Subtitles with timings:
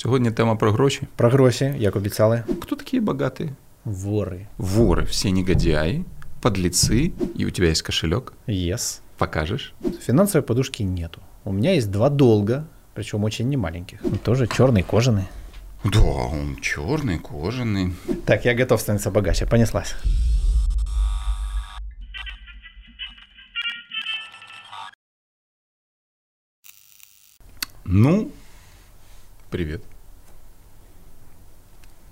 [0.00, 1.01] Сьогодні тема про гроші.
[1.15, 2.43] Про гроші, як обіцяли.
[2.61, 3.49] Кто такие богатые?
[3.85, 4.45] Воры.
[4.57, 6.05] Воры, все негодяи,
[6.41, 8.33] подлецы, и у тебя есть кошелек.
[8.47, 9.01] Yes.
[9.17, 9.73] Покажешь?
[10.01, 11.19] Финансовой подушки нету.
[11.43, 13.99] У меня есть два долга, причем очень немаленьких.
[14.03, 15.25] Ну, Тоже черный, кожаный.
[15.83, 17.93] Да, он черный, кожаный.
[18.25, 19.45] Так, я готов становиться богаче.
[19.45, 19.95] Понеслась.
[27.85, 28.31] Ну,
[29.49, 29.81] привет.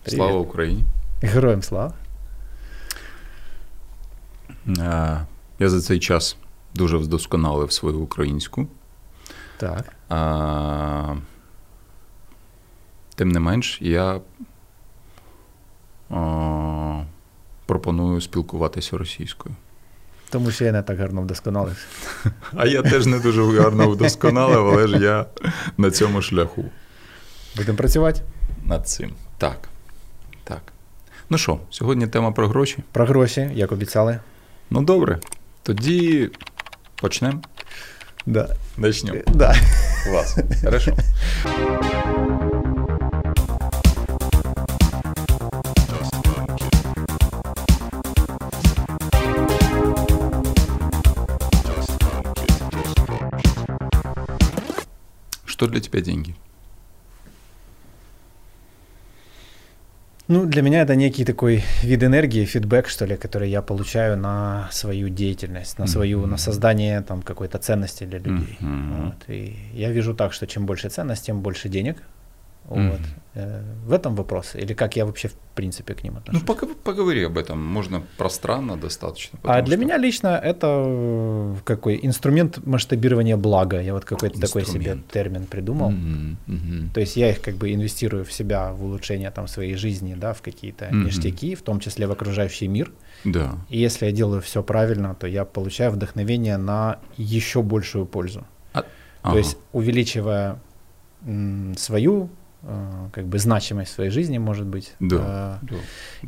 [0.10, 0.28] Привет.
[0.28, 0.84] Слава Україні.
[1.22, 1.94] Героям слава.
[5.60, 6.38] Я за цей час
[6.74, 8.68] дуже вдосконалив свою українську.
[9.58, 9.86] Так.
[10.10, 11.16] А,
[13.16, 14.22] тим не менш, я
[16.10, 17.04] а,
[17.66, 19.56] пропоную спілкуватися російською.
[20.30, 21.86] Тому що я не так гарно вдосконалився.
[22.56, 25.26] А я теж не дуже гарно вдосконалив, але ж я
[25.78, 26.66] на цьому шляху
[27.58, 28.22] Будемо працювати.
[28.66, 29.14] над цим.
[29.38, 29.70] Так.
[30.50, 30.62] Так.
[31.30, 32.78] Ну що, сьогодні тема про гроші.
[32.92, 34.20] Про гроші, як обіцяли.
[34.70, 35.20] Ну добре.
[35.64, 36.30] Тоді
[36.96, 37.42] почнемо.
[38.26, 38.56] Да.
[38.78, 39.20] Начнемо.
[39.28, 39.56] Да.
[40.06, 40.38] Клас.
[40.64, 40.94] Хорошо.
[55.46, 56.36] Что для тебя деньги?
[60.32, 64.68] Ну, для меня это некий такой вид энергии, фидбэк, что ли, который я получаю на
[64.72, 66.30] свою деятельность, на свою, Мгм.
[66.32, 68.58] на создание там какой-то ценности для людей.
[68.60, 69.06] Мгм.
[69.06, 69.16] Вот.
[69.28, 71.96] И я вижу так, что чем больше ценность, тем больше денег.
[72.70, 72.78] Вот.
[73.00, 73.06] Мгм.
[73.36, 74.56] Э, В этом вопрос.
[74.56, 76.44] Или как я вообще в принципе к ним Ну, отношусь.
[76.44, 77.64] пог- поговори об этом.
[77.66, 79.40] Можно пространно достаточно.
[79.44, 83.82] а для что- меня лично это э, какой инструмент масштабирования блага.
[83.82, 85.90] Я вот какой-то такой себе термин придумал.
[85.92, 86.90] Мгм, мгм.
[86.94, 90.34] То есть я их как бы инвестирую в себя, в улучшение там своей жизни, да,
[90.34, 91.06] в какие-то Мгм.
[91.06, 92.92] ништяки, в том числе в окружающий мир.
[93.26, 93.52] Да.
[93.70, 98.44] И если я делаю все правильно, то я получаю вдохновение на еще большую пользу.
[98.74, 98.88] Ага.
[99.34, 100.60] То есть увеличивая
[101.28, 102.30] м, свою
[103.14, 105.60] как бы значимость своей жизни, может быть, Да.
[105.62, 105.78] э, да.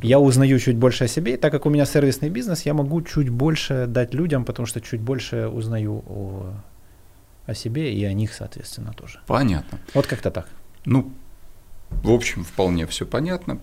[0.01, 3.01] я узнаю чуть больше о себе, и так как у меня сервисный бизнес, я могу
[3.01, 6.53] чуть больше дать людям, потому что чуть больше узнаю о,
[7.47, 9.19] о себе и о них, соответственно, тоже.
[9.27, 9.77] Понятно.
[9.93, 10.47] Вот как-то так.
[10.85, 11.11] Ну,
[11.89, 13.59] в общем, вполне все понятно.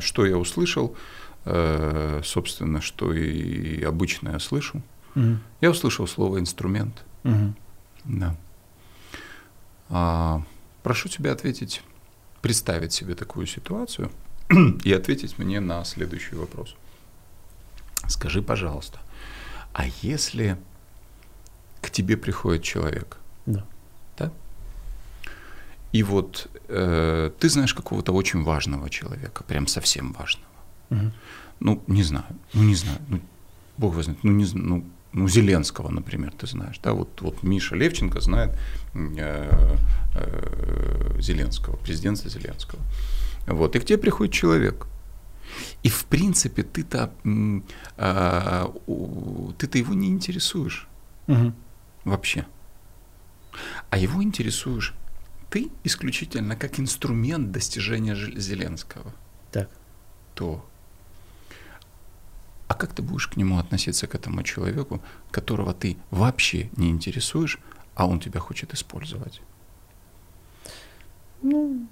[0.00, 0.96] Что я услышал,
[1.44, 4.80] э, собственно, что и обычно я слышу.
[5.14, 5.40] Мгм.
[5.60, 7.04] Я услышал слово инструмент.
[7.24, 7.54] Мгм.
[8.04, 8.34] Да.
[9.90, 10.42] А,
[10.82, 11.82] прошу тебя ответить,
[12.46, 14.08] представить себе такую ситуацию
[14.84, 16.76] и ответить мне на следующий вопрос.
[18.08, 18.98] Скажи, пожалуйста,
[19.72, 20.56] а если
[21.82, 23.64] к тебе приходит человек, Да.
[24.18, 24.30] да?
[25.92, 30.46] И вот э, ты знаешь какого-то очень важного человека, прям совсем важного.
[30.90, 31.12] Мгм.
[31.60, 33.20] Ну, не знаю, ну не знаю, ну,
[33.78, 37.42] бог его знает, ну не знаю, ну, ну Зеленского, например, ты знаешь, да, вот, вот
[37.42, 38.56] Миша Левченко знает
[38.94, 39.76] э,
[40.14, 42.80] э, Зеленского, президента Зеленского.
[43.46, 44.86] Вот, и к тебе приходит человек,
[45.82, 47.12] и в принципе ты-то,
[47.96, 48.72] а,
[49.58, 50.88] ты-то его не интересуешь
[51.28, 51.54] Мгм.
[52.04, 52.46] вообще,
[53.90, 54.94] а его интересуешь
[55.50, 59.12] ты исключительно как инструмент достижения Зеленского
[59.52, 59.70] Так.
[60.34, 60.68] то
[62.76, 65.00] как ты будешь к нему относиться, к этому человеку,
[65.30, 67.58] которого ты вообще не интересуешь,
[67.94, 69.40] а он тебя хочет использовать?
[71.42, 71.86] Ну,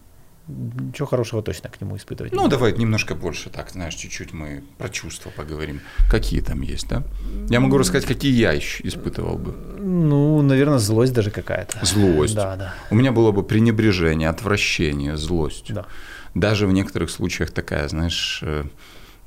[0.48, 2.32] ничего хорошего точно к нему испытывать.
[2.32, 2.56] не Ну, буду.
[2.56, 5.80] давай немножко больше, так, знаешь, чуть-чуть мы про чувства поговорим.
[6.10, 7.02] Какие там есть, да?
[7.48, 9.52] Я могу рассказать, какие я еще испытывал бы.
[9.78, 11.84] Ну, наверное, злость даже какая-то.
[11.84, 12.34] Злость.
[12.34, 12.74] Да, да.
[12.90, 15.72] У меня было бы пренебрежение, отвращение, злость.
[15.72, 15.86] Да.
[16.34, 18.64] Даже в некоторых случаях такая, знаешь, э,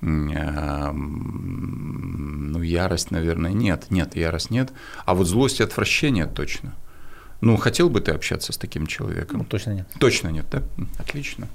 [0.02, 1.42] ну,
[2.62, 3.88] ярость, наверное, нет.
[3.90, 4.72] Нет, ярость нет.
[5.06, 6.74] А вот злость и отвращение точно.
[7.42, 9.40] Ну, хотел бы ты общаться с таким человеком?
[9.40, 9.88] Ну, точно нет.
[10.00, 10.64] Точно нет, да?
[11.00, 11.48] Отлично.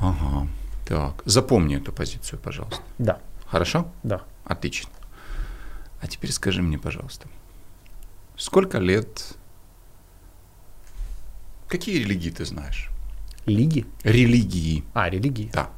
[0.00, 0.48] Ага.
[0.86, 2.82] Так, запомни эту позицию, пожалуйста.
[2.98, 3.92] Да, Хорошо?
[4.02, 4.22] да.
[4.44, 4.90] Отлично.
[6.00, 7.28] А теперь скажи мне, пожалуйста,
[8.36, 9.36] сколько лет...
[11.68, 12.90] Какие религии ты знаешь?
[13.44, 13.84] Лиги?
[14.04, 14.84] Религии.
[14.94, 15.50] А, религии.
[15.52, 15.68] Да.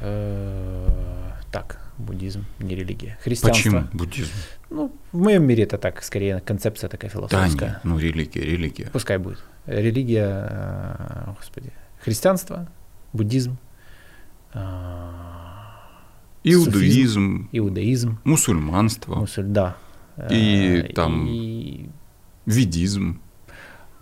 [0.00, 0.88] Э,
[1.50, 3.18] Так, буддизм, не религия.
[3.24, 3.70] Христианство.
[3.70, 4.30] Почему буддизм?
[4.70, 7.68] Ну, в моем мире это так, скорее концепция такая Да философская.
[7.70, 8.90] нет, ну религия, религия.
[8.92, 9.42] Пускай будет.
[9.66, 11.72] Религия, э, господи,
[12.04, 12.68] христианство,
[13.12, 13.56] буддизм,
[14.54, 14.58] э,
[16.44, 19.76] Иудаизм, иудаизм, мусульманство, мусуль, да.
[20.30, 21.88] И там- и
[22.46, 23.20] ведизм.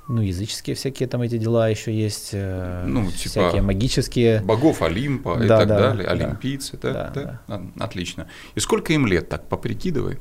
[0.08, 4.40] Ну, языческие всякие там эти дела еще есть, э, Ну, типа всякие магические.
[4.40, 6.12] Богов Олимпа и Да, так да, далее, да.
[6.12, 7.40] олимпийцы, да, Да, да?
[7.48, 8.28] А, Отлично.
[8.54, 10.18] И сколько им лет, так поприкидывай?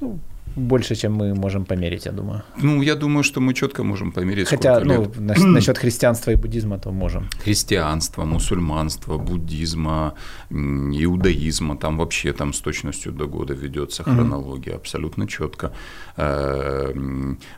[0.00, 0.18] Ну,
[0.56, 2.42] больше, чем мы можем померить, я думаю.
[2.62, 5.20] Ну, я думаю, что мы четко можем померить, Хотя, ну, лет.
[5.20, 7.28] нас- насчет христианства и буддизма, то можем.
[7.44, 10.14] Христианства, мусульманства, буддизма,
[10.50, 15.72] иудаизма, там вообще там с точностью до года ведется хронология, абсолютно четко.
[16.16, 16.92] Э,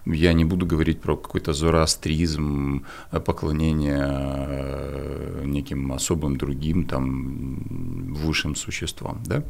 [0.07, 8.57] Я не буду говорить про какой-то зороастризм, э, поклонение э, неким особым другим там высшим
[8.57, 9.43] существам, да?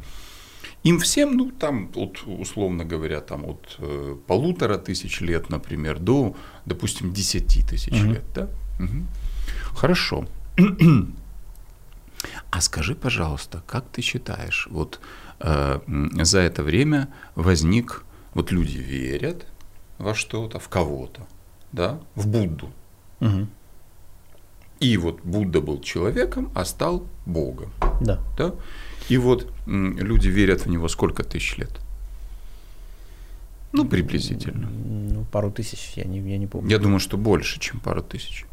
[0.85, 6.35] Им всем, ну, там, вот, условно говоря, там от э, полутора тысяч лет, например, до,
[6.65, 8.13] допустим, десяти тысяч Мгм.
[8.13, 8.47] лет, да?
[8.79, 9.07] Мгм.
[9.75, 10.25] Хорошо.
[12.51, 14.99] А скажи, пожалуйста, как ты считаешь, вот
[15.39, 15.79] э,
[16.23, 18.03] за это время возник,
[18.33, 19.45] вот люди верят
[19.99, 21.21] во что-то, в кого-то,
[21.71, 22.71] да, в Будду.
[23.19, 23.47] Мгм.
[24.79, 27.71] И вот Будда был человеком, а стал Богом,
[28.01, 28.19] Да.
[28.37, 28.53] да?
[29.09, 31.79] И вот люди верят в него сколько тысяч лет?
[33.71, 34.69] Ну, приблизительно.
[34.69, 36.69] Ну, пару тысяч, я не, я не помню.
[36.69, 38.45] Я думаю, что больше, чем пару тысяч.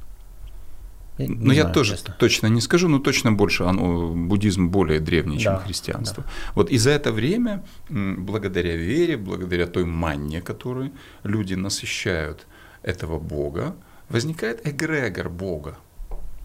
[1.18, 2.16] Я не Ну, я знаю, тоже честно.
[2.18, 6.24] точно не скажу, но точно больше оно, буддизм более древний, чем Да, христианство.
[6.54, 10.90] Вот и за это время, благодаря вере, благодаря той манне, которой
[11.22, 12.46] люди насыщают
[12.82, 13.76] этого Бога,
[14.08, 15.76] возникает эгрегор Бога.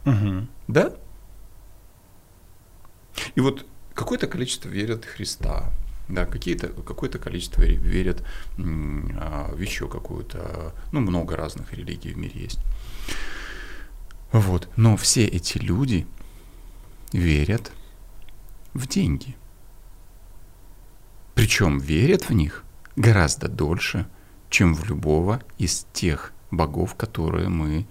[0.05, 0.47] Мгм.
[0.67, 0.93] Да?
[3.35, 3.65] И вот
[3.97, 5.71] какое-то количество верят в Христа,
[6.07, 8.23] да, какие-то, какое-то количество ве- верят
[8.59, 12.59] а, в еще какую-то, ну, много разных религий в мире есть.
[14.31, 14.69] Вот.
[14.77, 16.05] Но все эти люди
[17.11, 17.71] верят
[18.73, 19.35] в деньги.
[21.33, 22.63] Причем верят в них
[22.95, 24.07] гораздо дольше,
[24.49, 27.87] чем в любого из тех богов, которые мы,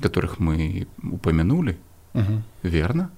[0.00, 1.78] которых мы упомянули.
[2.14, 2.42] Мгм.
[2.62, 3.10] Верно?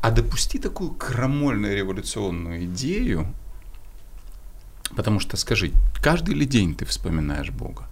[0.00, 3.26] А допусти такую крамольную революционную идею,
[4.96, 7.88] потому что скажи, каждый ли день ты вспоминаешь Бога?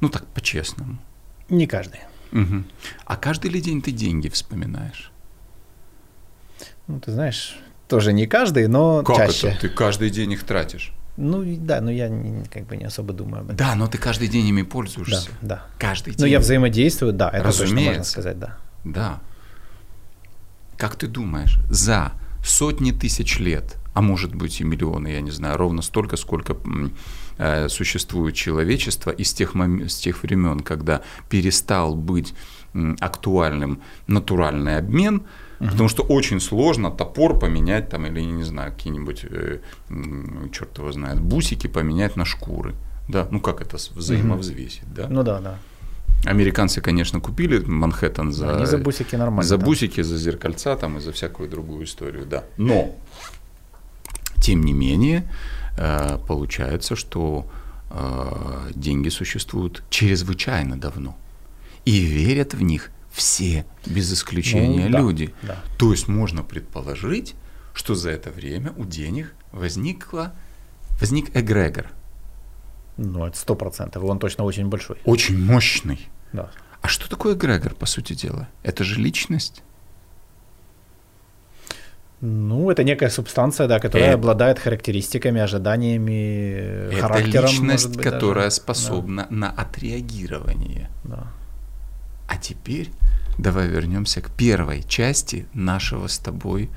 [0.00, 0.98] Ну так по-честному.
[1.48, 2.00] Не каждый.
[2.32, 2.66] Мгм.
[3.04, 5.10] А каждый ли день ты деньги вспоминаешь?
[6.86, 7.58] Ну, ты знаешь,
[7.88, 9.48] тоже не каждый, но Как чаще.
[9.48, 9.60] это?
[9.62, 10.92] Ты каждый день их тратишь?
[11.16, 13.56] Ну, да, но я не- как бы не особо думаю об этом.
[13.56, 15.30] Да, но ты каждый день ими Да, пользуешься.
[15.40, 15.64] да.
[15.78, 16.20] Каждый день.
[16.20, 18.10] Ну, я взаимодействую, да, это точно можно Разумеется.
[18.10, 18.58] сказать, да.
[18.84, 19.20] Да.
[20.78, 22.12] Как ты думаешь, за
[22.44, 26.56] сотни тысяч лет, а может быть и миллионы, я не знаю, ровно столько, сколько
[27.38, 31.00] э, существует человечество из тех, мом- с тех времен, когда
[31.30, 32.34] перестал быть
[32.74, 35.22] м, актуальным натуральный обмен,
[35.58, 39.60] потому что очень сложно топор поменять там, или, не знаю, какие-нибудь, э,
[40.52, 42.74] черт его знает, бусики поменять на шкуры.
[43.08, 45.06] Да, ну как это с- взаимовзвесить, да?
[45.08, 45.58] Ну да, да.
[46.24, 49.48] Американцы, конечно, купили Манхэттен за, Они за бусики нормально.
[49.48, 49.64] за да.
[49.64, 52.44] бусики, за зеркальца там и за всякую другую историю, да.
[52.56, 52.96] Но,
[54.42, 55.30] тем не менее,
[55.76, 57.46] э, получается, что
[57.90, 61.16] э, деньги существуют чрезвычайно давно.
[61.84, 65.34] И верят в них все, без исключения, Ну, да, люди.
[65.42, 65.58] Да.
[65.78, 67.34] То есть можно предположить,
[67.72, 70.34] что за это время у денег возникла,
[71.00, 71.86] возник эгрегор,
[72.96, 74.02] Ну, это сто процентов.
[74.04, 74.96] Он точно очень большой.
[75.04, 76.08] очень мощный.
[76.32, 76.50] Да.
[76.82, 78.48] А что такое эгрегор, по сути дела?
[78.62, 79.62] Это же личность.
[82.22, 87.50] Ну, это некая субстанция, да, которая Это- обладает характеристиками, ожиданиями, Это характером.
[87.50, 88.10] личность, быть, даже.
[88.10, 90.88] которая Да, способна на отреагирование.
[91.04, 91.26] да.
[92.28, 92.90] А теперь
[93.38, 96.70] давай вернемся к первой части нашего с тобой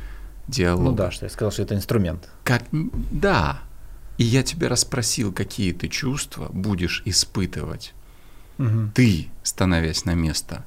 [0.48, 0.90] диалога.
[0.90, 2.30] Ну да, что я сказал, что это инструмент.
[2.44, 3.62] Как да.
[4.20, 7.94] И я тебя расспросил, какие ты чувства будешь испытывать.
[8.58, 8.92] Мгм.
[8.94, 10.66] Ты, становясь на место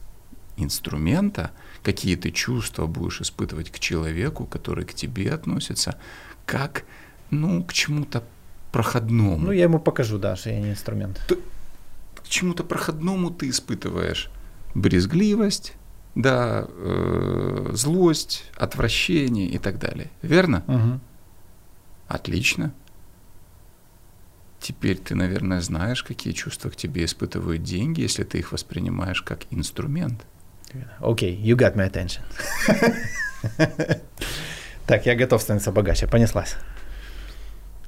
[0.56, 1.50] инструмента,
[1.82, 5.98] какие ты чувства будешь испытывать к человеку, который к тебе относится,
[6.46, 6.84] как,
[7.30, 8.24] ну, к чему-то
[8.72, 9.36] проходному.
[9.36, 11.20] Ну, я ему покажу, да, что я не инструмент.
[12.16, 14.30] к чему-то проходному ты испытываешь
[14.74, 15.74] брезгливость,
[16.14, 20.10] да, э, злость, отвращение и так далее.
[20.22, 20.64] Верно?
[20.66, 21.00] Мгм.
[22.08, 22.72] Отлично.
[24.62, 29.40] Теперь ты, наверное, знаешь, какие чувства к тебе испытывают деньги, если ты их воспринимаешь как
[29.50, 30.24] инструмент.
[31.00, 32.20] Окей, you got my attention.
[34.86, 36.06] Так, я готов становиться богаче.
[36.06, 36.56] Понеслась.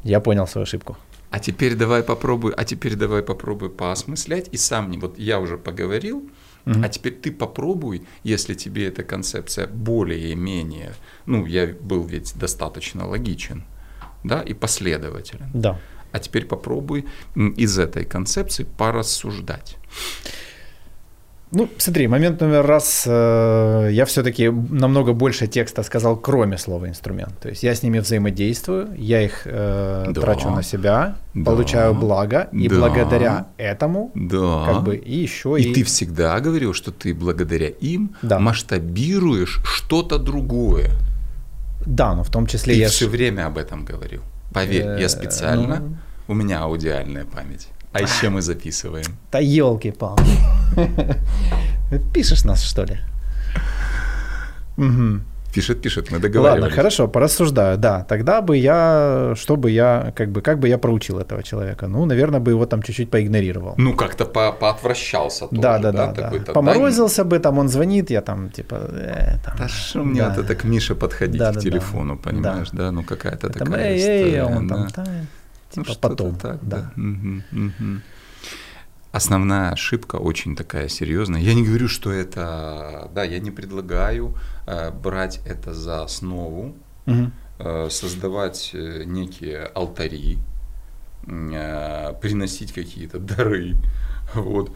[0.03, 0.97] Я понял свою ошибку.
[1.31, 4.99] А теперь давай попробуй, а теперь давай попробуй поосмыслять и сам не.
[4.99, 6.29] Вот я уже поговорил,
[6.65, 6.85] Мгм.
[6.85, 10.93] а теперь ты попробуй, если тебе эта концепция более-менее,
[11.27, 13.65] ну, я был ведь достаточно логичен,
[14.23, 15.51] да, и последователен.
[15.55, 15.79] Да.
[16.15, 17.07] А теперь попробуй
[17.57, 19.77] из этой концепции порассуждать.
[21.51, 27.39] Ну, смотри, момент номер раз, э, я все-таки намного больше текста сказал, кроме слова инструмент.
[27.41, 30.21] То есть я с ними взаимодействую, я их э, да.
[30.21, 31.45] трачу на себя, да.
[31.45, 32.77] получаю благо, и да.
[32.77, 34.67] благодаря этому, да.
[34.67, 35.63] как бы, и еще и...
[35.63, 38.39] И ты всегда говорил, что ты благодаря им да.
[38.39, 40.91] масштабируешь что-то другое.
[41.87, 42.89] Да, но в том числе ты я...
[42.89, 44.23] все время об этом говорил.
[44.53, 45.97] Поверь, я э, специально, ну...
[46.29, 47.69] у меня аудиальная память.
[47.93, 49.07] А еще мы записываем.
[49.33, 50.23] Да елки-палки.
[52.15, 52.99] Пишешь нас, что ли?
[54.77, 55.21] Угу.
[55.55, 56.63] Пишет, пишет, мы договаривались.
[56.63, 58.05] Ладно, хорошо, порассуждаю, да.
[58.09, 61.87] Тогда бы я, что бы я, как бы, как бы я проучил этого человека?
[61.87, 63.75] Ну, наверное, бы его там чуть-чуть поигнорировал.
[63.79, 66.31] Ну, как-то по поотвращался тоже, да, да, да, да.
[66.31, 66.53] да.
[66.53, 69.57] Поморозился бы, там он звонит, я там, типа, э, там.
[69.57, 70.31] Да что мне да.
[70.31, 72.31] вот это к Мише подходить да, к да, телефону, да.
[72.31, 72.79] понимаешь, да.
[72.79, 74.35] да, ну какая-то такая эй, история.
[74.35, 74.89] Эй, он да.
[74.89, 75.05] там,
[75.75, 76.37] типа ну, потом.
[76.37, 76.93] Так, да.
[76.97, 77.03] да.
[77.03, 78.01] Угу, угу.
[79.13, 81.41] Основная ошибка очень такая серьезная.
[81.41, 84.35] Я не говорю, что это, да, я не предлагаю
[84.67, 86.75] э, брать это за основу,
[87.07, 87.31] угу.
[87.61, 90.39] э, создавать э, некие алтари,
[91.29, 93.77] э, приносить какие-то дары,
[94.35, 94.73] вот,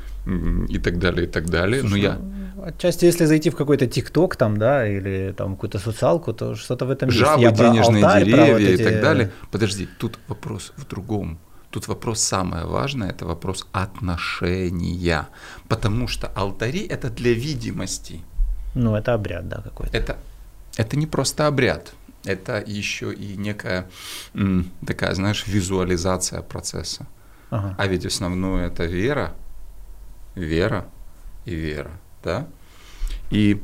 [0.68, 1.80] и так далее, и так далее.
[1.80, 2.20] Слушай, Но я...
[2.64, 6.90] Отчасти, если зайти в какой-то ТикТок там, да, или там какую-то социалку, то что-то в
[6.90, 7.56] этом Жабы, есть.
[7.56, 8.80] Жабы, денежные алтарь, деревья вот эти...
[8.80, 9.30] и так далее.
[9.50, 11.38] Подожди, тут вопрос в другом.
[11.70, 15.28] Тут вопрос самое важное, это вопрос отношения.
[15.68, 18.22] Потому что алтари это для видимости.
[18.74, 19.96] Ну, это обряд, да, какой-то.
[19.96, 20.16] Это,
[20.76, 21.92] это не просто обряд,
[22.24, 23.86] это еще и некая
[24.86, 27.06] такая, знаешь, визуализация процесса.
[27.50, 27.74] Ага.
[27.78, 29.32] А ведь основное это вера,
[30.34, 30.84] вера
[31.44, 31.90] и вера,
[32.22, 32.46] да?
[33.30, 33.62] И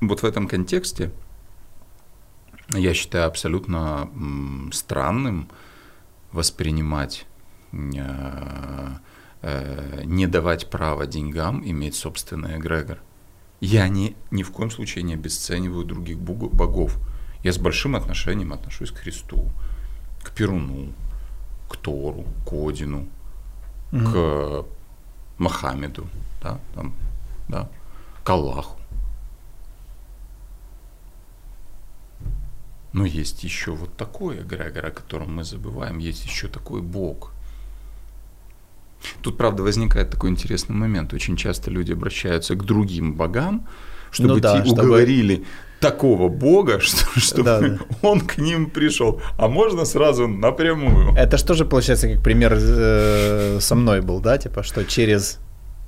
[0.00, 1.10] вот в этом контексте
[2.70, 4.10] я считаю абсолютно
[4.72, 5.48] странным,
[6.32, 7.26] воспринимать,
[7.72, 8.88] э,
[9.42, 12.98] э, не давать права деньгам иметь собственный эгрегор.
[13.60, 16.98] Я не, ни в коем случае не обесцениваю других богов.
[17.42, 19.48] Я с большим отношением отношусь к Христу,
[20.22, 20.92] к Перуну,
[21.70, 23.06] к Тору, к Одину,
[23.92, 24.66] mm к
[25.38, 26.06] Мохаммеду,
[26.42, 26.94] да, там,
[27.48, 27.68] да,
[28.24, 28.78] к Аллаху.
[32.92, 37.32] Но есть еще вот такой эгрегор, о котором мы забываем, есть еще такой Бог.
[39.20, 41.12] Тут, правда, возникает такой интересный момент.
[41.12, 43.68] Очень часто люди обращаются к другим богам,
[44.10, 44.82] чтобы ну, да, те чтобы...
[44.82, 45.44] уговорили
[45.80, 47.78] такого бога, что, чтобы да, да.
[48.02, 49.20] он к ним пришел.
[49.36, 51.14] А можно сразу напрямую.
[51.16, 55.38] Это что же получается, как пример э, со мной был, да, типа, что через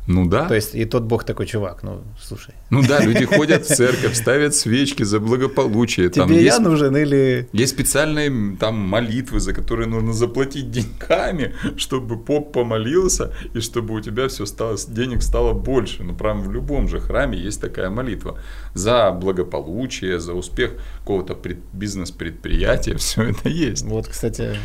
[0.08, 0.48] ну да.
[0.48, 2.54] То есть и тот бог такой чувак, ну слушай.
[2.70, 6.08] Ну да, люди ходят в церковь, ставят свечки за благополучие.
[6.08, 7.46] Тебе там я есть, нужен или...
[7.52, 14.00] Есть специальные там молитвы, за которые нужно заплатить деньгами, чтобы поп помолился, и чтобы у
[14.00, 16.02] тебя все стало, денег стало больше.
[16.02, 18.38] Ну прям в любом же храме есть такая молитва.
[18.72, 23.84] За благополучие, за успех какого-то пред, бизнес-предприятия, все это есть.
[23.84, 24.56] Вот, кстати,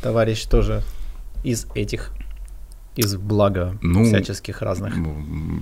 [0.00, 0.84] товарищ тоже
[1.42, 2.12] из этих
[2.94, 4.94] из блага ну, всяческих разных.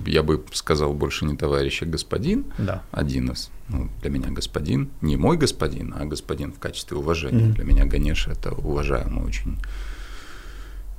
[0.06, 2.46] Я бы сказал больше не товарищ, а господин.
[2.58, 2.82] Да.
[2.90, 3.50] Один из.
[3.68, 7.46] Ну, для меня господин, не мой господин, а господин в качестве уважения.
[7.46, 7.54] Mm-hmm.
[7.54, 9.58] Для меня Ганеша это уважаемый очень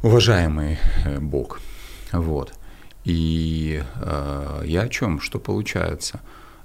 [0.03, 1.59] уважаемый э, бог.
[2.11, 2.53] Вот.
[3.03, 5.19] И э, я о чем?
[5.19, 6.21] Что получается?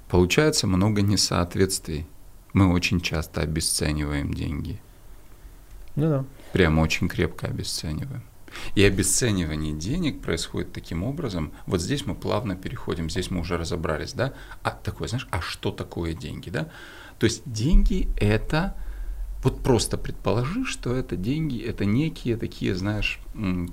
[0.07, 2.07] Получается много несоответствий.
[2.53, 4.79] Мы очень часто обесцениваем деньги.
[5.95, 6.25] Ну да.
[6.53, 8.23] Прямо очень крепко обесцениваем.
[8.75, 11.51] И обесценивание денег происходит таким образом.
[11.65, 14.33] Вот здесь мы плавно переходим, здесь мы уже разобрались, да?
[14.63, 16.69] А такое, знаешь, а что такое деньги, да?
[17.19, 18.75] То есть деньги это
[19.43, 23.19] вот просто предположи, что это деньги, это некие такие, знаешь,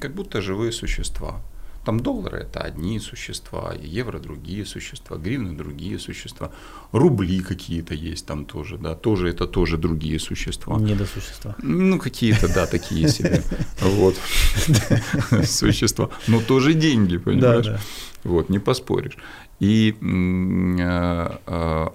[0.00, 1.42] как будто живые существа.
[1.84, 6.50] Там доллары это одни существа, евро другие существа, гривны другие существа,
[6.92, 10.78] рубли какие-то есть там тоже, да, тоже это тоже другие существа.
[10.78, 11.56] Недосущества.
[11.62, 13.42] Ну, какие-то, да, такие себе.
[13.80, 14.16] Вот.
[15.44, 16.08] Существа.
[16.26, 17.80] Но тоже деньги, понимаешь?
[18.22, 19.18] Вот, не поспоришь.
[19.60, 19.94] И
[20.80, 21.94] а, а,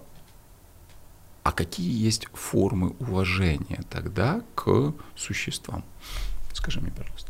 [1.43, 5.83] а какие есть формы уважения тогда к существам?
[6.53, 7.28] Скажи мне, пожалуйста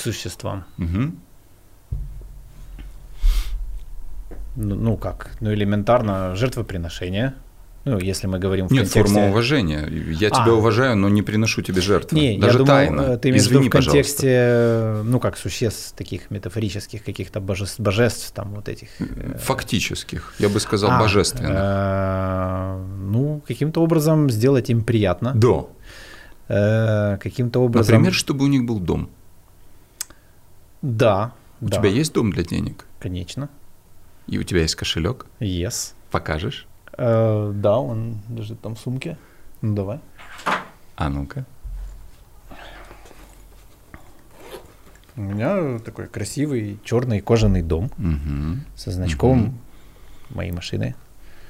[0.00, 0.64] к существам.
[0.78, 1.12] Угу.
[4.56, 5.30] Ну, ну как?
[5.40, 7.34] Ну элементарно жертвоприношение.
[7.84, 9.14] Ну, если мы говорим в Нет, контексте...
[9.14, 9.86] форма уважения.
[10.20, 10.30] Я а.
[10.30, 12.18] тебя уважаю, но не приношу тебе жертвы.
[12.18, 13.16] Не, Даже я думал, тайно.
[13.18, 18.54] Ты имеешь в виду в контексте, ну, как существ таких метафорических, каких-то божеств, божеств там
[18.54, 18.88] вот этих.
[19.00, 21.50] Э, Фактических, я бы сказал, а, божественных.
[21.52, 25.32] Э, ну, каким-то образом сделать им приятно.
[25.34, 25.64] Да.
[26.48, 27.94] э, каким-то образом...
[27.94, 29.08] Например, чтобы у них был дом.
[30.82, 31.32] Да.
[31.60, 31.76] У да.
[31.76, 32.86] тебя есть дом для денег?
[32.98, 33.48] Конечно.
[34.26, 35.26] И у тебя есть кошелек?
[35.40, 35.94] Yes.
[36.10, 36.66] Покажешь?
[36.96, 39.18] Э, да, он лежит там в сумке.
[39.60, 40.00] Ну давай.
[40.96, 41.44] А ну-ка.
[45.16, 48.60] У меня такой красивый черный кожаный дом угу.
[48.76, 49.54] со значком угу.
[50.30, 50.94] моей машины.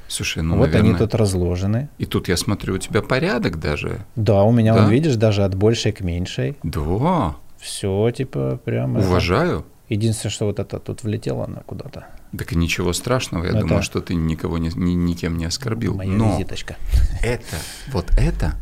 [0.09, 0.91] Слушай, ну, вот наверное...
[0.91, 1.89] они тут разложены.
[1.99, 4.05] И тут я смотрю, у тебя порядок даже.
[4.17, 4.85] Да, у меня, да?
[4.85, 6.57] он, видишь, даже от большей к меньшей.
[6.65, 7.37] Да.
[7.61, 8.97] Все, типа, прям.
[8.97, 9.65] Уважаю.
[9.89, 12.07] Единственное, что вот это тут влетело она куда-то.
[12.39, 15.95] Так ничего страшного, я Ну, думаю, это- что ты никого не, ни, никем не оскорбил.
[15.97, 16.77] Моя Но визиточка.
[17.23, 17.57] это,
[17.93, 18.55] вот это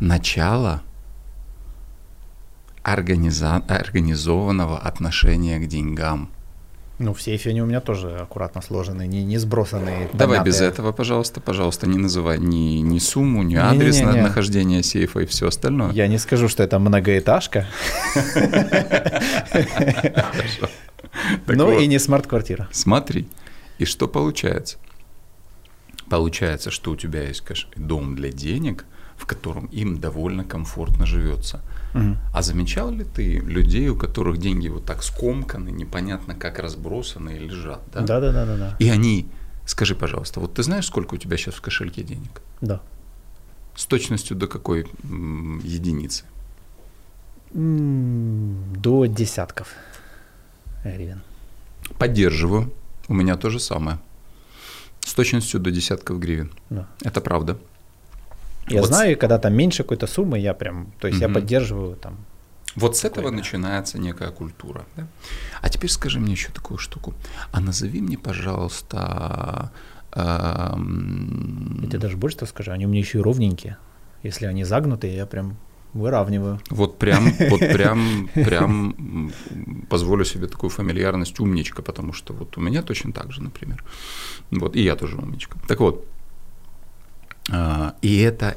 [0.00, 0.82] начало
[2.84, 6.30] организа- организованного отношения к деньгам.
[6.98, 10.08] Ну, в сейфе они у меня тоже аккуратно сложены, не, не сбросанные.
[10.12, 14.22] Давай без этого, пожалуйста, пожалуйста, не называй ни, ни сумму, ни адрес на- Не-не-не-не.
[14.22, 15.92] нахождения сейфа и все остальное.
[15.92, 17.66] Я не скажу, что это многоэтажка,
[21.46, 22.68] ну и не смарт-квартира.
[22.72, 23.28] Смотри,
[23.78, 24.78] и что получается?
[26.10, 27.44] Получается, что у тебя есть
[27.76, 28.86] дом для денег,
[29.16, 31.60] в котором им довольно комфортно живется.
[32.32, 37.38] А замечал ли ты людей, у которых деньги вот так скомканы, непонятно как разбросаны и
[37.38, 37.80] лежат?
[37.92, 38.00] Да?
[38.02, 38.76] Да-да-да-да-да.
[38.78, 39.26] И они,
[39.66, 42.42] скажи, пожалуйста, вот ты знаешь, сколько у тебя сейчас в кошельке денег?
[42.60, 42.80] Да.
[43.74, 46.24] С точностью до какой м, единицы?
[47.54, 49.68] М, До десятков
[50.84, 51.22] гривен.
[51.98, 52.72] Поддерживаю.
[53.08, 53.98] У меня то же самое.
[55.00, 56.52] С точностью до десятков гривен.
[56.70, 56.86] Да.
[57.02, 57.56] Это правда.
[58.70, 61.28] Я Вот с- знаю, и когда там меньше какой-то суммы, я прям, то есть я
[61.28, 61.34] Мгм.
[61.34, 62.16] поддерживаю там.
[62.76, 64.84] Вот с этого начинается некая культура.
[64.96, 65.06] да?
[65.62, 67.14] А теперь скажи мне еще такую штуку.
[67.52, 69.70] А назови мне, пожалуйста,
[70.12, 73.76] эм, Я тебе даже больше того скажу, они у меня еще и ровненькие.
[74.22, 75.56] Если они загнутые, я прям
[75.94, 76.60] выравниваю.
[76.70, 79.32] вот прям, вот прям, прям
[79.88, 83.82] позволю себе такую фамильярность умничка, потому что вот у меня точно так же, например.
[84.50, 85.58] Вот, и я тоже умничка.
[85.68, 86.06] Так вот,
[88.02, 88.56] и это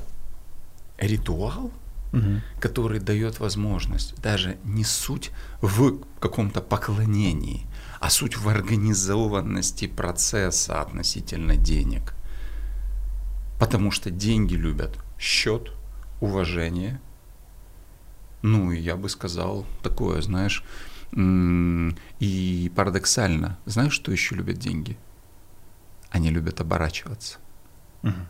[0.97, 1.71] ритуал,
[2.12, 2.41] Мгм.
[2.60, 7.65] который дает возможность даже не суть в каком-то поклонении,
[8.01, 12.13] а суть в организованности процесса относительно денег.
[13.60, 15.71] Потому что деньги любят счет,
[16.19, 16.99] уважение.
[18.41, 20.63] Ну, и я бы сказал такое, знаешь,
[21.15, 24.97] и парадоксально, знаешь, что еще любят деньги?
[26.10, 27.38] Они любят оборачиваться.
[28.01, 28.27] Мгм.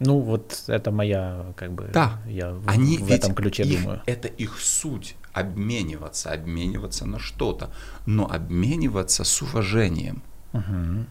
[0.00, 2.20] Ну, вот это моя, как бы, Да.
[2.26, 4.00] я в, Они в ведь этом ключе их- думаю.
[4.06, 7.70] Это их суть обмениваться, обмениваться на что-то,
[8.06, 10.22] но обмениваться с уважением.
[10.52, 11.06] Мгм.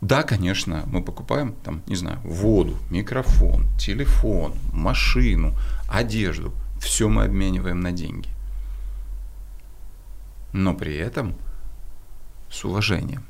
[0.00, 5.54] Да, конечно, мы покупаем там, не знаю, воду, микрофон, телефон, машину,
[5.88, 6.52] одежду.
[6.80, 8.28] Все мы обмениваем на деньги.
[10.52, 11.34] Но при этом
[12.50, 13.24] с уважением.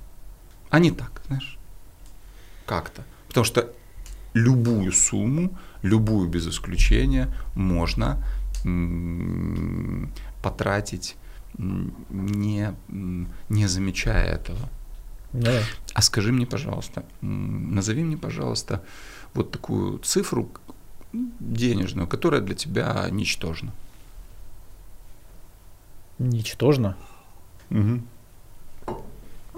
[0.70, 1.58] А не так, знаешь,
[2.66, 3.02] как-то.
[3.28, 3.72] Потому что
[4.36, 5.50] любую сумму,
[5.82, 8.22] любую без исключения можно
[10.42, 11.16] потратить,
[11.58, 12.74] не,
[13.48, 14.68] не замечая этого.
[15.32, 15.60] Да.
[15.94, 18.82] А скажи мне, пожалуйста, назови мне, пожалуйста,
[19.34, 20.48] вот такую цифру
[21.40, 23.72] денежную, которая для тебя ничтожна.
[26.18, 26.96] Ничтожно.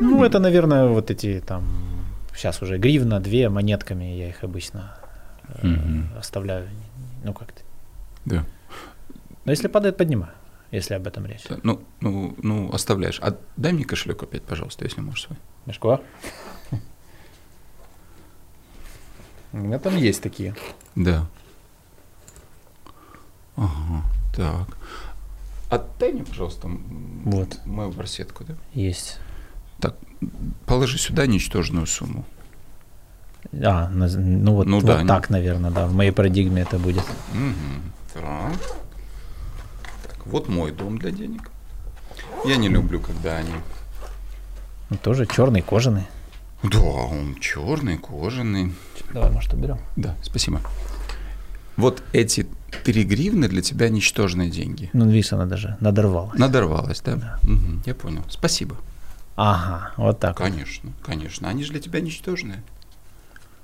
[0.00, 1.64] Ну, это, наверное, вот эти там,
[2.38, 4.94] сейчас уже гривна, две монетками, я их обычно
[5.62, 6.10] Мгм.
[6.18, 6.68] оставляю.
[7.24, 7.62] Ну, как-то.
[8.24, 8.44] Да.
[9.44, 10.32] Но если падает, поднимаю,
[10.70, 11.44] если об этом речь.
[11.48, 13.18] Да, Ну, ну, ну, оставляешь.
[13.22, 15.38] А дай мне кошелек опять, пожалуйста, если можешь свой.
[15.66, 16.00] Мешко?
[19.52, 20.54] У меня там есть такие.
[20.94, 21.26] Да.
[23.56, 24.04] Ага,
[24.36, 24.68] так.
[25.70, 26.68] Отдай мне, пожалуйста,
[27.24, 27.58] Вот.
[27.66, 28.54] мою барсетку, да?
[28.74, 29.18] Есть.
[29.80, 29.94] Так,
[30.66, 32.24] положи сюда ничтожную сумму.
[33.62, 35.86] А, ну вот, Ну вот да, так, наверное, да.
[35.86, 37.04] В моей парадигме это будет.
[37.32, 37.92] Мгм.
[38.14, 38.52] Так.
[40.06, 41.50] Так, вот мой дом для денег.
[42.44, 43.52] Я не люблю, когда они...
[44.90, 46.06] Ну, тоже черный, кожаный.
[46.62, 48.74] Да, он черный, кожаный.
[49.12, 49.78] Давай, может, уберем.
[49.96, 50.60] Да, спасибо.
[51.76, 52.48] Вот эти
[52.84, 54.90] три гривны для тебя ничтожные деньги.
[54.92, 56.38] Ну, видишь, она даже надорвалась.
[56.38, 57.16] Надорвалась, да?
[57.16, 57.38] Да.
[57.42, 58.24] Мгм, я понял.
[58.28, 58.76] Спасибо.
[59.40, 60.40] Ага, вот так.
[60.40, 60.50] вот.
[60.50, 61.48] Конечно, конечно.
[61.48, 62.60] Они же для тебя ничтожные.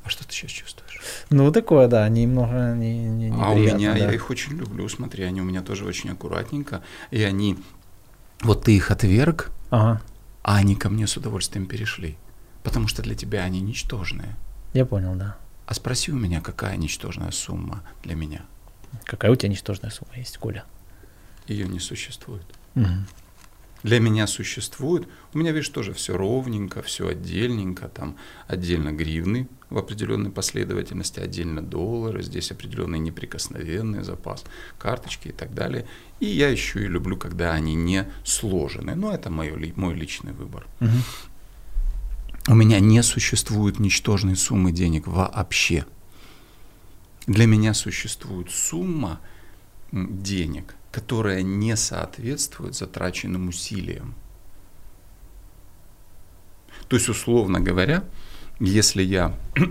[0.04, 1.00] А что ты сейчас чувствуешь?
[1.30, 3.98] Ну, такое, да, немного не, не, а у меня, да.
[3.98, 6.82] я их очень люблю, смотри, они у меня тоже очень аккуратненько.
[7.10, 7.58] И они,
[8.42, 10.00] вот ты их отверг, Ага,
[10.44, 12.16] а они ко мне с удовольствием перешли.
[12.62, 14.36] Потому что для тебя они ничтожные.
[14.74, 15.36] я понял, да.
[15.66, 18.42] А спроси у меня, какая ничтожная сумма для меня?
[19.02, 20.64] Какая у тебя ничтожная сумма есть, Коля?
[21.48, 22.46] Ее не существует.
[22.76, 22.86] Угу.
[23.84, 25.06] Для меня существует.
[25.34, 27.88] У меня, видишь, тоже все ровненько, все отдельненько.
[27.88, 28.16] Там
[28.48, 34.42] отдельно гривны в определенной последовательности, отдельно доллары, здесь определенный неприкосновенный запас,
[34.78, 35.86] карточки и так далее.
[36.18, 38.94] И я еще и люблю, когда они не сложены.
[38.94, 40.66] Но это мой, мой личный выбор.
[40.80, 42.52] Угу.
[42.52, 45.84] У меня не существует ничтожной суммы денег вообще.
[47.26, 49.20] Для меня существует сумма
[49.92, 54.14] денег, которая не соответствует затраченным усилиям.
[56.86, 58.04] То есть, условно говоря,
[58.60, 59.34] если я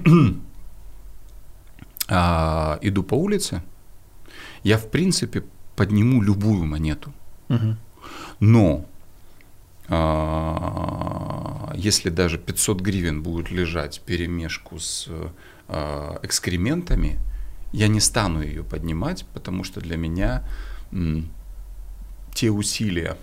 [2.10, 3.64] а, иду по улице,
[4.64, 5.46] я в принципе
[5.78, 7.14] подниму любую монету.
[7.48, 7.78] Угу.
[8.42, 8.86] Но
[9.88, 15.08] а, если даже 500 гривен будет лежать перемешку с
[15.70, 17.18] а, экскрементами,
[17.72, 20.44] я не стану ее поднимать, потому что для меня
[22.34, 23.18] те усилия,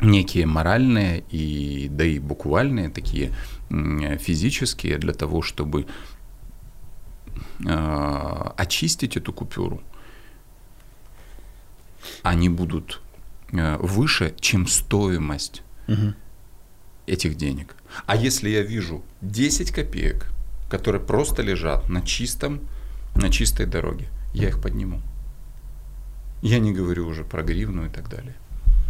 [0.00, 3.32] некие моральные и да и буквальные такие
[3.68, 5.86] физические для того, чтобы
[7.64, 9.80] э, очистить эту купюру,
[12.22, 13.00] они будут
[13.52, 16.14] э, выше, чем стоимость угу.
[17.06, 17.76] этих денег.
[18.06, 20.32] А если я вижу 10 копеек,
[20.68, 22.60] которые просто лежат на чистом,
[23.14, 25.02] на чистой дороге, я их подниму.
[26.42, 28.34] Я не говорю уже про гривну и так далее.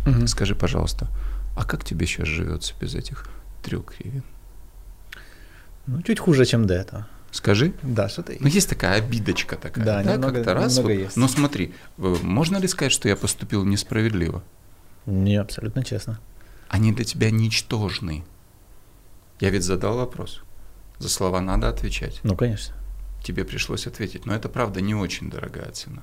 [0.07, 0.27] Угу.
[0.27, 1.09] Скажи, пожалуйста,
[1.57, 3.29] а как тебе сейчас живется без этих
[3.63, 4.23] трех гривен?
[5.87, 7.07] Ну, чуть хуже, чем до этого.
[7.33, 7.75] Скажи.
[7.83, 8.43] Да, что-то есть.
[8.43, 9.85] Ну, есть такая обидочка такая.
[9.85, 10.77] Да, да немного, как-то раз.
[10.77, 11.17] Немного вот, есть.
[11.17, 14.43] Но смотри, можно ли сказать, что я поступил несправедливо?
[15.07, 16.21] Не, абсолютно честно.
[16.69, 18.25] Они для тебя ничтожны.
[19.41, 20.43] Я ведь задал вопрос.
[20.99, 22.21] За слова надо отвечать.
[22.23, 22.75] Ну, конечно.
[23.23, 24.27] Тебе пришлось ответить.
[24.27, 26.03] Но это, правда, не очень дорогая цена.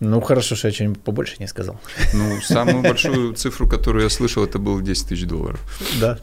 [0.00, 1.78] Ну, хорошо, что я что-нибудь побольше не сказал.
[2.14, 5.60] Ну, самую большую цифру, которую я слышал, это было 10 тысяч долларов.
[6.00, 6.18] Да.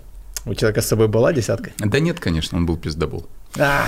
[0.46, 1.72] У человека с собой была десятка?
[1.78, 3.28] Да нет, конечно, он был пиздобол.
[3.58, 3.88] А.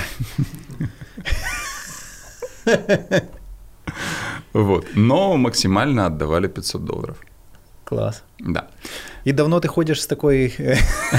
[4.53, 4.85] Вот.
[4.95, 7.17] Но максимально отдавали 500 долларов.
[7.83, 8.23] Класс.
[8.39, 8.67] Да.
[9.25, 10.53] И давно ты ходишь с такой,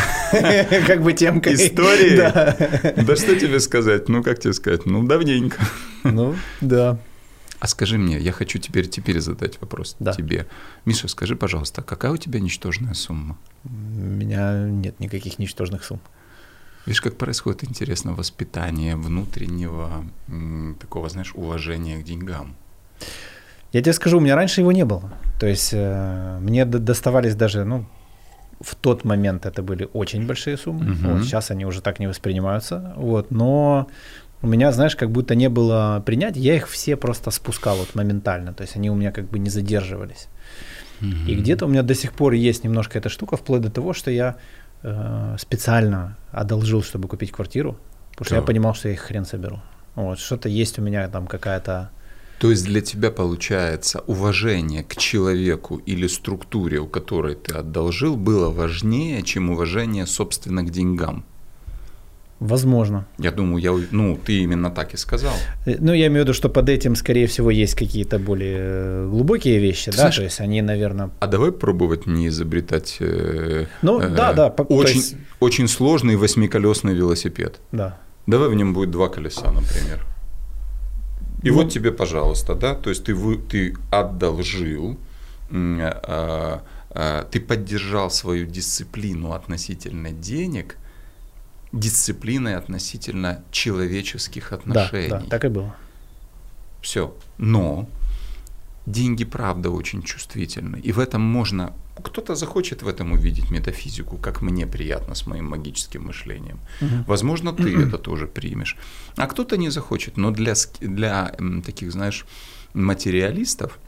[0.87, 1.55] как бы темкой?
[1.55, 2.17] Истории?
[2.17, 2.57] Да.
[2.97, 4.09] Да что тебе сказать?
[4.09, 4.87] Ну, как тебе сказать?
[4.87, 5.59] Ну, давненько.
[6.05, 6.99] Ну, да.
[7.61, 10.13] А скажи мне, я хочу теперь, теперь задать вопрос да.
[10.13, 10.47] тебе.
[10.87, 13.37] Миша, скажи, пожалуйста, какая у тебя ничтожная сумма?
[13.65, 16.01] У меня нет никаких ничтожных сумм.
[16.87, 20.05] Видишь, как происходит интересно воспитание внутреннего
[20.81, 22.57] такого, знаешь, уважения к деньгам.
[23.73, 25.13] Я тебе скажу, у меня раньше его не было.
[25.39, 27.85] То есть э, мне доставались даже, ну,
[28.61, 30.93] в тот момент это были очень большие суммы.
[30.93, 31.09] Угу.
[31.09, 32.95] Вот, сейчас они уже так не воспринимаются.
[32.97, 33.87] Вот, но
[34.43, 38.53] у меня, знаешь, как будто не было принятия, я их все просто спускал вот моментально,
[38.53, 40.29] то есть они у меня как бы не задерживались.
[41.01, 41.27] Mm-hmm.
[41.27, 44.11] И где-то у меня до сих пор есть немножко эта штука, вплоть до того, что
[44.11, 44.37] я
[44.83, 47.79] э, специально одолжил, чтобы купить квартиру,
[48.13, 49.61] потому что я понимал, что я их хрен соберу.
[49.95, 51.91] Вот, что-то есть у меня там какая-то...
[52.39, 58.49] То есть для тебя получается уважение к человеку или структуре, у которой ты одолжил, было
[58.49, 61.27] важнее, чем уважение, собственно, к деньгам?
[62.41, 63.05] Возможно.
[63.19, 65.35] Я думаю, я, ну, ты именно так и сказал.
[65.67, 69.09] Э, ну, я имею в виду, что под этим, скорее всего, есть какие-то более э,
[69.11, 71.11] глубокие вещи, ты да, знаешь, то есть они, наверное...
[71.21, 72.97] А давай пробовать не изобретать...
[73.01, 74.47] Э, ну, э, да, да.
[74.49, 75.17] Очень, есть...
[75.41, 77.61] очень сложный восьмиколесный велосипед.
[77.73, 77.99] Да.
[78.27, 80.03] Давай в нем будет два колеса, например.
[81.43, 84.97] И ну, вот тебе, пожалуйста, да, то есть ты, вы, ты одолжил,
[85.51, 85.93] э,
[86.95, 90.77] э, ты поддержал свою дисциплину относительно денег–
[91.73, 95.09] дисциплиной относительно человеческих отношений.
[95.09, 95.75] Да, да, так и было.
[96.81, 97.15] Все.
[97.39, 97.89] Но
[98.87, 100.81] деньги, правда, очень чувствительны.
[100.81, 101.73] И в этом можно...
[102.03, 106.59] Кто-то захочет в этом увидеть метафизику, как мне приятно с моим магическим мышлением.
[106.81, 107.05] Угу.
[107.07, 108.77] Возможно, ты это тоже примешь.
[109.17, 110.17] А кто-то не захочет.
[110.17, 112.27] Но для, для таких, знаешь,
[112.75, 113.79] материалистов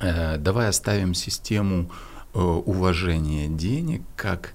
[0.00, 1.90] э, давай оставим систему
[2.34, 4.54] э, уважения денег как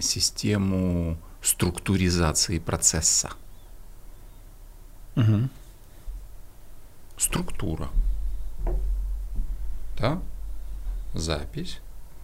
[0.00, 3.30] систему структуризации процесса.
[5.16, 5.48] Угу.
[7.16, 7.88] Структура.
[9.98, 10.20] Да?
[11.14, 11.80] Запись,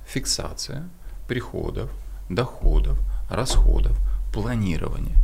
[0.07, 0.89] фиксация
[1.27, 1.91] приходов,
[2.29, 2.99] доходов,
[3.31, 3.97] расходов,
[4.33, 5.17] планирование.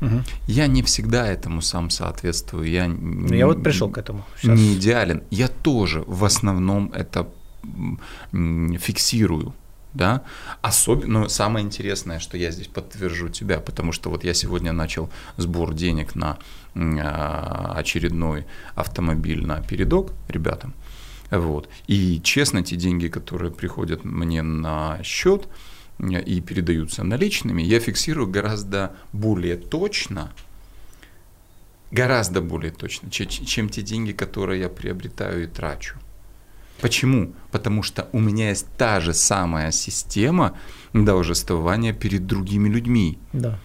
[0.00, 0.22] Угу.
[0.48, 2.68] Я не всегда этому сам соответствую.
[2.68, 4.24] Я, ну, я вот пришел к этому.
[4.36, 4.58] Сейчас.
[4.58, 5.22] Не идеален.
[5.30, 7.28] Я тоже в основном это
[8.32, 9.54] фиксирую
[9.94, 10.22] да,
[10.60, 15.08] особенно, но самое интересное, что я здесь подтвержу тебя, потому что вот я сегодня начал
[15.36, 16.38] сбор денег на
[16.74, 20.74] а, очередной автомобиль на передок ребятам,
[21.30, 25.48] вот, и честно, те деньги, которые приходят мне на счет
[26.00, 30.32] и передаются наличными, я фиксирую гораздо более точно,
[31.92, 35.98] гораздо более точно, чем те деньги, которые я приобретаю и трачу.
[36.80, 37.32] Почему?
[37.50, 40.56] Потому что у меня есть та же самая система
[40.92, 43.18] должествования перед другими людьми.
[43.32, 43.58] Да.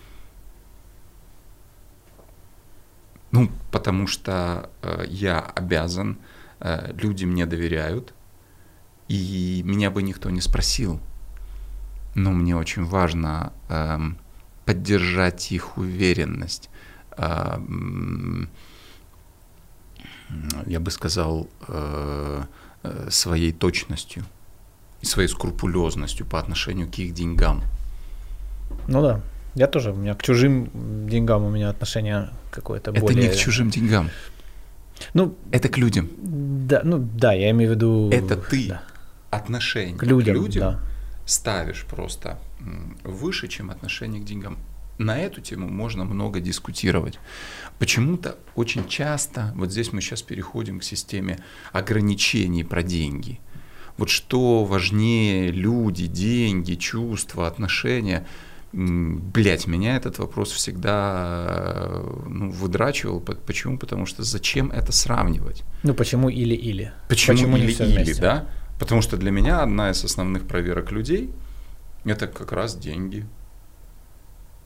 [3.32, 6.17] Ну, потому что э, я обязан,
[6.60, 8.13] э, люди мне доверяют,
[9.08, 11.00] и меня бы никто не спросил.
[12.15, 14.00] Но мне очень важно э,
[14.65, 16.69] поддержать их уверенность.
[17.17, 17.60] Э,
[20.65, 22.43] я бы сказал, э,
[23.10, 24.24] своей точностью
[25.02, 27.63] и своей скрупулезностью по отношению к их деньгам.
[28.88, 29.22] Ну да,
[29.56, 30.70] я тоже, у меня к чужим
[31.08, 33.28] деньгам у меня отношение какое-то Это более...
[33.28, 34.10] не к чужим деньгам.
[35.13, 36.10] Ну, это к людям.
[36.22, 38.10] Да, ну да, я имею в виду...
[38.12, 38.82] Это ты да.
[39.30, 40.80] отношение к людям, к людям да.
[41.26, 42.38] ставишь просто
[43.04, 44.58] выше, чем отношение к деньгам
[45.00, 47.18] на эту тему можно много дискутировать.
[47.80, 51.40] Почему-то очень часто, вот здесь мы сейчас переходим к системе
[51.72, 53.40] ограничений про деньги.
[53.98, 58.28] Вот что важнее люди, деньги, чувства, отношения.
[58.72, 63.20] Блять, меня этот вопрос всегда ну, выдрачивал.
[63.20, 63.78] Почему?
[63.78, 65.64] Потому что зачем это сравнивать?
[65.84, 66.92] Ну почему или-или?
[67.08, 68.48] Почему, почему или-или, да?
[68.80, 71.32] Потому что для меня одна из основных проверок людей–
[72.06, 73.26] это как раз деньги,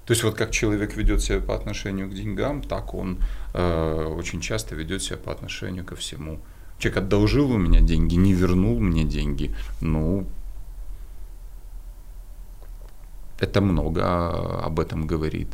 [0.06, 3.20] то есть вот как человек ведет себя по отношению к деньгам, так он
[3.54, 6.42] э, очень часто ведет себя по отношению ко всему.
[6.78, 9.56] Человек одолжил у меня деньги, не вернул мне деньги.
[9.80, 10.28] Ну,
[13.40, 15.48] это много об этом говорит.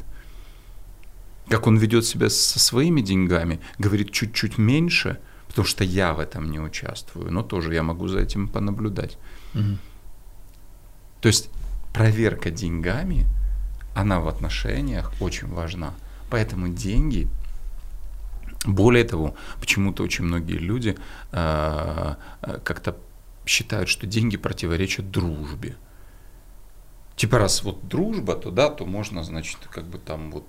[1.47, 6.49] Как он ведет себя со своими деньгами, говорит чуть-чуть меньше, потому что я в этом
[6.49, 9.19] не участвую, но тоже я могу за этим понаблюдать.
[9.53, 9.77] Угу.
[11.21, 11.51] То есть
[11.93, 13.27] проверка деньгами–
[13.93, 15.93] она в отношениях очень важна.
[16.29, 17.27] Поэтому деньги,
[18.65, 20.97] более того, почему-то очень многие люди
[21.31, 22.95] э, э, как-то
[23.45, 25.75] считают, что деньги противоречат дружбе.
[27.15, 30.45] Типа раз вот дружба, то да, то можно, значит, как бы там вот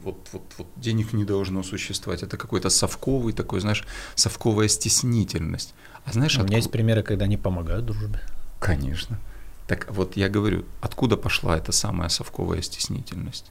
[0.00, 2.22] вот, вот, вот денег не должно существовать.
[2.22, 5.72] Это какой-то совковый такой, знаешь, совковая стеснительность.
[6.04, 6.56] А знаешь, У меня откуда...
[6.56, 8.20] есть примеры, когда они помогают дружбе.
[8.58, 9.20] Конечно.
[9.66, 13.50] Так вот я говорю, откуда пошла эта самая совковая стеснительность?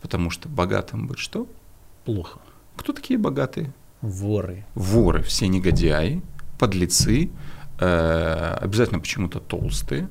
[0.00, 1.46] Потому что богатым быть что?
[2.04, 2.38] Плохо.
[2.76, 3.72] Кто такие богатые?
[4.00, 4.64] Воры.
[4.74, 6.22] Воры, все негодяи,
[6.58, 7.30] подлецы,
[7.78, 10.08] э, обязательно почему-то толстые,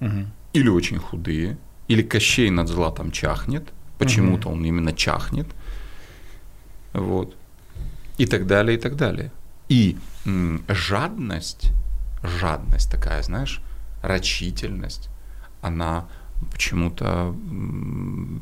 [0.00, 0.26] угу.
[0.52, 1.58] или очень худые,
[1.88, 4.58] или Кощей над златом чахнет, почему-то угу.
[4.58, 5.48] он именно чахнет,
[6.92, 7.34] вот,
[8.18, 9.32] и так далее, и так далее.
[9.68, 11.72] И м, жадность,
[12.22, 13.60] жадность такая, знаешь,
[14.02, 15.08] рачительность,
[15.62, 16.08] она
[16.52, 17.34] почему-то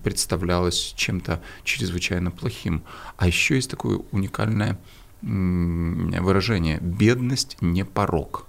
[0.02, 2.82] представлялась чем-то чрезвычайно плохим.
[3.16, 4.78] А еще есть такое уникальное
[5.22, 8.46] выражение «бедность не порог».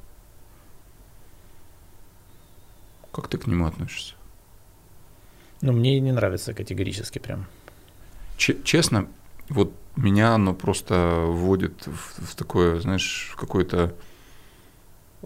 [3.12, 4.16] Как ты к нему относишься?
[5.62, 7.46] Ну, мне не нравится категорически прям.
[8.36, 9.08] Ч- честно,
[9.48, 13.96] вот меня оно просто вводит в, в такое, знаешь, в какое-то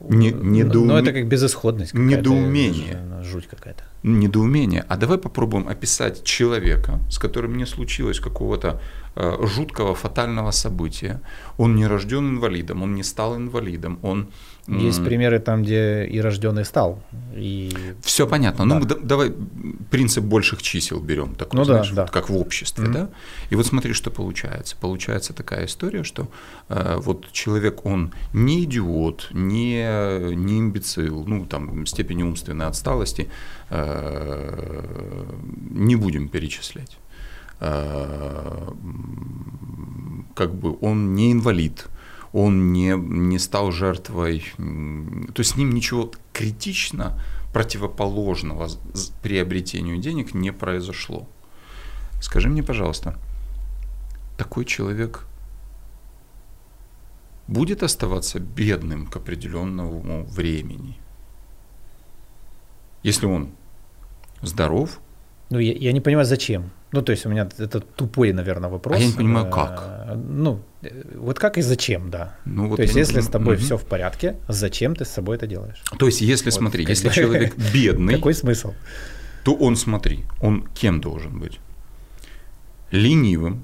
[0.08, 0.88] не, недоум...
[0.88, 1.94] Но это как безысходность.
[1.94, 3.00] Недоумение.
[3.24, 3.84] Жуть какая-то.
[4.04, 4.86] Недоумение.
[4.88, 8.82] А давай попробуем описать человека, с которым не случилось какого-то
[9.42, 11.22] жуткого фатального события.
[11.58, 14.30] Он не рожден инвалидом, он не стал инвалидом, он
[14.78, 17.02] есть примеры там, где и рожденный стал.
[17.36, 17.72] И...
[18.04, 18.66] Все понятно.
[18.66, 18.96] Ну, да.
[18.96, 19.34] Ну, давай
[19.90, 22.12] принцип больших чисел берем, такой, ну, знаешь, да, да.
[22.12, 22.92] как в обществе, mm-hmm.
[22.92, 23.10] да?
[23.50, 24.76] И вот смотри, что получается.
[24.80, 26.28] Получается такая история, что
[26.70, 33.30] э, вот человек, он не идиот, не, не имбецил, ну, там, степень умственной отсталости
[33.70, 34.84] э,
[35.72, 36.98] не будем перечислять.
[37.60, 38.72] Э,
[40.36, 41.88] как бы он не инвалид,
[42.32, 47.20] он не, не стал жертвой, то есть с ним ничего критично
[47.52, 48.70] противоположного
[49.22, 51.28] приобретению денег не произошло.
[52.22, 53.18] Скажи мне, пожалуйста,
[54.38, 55.26] такой человек
[57.48, 60.98] будет оставаться бедным к определенному времени?
[63.04, 63.50] Если он
[64.42, 65.00] здоров.
[65.50, 66.72] Ну, я, я не понимаю, зачем.
[66.92, 68.98] Ну, то есть у меня это тупой, наверное, вопрос.
[68.98, 70.16] А я не понимаю, э, как.
[70.16, 70.64] Ну,
[71.16, 72.36] вот как и зачем, да.
[72.46, 73.64] Ну, вот то есть, если с тобой угу.
[73.64, 75.84] все в порядке, зачем ты с собой это делаешь?
[76.00, 78.16] То есть, если, вот, смотри, если человек бедный...
[78.16, 78.74] Какой смысл?
[79.44, 81.60] То он, смотри, он кем должен быть?
[82.92, 83.64] Ленивым,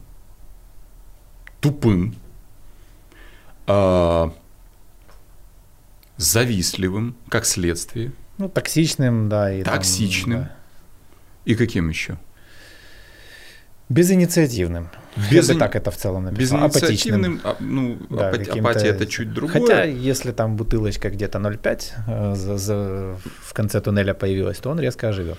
[1.61, 2.15] тупым,
[3.65, 4.29] э,
[6.17, 8.11] завистливым, как следствие.
[8.37, 9.51] Ну, токсичным, да.
[9.51, 10.37] И токсичным.
[10.37, 10.55] Там, да.
[11.45, 12.17] И каким еще?
[13.89, 14.89] Безинициативным.
[15.31, 15.47] Без...
[15.47, 16.67] Я бы так это в целом написал.
[16.67, 18.59] Безинициативным, а, ну, да, апати...
[18.59, 19.61] апатия это чуть другое.
[19.61, 24.79] Хотя, если там бутылочка где-то 0,5 э, за, за, в конце туннеля появилась, то он
[24.79, 25.37] резко оживет.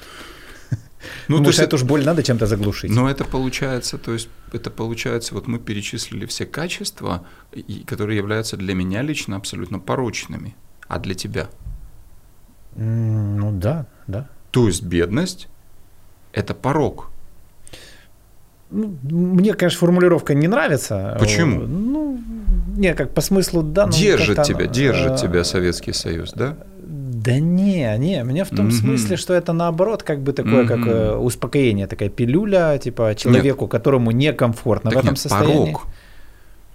[1.29, 2.91] Ну, то есть это уж боль надо чем-то заглушить.
[2.91, 7.27] Но это получается, то есть это получается, вот мы перечислили все качества,
[7.87, 10.57] которые являются для меня лично абсолютно порочными,
[10.89, 11.49] а для тебя?
[12.75, 14.29] Ну да, да.
[14.51, 15.49] То есть бедность–
[16.33, 17.11] это порог.
[18.77, 21.17] Ну, мне, конечно, формулировка не нравится.
[21.19, 21.61] Почему?
[21.61, 22.21] Ну,
[22.77, 23.89] не, как по смыслу, да.
[23.89, 26.59] Держит тебя, держит а, тебя Советский Союз, да?
[26.79, 28.71] Да не, не, мне в том mm-hmm.
[28.73, 30.69] смысле, что это наоборот как бы такое, mm-hmm.
[30.69, 33.71] как э, успокоение, такая пилюля, типа человеку, нет.
[33.71, 35.73] которому некомфортно так в этом нет, состоянии.
[35.73, 35.87] порог.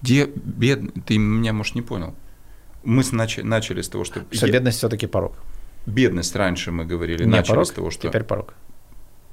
[0.02, 0.82] Где бед...
[1.06, 2.16] Ты меня, может, не понял.
[2.84, 4.22] Мы начали, начали с того, что...
[4.32, 4.54] Что я...
[4.54, 5.34] бедность все таки порог.
[5.86, 8.08] Бедность раньше мы говорили, не начали порог, с того, что...
[8.08, 8.54] теперь порог.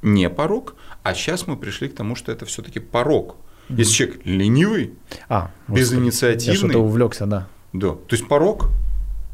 [0.03, 3.37] Не порог, а сейчас мы пришли к тому, что это все таки порог.
[3.69, 3.77] Mm-hmm.
[3.77, 4.95] Если человек ленивый,
[5.29, 6.55] а, безинициативный...
[6.55, 7.49] Я что-то увлекся, да.
[7.73, 8.71] Да, то есть порог?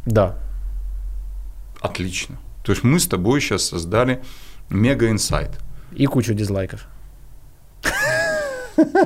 [0.07, 0.39] Да.
[1.81, 2.39] Отлично.
[2.65, 4.23] То есть мы с тобой сейчас создали
[4.71, 5.61] мега-инсайт.
[5.93, 6.87] И кучу дизлайков.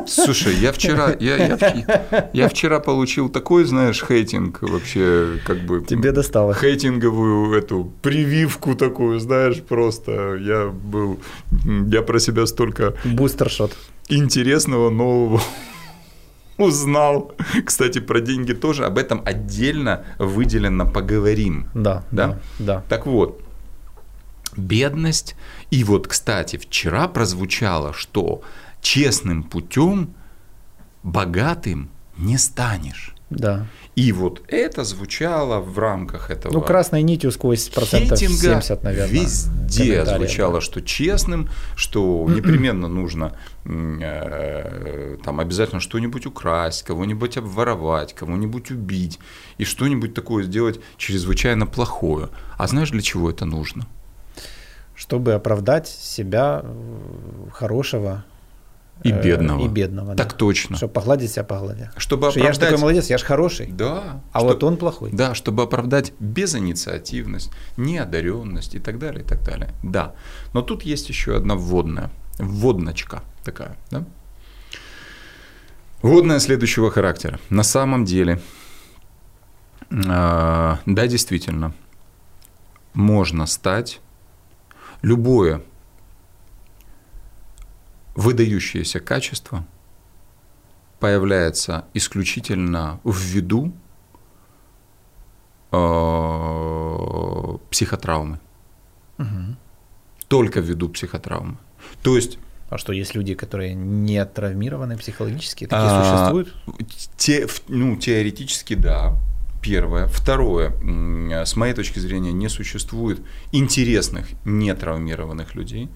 [0.06, 5.84] Слушай, я вчера, я, я, я вчера получил такой, знаешь, хейтинг вообще, как бы...
[5.84, 6.54] Тебе достало.
[6.54, 11.18] Хейтинговую эту прививку такую, знаешь, просто я был...
[11.90, 12.94] Я про себя столько...
[13.04, 13.76] Бустершот.
[14.08, 15.40] Интересного, нового
[16.58, 17.32] узнал.
[17.64, 18.84] Кстати, про деньги тоже.
[18.84, 21.68] Об этом отдельно выделенно поговорим.
[21.74, 22.38] Да, да, да.
[22.58, 22.84] да.
[22.88, 23.40] Так вот,
[24.56, 25.36] бедность.
[25.70, 28.42] И вот, кстати, вчера прозвучало, что
[28.80, 30.14] честным путем
[31.02, 33.14] богатым не станешь.
[33.30, 33.66] Да.
[33.94, 36.52] И вот это звучало в рамках этого.
[36.52, 39.12] Ну, красной нитью сквозь процентов 70, наверное.
[39.12, 40.60] Везде звучало, да.
[40.62, 43.34] что честным, что непременно нужно
[43.66, 49.18] э, там обязательно что-нибудь украсть, кого-нибудь обворовать, кого-нибудь убить
[49.58, 52.30] и что-нибудь такое сделать чрезвычайно плохое.
[52.56, 53.86] А знаешь, для чего это нужно?
[54.94, 56.64] Чтобы оправдать себя
[57.52, 58.24] хорошего
[59.02, 59.64] и э, бедного.
[59.64, 60.16] И бедного.
[60.16, 60.36] Так да.
[60.36, 60.76] точно.
[60.76, 61.90] Чтобы погладить себя по голове.
[61.96, 62.44] Чтобы оправдать...
[62.44, 63.66] Я же такой молодец, я же хороший.
[63.66, 64.22] Да.
[64.32, 64.48] А что...
[64.48, 65.10] вот он плохой.
[65.12, 69.70] Да, чтобы оправдать безинициативность, неодаренность и так далее, и так далее.
[69.82, 70.14] Да.
[70.52, 74.04] Но тут есть еще одна вводная, вводночка такая, да?
[76.02, 77.40] Вводная следующего характера.
[77.50, 78.40] На самом деле,
[79.90, 81.72] э, да, действительно,
[82.94, 84.00] можно стать
[85.02, 85.62] любое
[88.18, 89.64] выдающееся качество
[90.98, 93.72] появляется исключительно в виду
[95.70, 98.40] э, психотравмы.
[99.18, 99.56] Угу.
[100.26, 101.58] Только в виду психотравмы.
[102.02, 102.38] То есть
[102.70, 105.66] а что, есть люди, которые не травмированы психологически?
[105.68, 106.54] Такие а, существуют?
[107.16, 109.16] Те, ну, теоретически, да.
[109.62, 110.08] Первое.
[110.08, 110.72] Второе.
[111.44, 115.88] С моей точки зрения, не существует интересных нетравмированных людей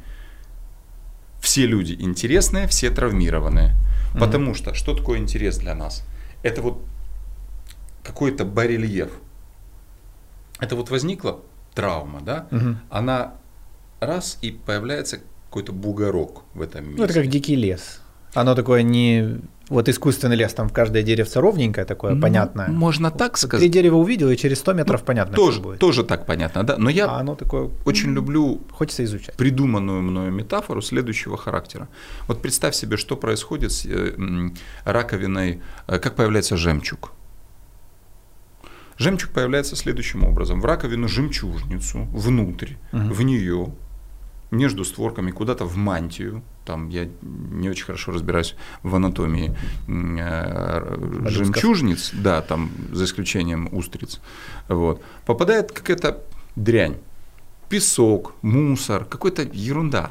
[1.42, 3.74] все люди интересные, все травмированные.
[4.14, 4.18] Mm-hmm.
[4.18, 6.04] Потому что что такое интерес для нас?
[6.42, 6.80] Это вот
[8.04, 9.10] какой-то барельеф.
[10.60, 11.40] Это вот возникла
[11.74, 12.46] травма, да?
[12.50, 12.76] Mm-hmm.
[12.90, 13.34] Она
[14.00, 16.98] раз и появляется какой-то бугорок в этом месте.
[16.98, 18.00] Ну, это как дикий лес.
[18.34, 19.40] Оно такое не
[19.72, 22.68] вот искусственный лес, там в каждое деревце ровненькое такое, ну, понятное.
[22.68, 23.60] Можно так сказать.
[23.60, 25.78] Три дерева увидел, и через 100 метров ну, понятно, тоже, будет.
[25.78, 26.76] Тоже так понятно, да.
[26.78, 29.34] Но я а оно такое, очень люблю хочется изучать.
[29.36, 31.88] придуманную мною метафору следующего характера.
[32.28, 34.14] Вот представь себе, что происходит с э,
[34.84, 37.12] раковиной, э, как появляется жемчуг.
[38.98, 40.60] Жемчуг появляется следующим образом.
[40.60, 43.14] В раковину жемчужницу, внутрь, угу.
[43.14, 43.72] в нее
[44.50, 49.56] между створками куда-то в мантию, там я не очень хорошо разбираюсь в анатомии
[49.88, 54.20] э, жемчужниц, да, там за исключением устриц,
[54.68, 56.22] вот, попадает какая-то
[56.56, 56.96] дрянь,
[57.68, 60.10] песок, мусор, какая-то ерунда,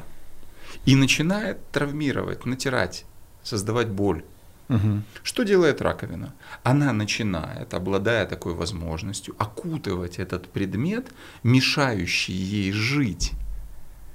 [0.84, 3.04] и начинает травмировать, натирать,
[3.42, 4.24] создавать боль.
[4.68, 5.02] Угу.
[5.22, 6.34] Что делает раковина?
[6.62, 13.32] Она начинает, обладая такой возможностью, окутывать этот предмет, мешающий ей жить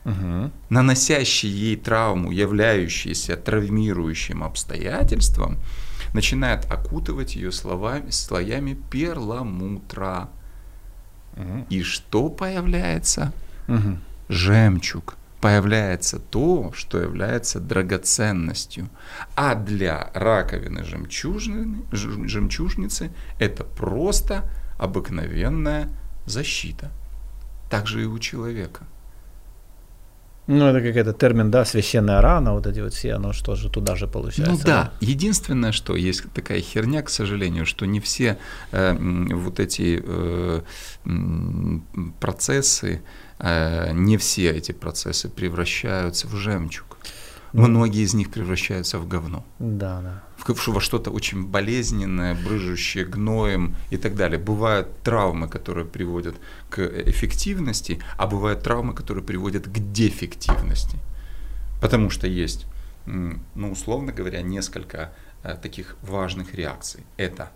[0.07, 0.51] угу.
[0.69, 5.57] наносящий ей травму, являющийся травмирующим обстоятельством,
[6.13, 10.29] начинает окутывать ее словами, слоями перламутра.
[11.35, 11.65] Угу.
[11.69, 13.33] И что появляется?
[13.67, 13.97] Угу.
[14.29, 15.15] Жемчуг.
[15.41, 18.89] Появляется то, что является драгоценностью.
[19.35, 24.49] А для раковины жемчужны, жемчужницы это просто
[24.79, 25.89] обыкновенная
[26.25, 26.91] защита.
[27.69, 28.85] Так же и у человека–
[30.47, 33.95] ну, это какой-то термин, да, священная рана, вот эти вот все, оно что же туда
[33.95, 34.53] же получается.
[34.53, 38.37] Ну да, единственное, что есть такая херня, к сожалению, что не все
[38.71, 40.61] э, вот эти э,
[42.21, 43.01] процессы,
[43.39, 46.86] э, не все эти процессы превращаются в жемчуг.
[47.53, 49.45] Многие из них превращаются в говно.
[49.59, 50.23] Да, да
[50.67, 54.39] во что-то очень болезненное, брыжущее гноем и так далее.
[54.39, 56.35] Бывают травмы, которые приводят
[56.69, 60.97] к эффективности, а бывают травмы, которые приводят к дефективности.
[61.81, 62.65] Потому что есть,
[63.05, 67.03] ну, условно говоря, несколько э, таких важных реакций.
[67.17, 67.51] Это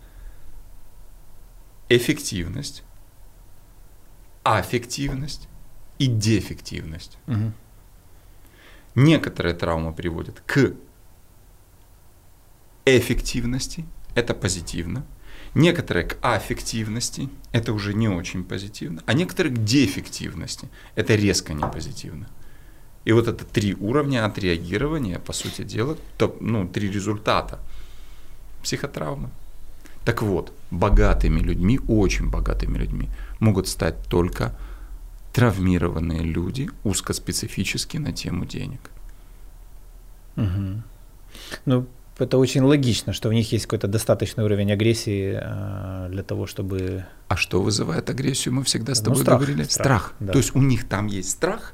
[1.89, 2.83] эффективность,
[4.43, 5.47] аффективность
[5.97, 7.17] и дефективность.
[7.27, 7.53] Угу.
[8.95, 10.73] Некоторые травмы приводят к
[12.85, 13.85] эффективности,
[14.15, 15.05] это позитивно,
[15.53, 21.65] некоторые к аффективности, это уже не очень позитивно, а некоторые к дефективности, это резко не
[21.65, 22.27] позитивно.
[23.05, 27.59] И вот это три уровня отреагирования, по сути дела, то, ну, три результата
[28.61, 29.29] психотравмы.
[30.05, 34.55] Так вот, богатыми людьми, очень богатыми людьми могут стать только
[35.33, 38.79] травмированные люди, узкоспецифически на тему денег.
[40.35, 40.81] Угу.
[41.65, 41.87] Ну,
[42.19, 47.05] это очень логично, что в них есть какой-то достаточный уровень агрессии э, для того, чтобы...
[47.29, 49.63] А что вызывает агрессию, мы всегда с ну, тобой ну, страх, говорили?
[49.63, 49.73] Страх.
[49.73, 50.13] страх.
[50.19, 50.33] Да.
[50.33, 51.73] То есть у них там есть страх.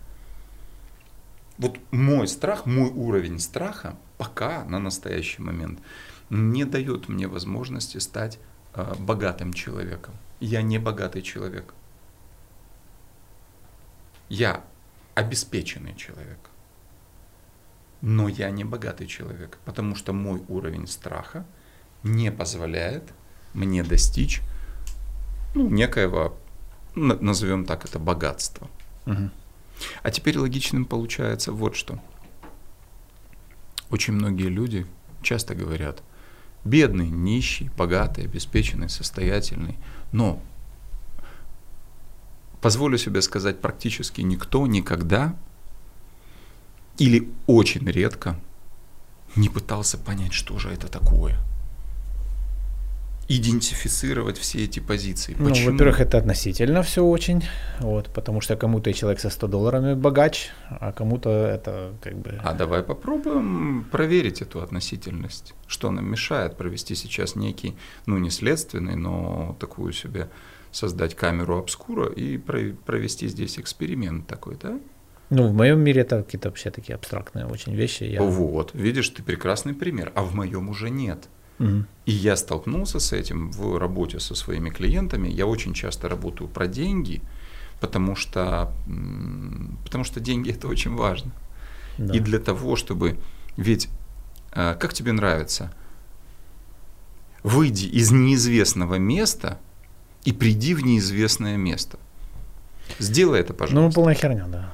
[1.58, 5.80] Вот мой страх, мой уровень страха пока на настоящий момент
[6.30, 8.40] не дает мне возможности стать
[8.74, 10.14] э, богатым человеком.
[10.40, 11.74] Я не богатый человек.
[14.30, 14.64] Я
[15.16, 16.40] обеспеченный человек.
[18.02, 21.46] Но я не богатый человек, потому что мой уровень страха
[22.04, 23.04] не позволяет
[23.54, 24.42] мне достичь
[25.56, 26.38] ну, некоего,
[26.94, 28.70] назовем так это, богатства.
[29.08, 29.30] Угу.
[30.04, 32.00] А теперь логичным получается вот что.
[33.90, 34.86] Очень многие люди
[35.22, 36.04] часто говорят,
[36.64, 39.78] бедный, нищий, богатый, обеспеченный, состоятельный,
[40.12, 40.42] но
[42.62, 45.36] позволю себе сказать, практически никто никогда
[46.98, 48.40] или очень редко
[49.36, 51.36] не пытался понять, что же это такое.
[53.30, 55.36] Идентифицировать все эти позиции.
[55.38, 55.72] Ну, Почему?
[55.72, 57.44] во-первых, это относительно все очень,
[57.82, 62.40] вот, потому что кому-то человек со 100 долларами богач, а кому-то это как бы...
[62.42, 65.56] А давай попробуем проверить эту относительность.
[65.68, 70.30] Что нам мешает провести сейчас некий, ну не следственный, но такую себе
[70.72, 74.80] создать камеру обскура и провести здесь эксперимент такой, да?
[75.30, 78.04] Ну, в моем мире это какие-то вообще такие абстрактные очень вещи.
[78.04, 78.22] Я...
[78.22, 81.28] Вот, видишь, ты прекрасный пример, а в моем уже нет.
[81.60, 81.86] Угу.
[82.06, 85.28] И я столкнулся с этим в работе со своими клиентами.
[85.28, 87.22] Я очень часто работаю про деньги,
[87.82, 88.72] потому что,
[89.84, 91.32] потому что деньги это очень важно.
[91.98, 92.14] Да.
[92.16, 93.18] И для того, чтобы...
[93.58, 93.90] Ведь,
[94.52, 95.74] а, как тебе нравится,
[97.44, 99.60] выйди из неизвестного места
[100.28, 101.98] и приди в неизвестное место.
[103.00, 103.88] Сделай это, пожалуйста.
[103.88, 104.74] Ну, полная херня, да.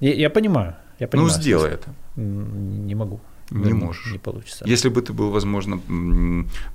[0.00, 0.76] Я, я понимаю.
[1.00, 1.32] Я понимаю.
[1.32, 1.92] Ну, сделай это.
[2.16, 3.20] Не могу.
[3.50, 4.12] Не, не можешь.
[4.12, 4.64] Не получится.
[4.68, 5.80] Если бы ты был, возможно,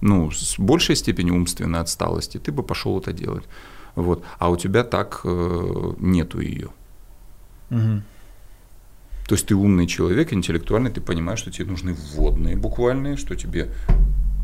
[0.01, 3.43] ну, с большей степенью умственной отсталости, ты бы пошел это делать.
[3.95, 4.23] Вот.
[4.39, 6.67] А у тебя так э, нету ее.
[7.69, 8.01] Угу.
[9.27, 13.71] То есть ты умный человек, интеллектуальный, ты понимаешь, что тебе нужны вводные буквальные, что тебе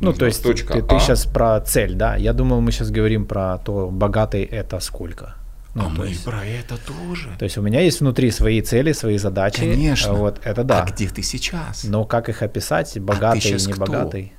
[0.01, 0.81] ну, то есть точка ты, а.
[0.83, 2.15] ты сейчас про цель, да?
[2.15, 5.35] Я думал, мы сейчас говорим про то, богатый это сколько.
[5.73, 7.35] Ну, а мы есть, про это тоже.
[7.37, 9.59] То есть у меня есть внутри свои цели, свои задачи.
[9.59, 10.13] Конечно.
[10.13, 10.83] Вот это да.
[10.83, 11.83] А где ты сейчас?
[11.83, 14.33] Но как их описать, богатый а небогатый?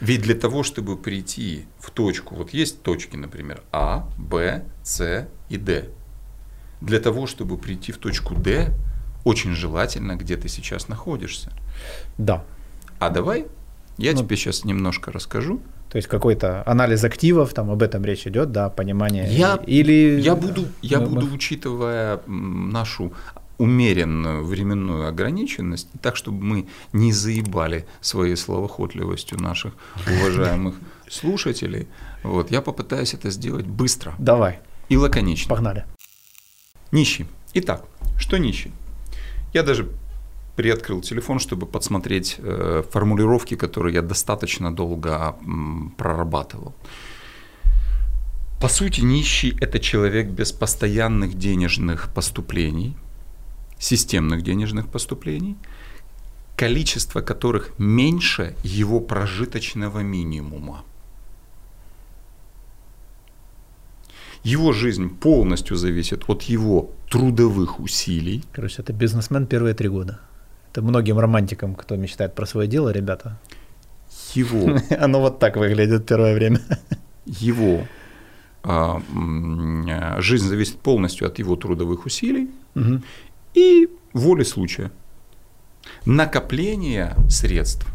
[0.00, 5.56] Ведь для того, чтобы прийти в точку, вот есть точки, например, А, Б, С и
[5.56, 5.88] Д.
[6.80, 8.74] Для того, чтобы прийти в точку Д,
[9.24, 11.52] очень желательно, где ты сейчас находишься.
[12.18, 12.44] Да.
[12.98, 13.46] А давай
[13.98, 15.60] я ну, тебе сейчас немножко расскажу.
[15.90, 19.26] То есть какой-то анализ активов, там об этом речь идет, да, понимание.
[19.30, 23.12] Я, или я буду, я мы, буду, учитывая нашу
[23.58, 29.72] умеренную временную ограниченность, так, чтобы мы не заебали своей словоохотливостью наших
[30.06, 30.74] уважаемых
[31.08, 31.88] слушателей.
[32.22, 34.14] Вот, я попытаюсь это сделать быстро.
[34.18, 34.60] Давай.
[34.88, 35.48] И лаконично.
[35.48, 35.86] Погнали.
[36.92, 37.26] Нищий.
[37.54, 37.84] Итак,
[38.18, 38.72] что нищий?
[39.54, 39.88] Я даже
[40.56, 46.74] приоткрыл телефон, чтобы подсмотреть э, формулировки, которые я достаточно долго м, прорабатывал.
[48.60, 52.96] По сути, нищий– это человек без постоянных денежных поступлений,
[53.78, 55.56] системных денежных поступлений,
[56.56, 60.84] количество которых меньше его прожиточного минимума.
[64.42, 68.42] Его жизнь полностью зависит от его трудовых усилий.
[68.52, 70.20] Короче, это бизнесмен первые три года.
[70.76, 73.40] Это многим романтикам, кто мечтает про свое дело, ребята.
[74.34, 74.78] Его.
[75.00, 76.60] Оно вот так выглядит первое время.
[77.24, 77.86] Его
[78.62, 79.00] а,
[80.18, 83.00] жизнь зависит полностью от его трудовых усилий угу.
[83.54, 84.92] и воли случая.
[86.04, 87.86] Накопление средств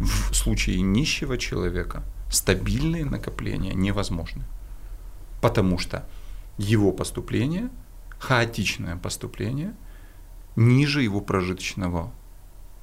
[0.00, 4.44] в случае нищего человека, стабильные накопления невозможны
[5.40, 6.04] потому что
[6.58, 7.68] его поступление,
[8.18, 9.74] хаотичное поступление,
[10.56, 12.12] ниже его прожиточного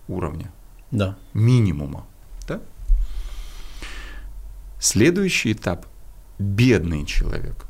[0.08, 0.52] уровня.
[0.92, 1.18] Да.
[1.34, 2.06] Минимума.
[2.48, 2.62] Да?
[4.80, 5.88] Следующий этап–
[6.40, 7.66] бедный человек.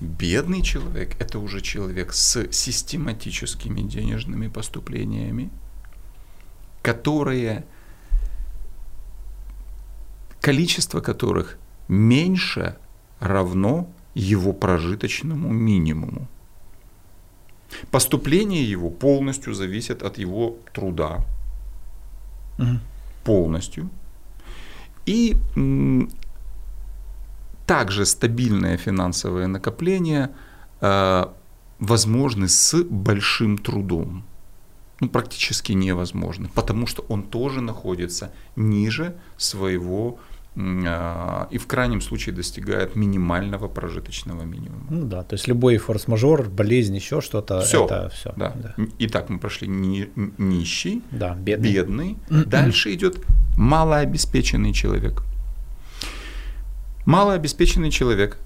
[0.00, 5.50] Бедный человек– это уже человек с систематическими денежными поступлениями,
[6.82, 7.66] которые,
[10.40, 12.78] количество которых меньше
[13.18, 16.28] равно его прожиточному минимуму.
[17.90, 21.24] Поступление его полностью зависит от его труда.
[22.58, 22.78] Угу.
[23.24, 23.90] Полностью.
[25.06, 25.36] И
[27.66, 30.30] также стабильное финансовое накопление
[30.80, 31.24] э,
[31.78, 34.24] возможны с большим трудом.
[35.00, 40.18] Ну, практически невозможно, потому что он тоже находится ниже своего
[41.50, 44.86] и в крайнем случае достигает минимального прожиточного минимума.
[44.90, 48.32] Ну да, то есть любой форс-мажор, болезнь, еще что-то, все, это все.
[48.36, 48.52] Да.
[48.54, 48.74] да.
[48.98, 51.72] Итак, мы прошли ни, нищий, да, бедный.
[51.72, 52.18] бедный.
[52.28, 53.18] Дальше идет
[53.56, 55.22] малообеспеченный человек.
[57.06, 58.38] Малообеспеченный человек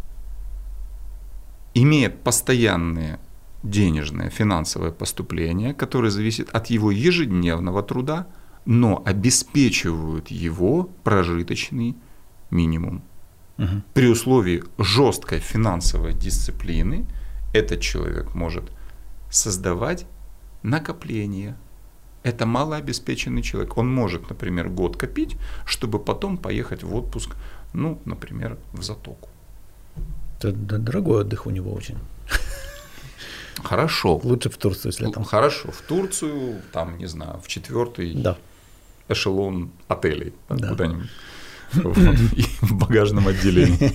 [1.74, 3.18] имеет постоянные
[3.62, 8.26] денежное финансовое поступление, которое зависит от его ежедневного труда–
[8.64, 11.96] но обеспечивают его прожиточный
[12.50, 13.02] минимум.
[13.58, 13.82] Угу.
[13.92, 17.06] При условии жесткой финансовой дисциплины
[17.52, 18.64] этот человек может
[19.30, 20.06] создавать
[20.62, 21.56] накопление.
[22.22, 23.76] Это малообеспеченный человек.
[23.76, 25.36] Он может, например, год копить,
[25.66, 27.36] чтобы потом поехать в отпуск,
[27.74, 29.28] ну, например, в Затоку.
[30.38, 31.98] Это дорогой отдых у него очень.
[33.62, 34.20] Хорошо.
[34.24, 35.24] Лучше в Турцию, если там.
[35.24, 38.36] Хорошо, в Турцию, там, не знаю, в четвертый да
[39.08, 40.68] эшелон отелей да.
[40.68, 41.10] куда-нибудь
[41.72, 43.92] в, багажном отделении.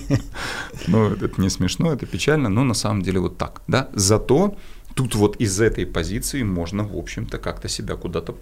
[0.86, 3.62] Ну, это не смешно, это печально, но на самом деле вот так.
[3.68, 3.88] Да?
[3.94, 4.56] Зато
[4.94, 8.36] тут вот из этой позиции можно, в общем-то, как-то себя куда-то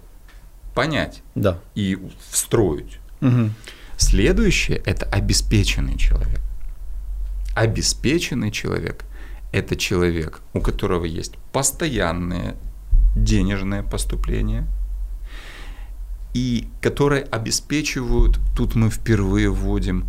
[0.73, 1.59] понять да.
[1.75, 1.97] и
[2.29, 2.99] встроить.
[3.21, 3.49] Угу.
[3.97, 6.39] Следующее– это обеспеченный человек.
[7.55, 9.03] Обеспеченный человек–
[9.51, 12.55] это человек, у которого есть постоянное
[13.15, 14.67] денежное поступление–
[16.33, 20.05] и которые обеспечивают, тут мы впервые вводим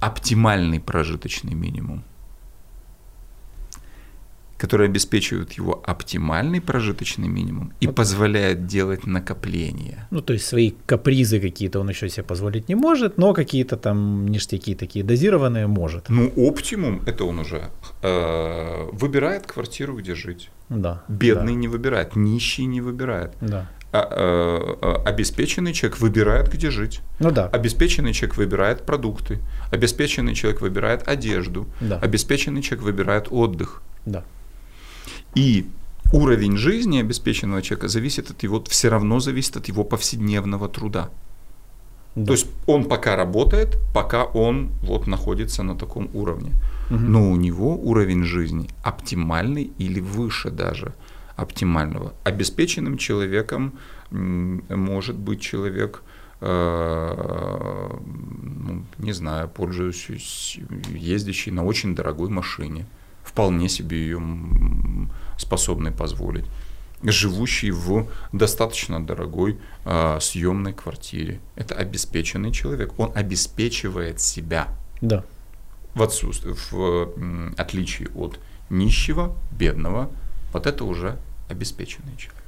[0.00, 2.02] оптимальный прожиточный минимум,
[4.58, 7.96] которые обеспечивают его оптимальный прожиточный минимум и вот.
[7.96, 10.06] позволяют делать накопления.
[10.10, 14.26] Ну, то есть свои капризы какие-то он еще себе позволить не может, но какие-то там
[14.28, 16.08] ништяки такие дозированные может.
[16.08, 17.70] Ну, оптимум это он уже
[18.02, 20.50] э, выбирает квартиру, где жить.
[20.68, 21.04] Да.
[21.08, 21.60] Бедный да.
[21.60, 23.32] не выбирает, нищий не выбирает.
[23.40, 23.66] Да.
[23.92, 27.00] А, а, а, обеспеченный человек выбирает, где жить.
[27.18, 27.48] Ну да.
[27.48, 29.40] Обеспеченный человек выбирает продукты.
[29.72, 31.66] Обеспеченный человек выбирает одежду.
[31.80, 31.98] Да.
[31.98, 33.82] Обеспеченный человек выбирает отдых.
[34.06, 34.22] Да.
[35.34, 35.66] И
[36.12, 41.10] уровень жизни обеспеченного человека зависит от его, все равно зависит от его повседневного труда.
[42.14, 42.26] Да.
[42.26, 46.52] То есть он пока работает, пока он вот находится на таком уровне.
[46.90, 46.98] Угу.
[46.98, 50.94] Но у него уровень жизни оптимальный или выше даже
[51.40, 52.14] оптимального.
[52.24, 53.78] Обеспеченным человеком
[54.10, 56.02] может быть человек,
[56.40, 60.60] э, ну, не знаю, пользующийся,
[60.94, 62.86] ездящий на очень дорогой машине,
[63.24, 64.20] вполне себе ее
[65.38, 66.46] способный позволить
[67.02, 71.40] живущий в достаточно дорогой э, съемной квартире.
[71.56, 72.92] Это обеспеченный человек.
[72.98, 74.68] Он обеспечивает себя.
[75.00, 75.24] Да.
[75.94, 78.38] В отсутствии, в отличие от
[78.68, 80.10] нищего, бедного,
[80.52, 81.16] вот это уже
[81.50, 82.40] обеспеченный человек.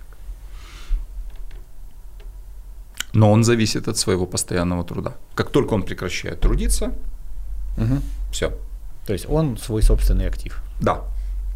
[3.12, 5.16] Но он зависит от своего постоянного труда.
[5.34, 6.94] Как только он прекращает трудиться,
[7.76, 8.00] угу.
[8.32, 8.52] все.
[9.06, 10.62] То есть он свой собственный актив.
[10.80, 11.04] Да.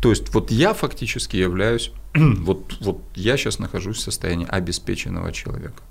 [0.03, 5.83] То есть вот я фактически являюсь, вот, вот я сейчас нахожусь в состоянии обеспеченного человека.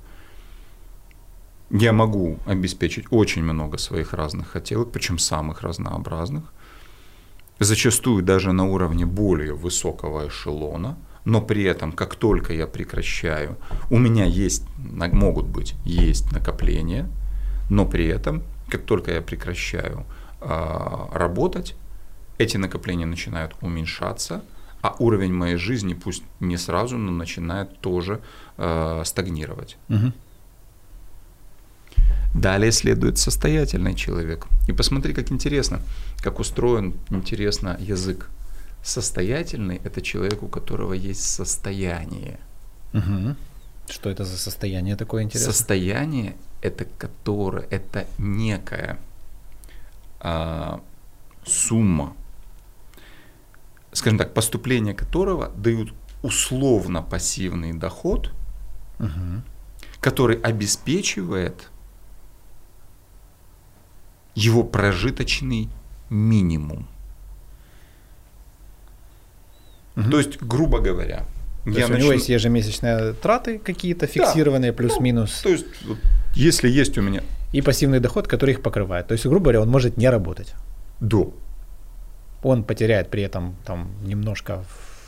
[1.72, 6.44] Я могу обеспечить очень много своих разных хотелок, причем самых разнообразных,
[7.60, 10.96] зачастую даже на уровне более высокого эшелона,
[11.26, 13.58] но при этом, как только я прекращаю,
[13.90, 17.10] у меня есть, могут быть, есть накопления,
[17.70, 20.06] но при этом, как только я прекращаю
[20.42, 21.76] э, работать,
[22.38, 24.44] эти накопления начинают уменьшаться,
[24.82, 28.20] а уровень моей жизни, пусть не сразу, но начинает тоже
[28.58, 29.78] э, стагнировать.
[29.90, 30.12] Угу.
[32.36, 34.46] Далее следует состоятельный человек.
[34.68, 35.80] И посмотри, как интересно,
[36.22, 38.30] как устроен, интересно, язык.
[38.86, 42.40] Состоятельный– это человек, у которого есть состояние.
[42.94, 43.36] Угу.
[43.90, 45.54] Что это за состояние такое интересное?
[45.54, 49.00] Состояние– это которое, это некая
[50.20, 50.80] а,
[51.46, 52.16] сумма
[53.96, 58.34] скажем так, поступления которого дают условно пассивный доход,
[59.00, 59.42] угу.
[60.00, 61.70] который обеспечивает
[64.36, 65.70] его прожиточный
[66.10, 66.88] минимум.
[69.96, 70.10] Угу.
[70.10, 71.26] То есть, грубо говоря,
[71.64, 71.96] то я есть начну...
[71.96, 74.78] у него есть ежемесячные траты какие-то фиксированные, да.
[74.78, 75.42] плюс-минус.
[75.44, 75.98] Ну, то есть, вот,
[76.36, 77.22] если есть у меня...
[77.54, 79.08] И пассивный доход, который их покрывает.
[79.08, 80.54] То есть, грубо говоря, он может не работать.
[81.00, 81.26] Да
[82.46, 84.64] он потеряет при этом там немножко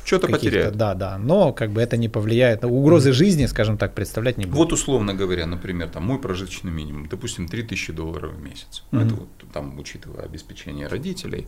[0.08, 0.76] что-то потеряет.
[0.78, 3.14] Да, да, но как бы это не повлияет, угрозы mm.
[3.14, 4.56] жизни, скажем так, представлять не будет.
[4.56, 8.84] Вот условно говоря, например, там мой прожиточный минимум, допустим, 3000 долларов в месяц.
[8.92, 9.06] Mm-hmm.
[9.06, 11.48] Это вот там, учитывая обеспечение родителей,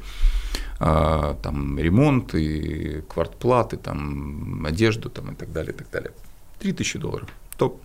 [0.79, 6.11] а, там ремонт и квартплаты, там одежду там, и так далее, и так далее.
[6.59, 7.29] 3000 долларов.
[7.57, 7.81] Топ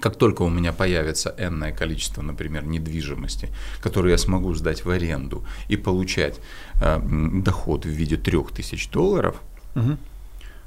[0.00, 3.48] как только у меня появится энное количество, например, недвижимости,
[3.82, 6.40] которую я смогу сдать в аренду и получать
[6.80, 7.00] э,
[7.44, 9.40] доход в виде 3000 долларов,
[9.74, 9.96] угу.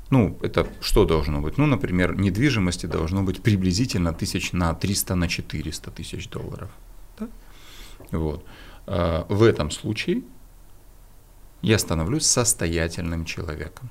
[0.09, 1.57] ну, это что должно быть?
[1.57, 6.69] Ну, например, недвижимости должно быть приблизительно тысяч на 300 на 400 тысяч долларов.
[7.19, 7.27] Да?
[8.11, 8.45] Вот.
[8.87, 10.21] Э, в этом случае
[11.61, 13.89] я становлюсь состоятельным человеком.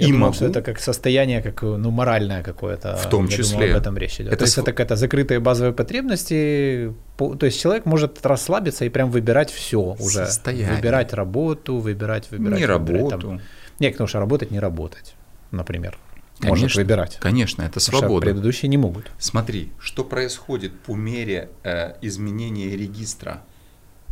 [0.00, 0.34] Я и думал, могу.
[0.34, 2.96] что это как состояние, как ну, моральное какое-то.
[2.96, 3.58] В том я числе.
[3.58, 4.28] Думал, об этом речь идет.
[4.28, 4.64] Это то есть св...
[4.64, 6.94] это какая-то закрытые базовые потребности.
[7.16, 10.26] То есть человек может расслабиться и прям выбирать все уже.
[10.26, 10.74] Состояние.
[10.74, 12.58] Выбирать работу, выбирать, выбирать.
[12.60, 13.28] Не выбирать, работу.
[13.28, 13.40] Там.
[13.78, 15.14] Не, потому что работать, не работать,
[15.50, 15.98] например.
[16.40, 17.18] Конечно, может выбирать.
[17.20, 18.24] Конечно, это свобода.
[18.26, 19.10] предыдущие не могут.
[19.18, 23.42] Смотри, что происходит по мере э, изменения регистра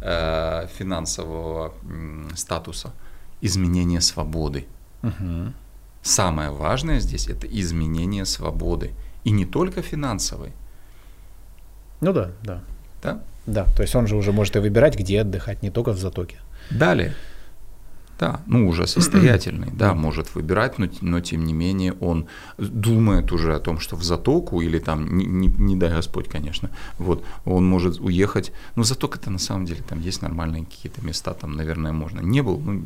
[0.02, 2.92] э, финансового э, статуса,
[3.40, 4.66] изменения свободы.
[5.02, 5.52] Угу.
[6.02, 8.92] Самое важное здесь– это изменение свободы.
[9.24, 10.52] И не только финансовой.
[12.00, 12.62] Ну да, да.
[13.02, 13.20] Да?
[13.46, 16.36] Да, то есть он же уже может и выбирать, где отдыхать, не только в затоке.
[16.70, 17.14] Далее.
[18.18, 22.26] Да, ну уже состоятельный, да, может выбирать, но, но тем не менее он
[22.58, 26.70] думает уже о том, что в затоку или там, не, не, не дай Господь, конечно,
[26.98, 31.32] вот, он может уехать, ну заток это на самом деле, там есть нормальные какие-то места,
[31.32, 32.18] там, наверное, можно.
[32.18, 32.82] Не был, ну,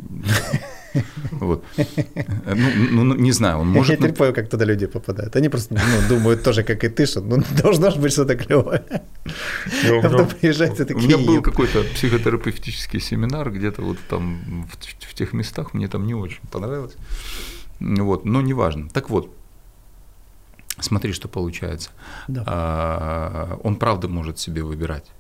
[1.33, 1.65] вот.
[1.77, 4.01] Ну, ну, ну, не знаю, он может...
[4.01, 5.37] Я не понял, как туда люди попадают.
[5.37, 8.83] Они просто ну, думают тоже, как и ты, что ну, должно же быть что-то клевое.
[9.25, 10.97] А потом приезжаете такие...
[10.97, 16.07] У меня был какой-то психотерапевтический семинар где-то вот там в, в тех местах, мне там
[16.07, 16.95] не очень понравилось.
[17.81, 18.89] Вот, но неважно.
[18.89, 19.35] Так вот,
[20.79, 21.91] смотри, что получается.
[22.29, 22.45] Да.
[22.47, 25.11] А, он правда может себе выбирать.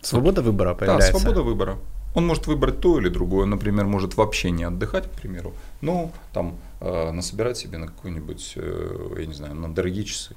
[0.00, 1.12] Свобода выбора появляется.
[1.12, 1.78] Да, свобода выбора.
[2.18, 6.56] Он может выбрать то или другое, например, может вообще не отдыхать, к примеру, но там
[6.80, 10.34] э, насобирать себе на какой-нибудь, э, я не знаю, на дорогие часы.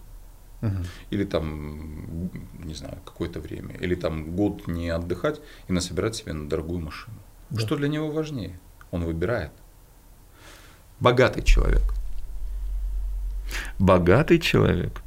[0.61, 0.75] Угу.
[1.09, 2.29] Или там,
[2.63, 3.73] не знаю, какое-то время.
[3.81, 7.17] Или там год не отдыхать и насобирать себе на дорогую машину.
[7.49, 7.59] Да.
[7.59, 8.59] Что для него важнее?
[8.91, 9.51] Он выбирает.
[10.99, 11.95] Богатый человек.
[13.79, 15.01] Богатый человек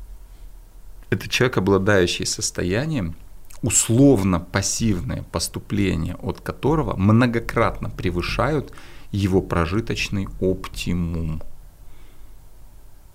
[1.11, 3.14] –это человек, обладающий состоянием,
[3.65, 8.75] условно пассивные поступления от которого многократно превышают
[9.11, 11.43] его прожиточный оптимум.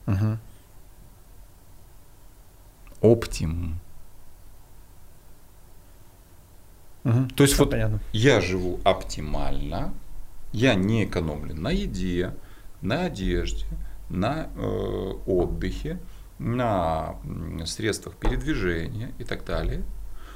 [0.08, 0.38] Угу.
[3.02, 3.80] Оптимум.
[7.04, 7.28] Угу.
[7.36, 8.00] То есть Все вот понятно.
[8.12, 9.94] я живу оптимально,
[10.52, 12.34] я не экономлю на еде,
[12.82, 13.68] на одежде,
[14.10, 16.00] на э, отдыхе,
[16.40, 17.18] на
[17.68, 19.84] средствах передвижения и так далее–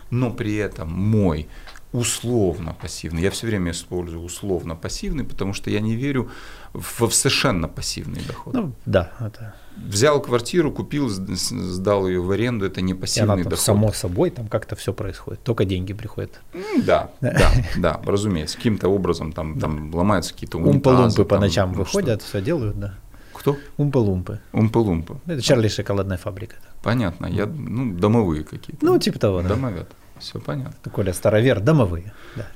[0.10, 1.48] но при этом мой
[1.94, 3.22] условно пассивный.
[3.22, 6.30] Я все время использую условно пассивный, потому что я не верю
[6.74, 8.54] в совершенно пассивный доход.
[8.54, 9.54] Ну, да, это...
[9.78, 13.66] Взял квартиру, купил, сдал ее в аренду, это не пассивный она, там, доход.
[13.66, 16.42] Само собой, там как-то все происходит, только деньги приходят.
[16.84, 22.24] Да, да, да, разумеется, каким-то образом там, там ломаются какие-то Умпы-лумпы по ночам ну, выходят,
[22.24, 22.96] все делают, да.
[23.44, 23.58] Кто?
[23.76, 24.40] Умпы-лумпы.
[24.54, 25.18] Умпы-лумпы.
[25.26, 26.56] Это Чарли шоколадная фабрика.
[26.82, 28.86] Понятно, я, ну, домовые какие-то.
[28.86, 29.50] Ну, типа того, да.
[29.50, 29.92] Домовят.
[30.18, 30.90] Все понятно.
[30.90, 32.14] Коля старовер, домовые.
[32.38, 32.48] Да,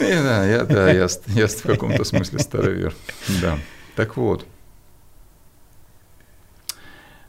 [0.04, 2.96] и, да, я, да, я, я в каком-то смысле старовер.
[3.40, 3.58] Да.
[3.94, 4.44] Так вот.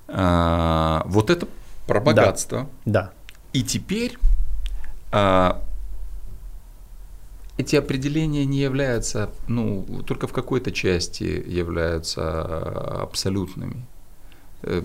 [0.08, 1.47] А, вот это
[1.86, 2.68] про богатство.
[2.86, 3.01] Да.
[3.01, 3.12] да.
[3.53, 4.18] И теперь
[5.12, 5.64] а,
[7.58, 13.86] эти определения не являются, ну, только в какой-то части являются абсолютными.
[14.64, 14.82] Э,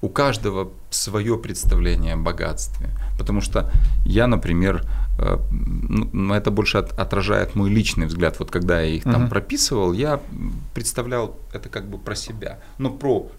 [0.00, 2.88] у каждого свое представление о богатстве.
[3.18, 3.70] Потому что
[4.04, 4.84] я, например,
[5.18, 8.38] э, ну, это больше отражает мой личный взгляд.
[8.38, 9.28] Вот когда я их там uh-huh.
[9.28, 10.20] прописывал, я
[10.74, 12.58] представлял это как бы про себя.
[12.78, 13.30] Но про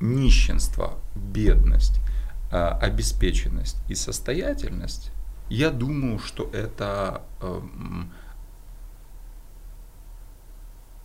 [0.00, 2.00] нищенство, бедность,
[2.50, 5.10] э, обеспеченность и состоятельность,
[5.48, 7.22] я думаю, что это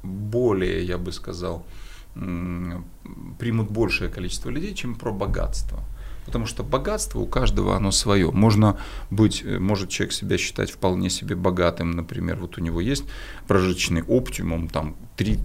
[0.04, 1.66] более, я бы сказал,
[2.14, 5.80] примут большее количество людей, чем про богатство.
[6.26, 8.32] Потому что богатство у каждого оно свое.
[8.32, 8.78] Можно
[9.10, 13.06] быть, э, может человек себя считать вполне себе богатым, например, вот у него есть
[13.48, 15.40] прожиточный оптимум, там 3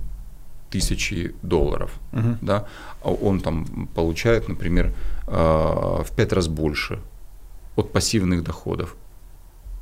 [0.71, 2.37] тысячи долларов, uh-huh.
[2.43, 2.67] да,
[3.03, 4.93] а он там получает, например,
[5.27, 7.01] э, в пять раз больше
[7.77, 8.97] от пассивных доходов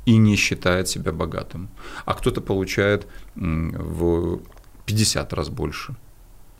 [0.05, 1.69] и не считает себя богатым.
[2.05, 4.39] А кто-то получает в
[4.85, 5.95] 50 раз больше.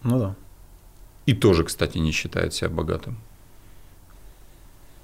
[0.04, 0.36] Ну да.
[1.28, 3.18] И тоже, кстати, не считает себя богатым.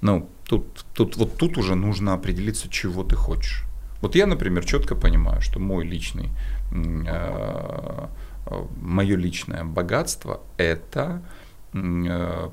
[0.00, 3.64] Ну, тут, тут, вот тут уже нужно определиться, чего ты хочешь.
[4.00, 6.30] Вот я, например, четко понимаю, что мой личный,
[6.72, 8.06] э,
[8.80, 11.22] мое личное богатство– это
[11.72, 12.50] э,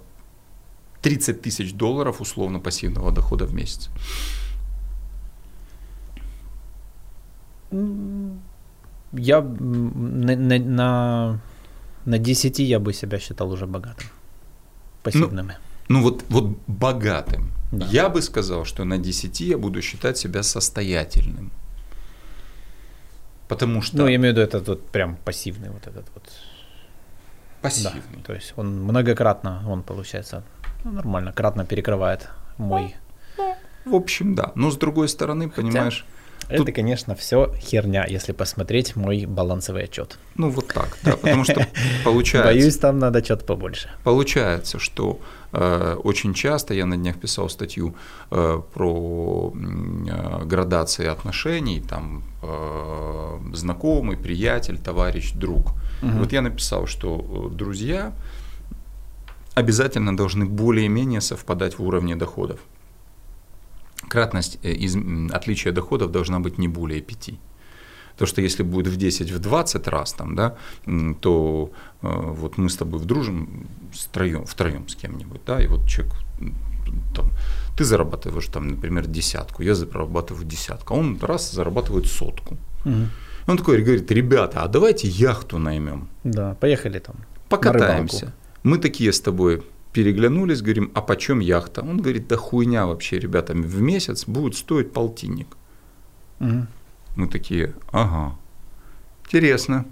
[1.01, 3.89] 30 тысяч долларов условно пассивного дохода в месяц.
[9.11, 11.39] Я на, на, на
[12.05, 14.07] на 10 я бы себя считал уже богатым.
[15.03, 15.47] Пассивным.
[15.47, 15.53] Ну,
[15.89, 17.51] ну вот, вот богатым.
[17.71, 17.85] Да.
[17.91, 21.51] Я бы сказал, что на 10 я буду считать себя состоятельным.
[23.47, 23.97] Потому что...
[23.97, 26.23] Ну, я имею в виду этот вот прям пассивный вот этот вот.
[27.61, 28.17] Пассивный.
[28.17, 30.43] Да, то есть он многократно, он получается
[30.83, 32.95] ну, нормально, кратно перекрывает мой...
[33.37, 33.55] Ну,
[33.85, 34.51] в общем, да.
[34.55, 35.61] Но с другой стороны, Хотя...
[35.61, 36.05] понимаешь
[36.49, 36.75] это, Тут...
[36.75, 40.17] конечно, все херня, если посмотреть мой балансовый отчет.
[40.35, 41.67] Ну, вот так, да, потому что
[42.03, 42.51] получается...
[42.51, 43.89] Боюсь, там надо что-то побольше.
[44.03, 45.19] Получается, что
[45.51, 47.93] э, очень часто, я на днях писал статью
[48.31, 55.73] э, про э, градации отношений, там, э, знакомый, приятель, товарищ, друг.
[56.01, 56.17] Угу.
[56.17, 58.11] Вот я написал, что э, друзья
[59.55, 62.59] обязательно должны более-менее совпадать в уровне доходов
[64.09, 64.95] кратность э, из,
[65.31, 67.31] отличия доходов должна быть не более 5.
[68.17, 70.55] То, что если будет в 10, в 20 раз, там, да,
[71.21, 71.71] то
[72.01, 76.13] э, вот мы с тобой вдружим втроем, втроем с кем-нибудь, да, и вот человек
[77.15, 77.31] там,
[77.77, 82.57] ты зарабатываешь там, например, десятку, я зарабатываю десятку, а он раз зарабатывает сотку.
[82.85, 83.07] Угу.
[83.47, 86.07] Он такой говорит, ребята, а давайте яхту наймем.
[86.23, 87.15] Да, поехали там.
[87.47, 88.33] Покатаемся.
[88.63, 91.81] Мы такие с тобой переглянулись, говорим, а почем яхта?
[91.81, 95.47] Он говорит, да хуйня вообще, ребята, в месяц будет стоить полтинник.
[96.39, 96.67] Угу.
[97.15, 98.35] Мы такие, ага,
[99.23, 99.85] интересно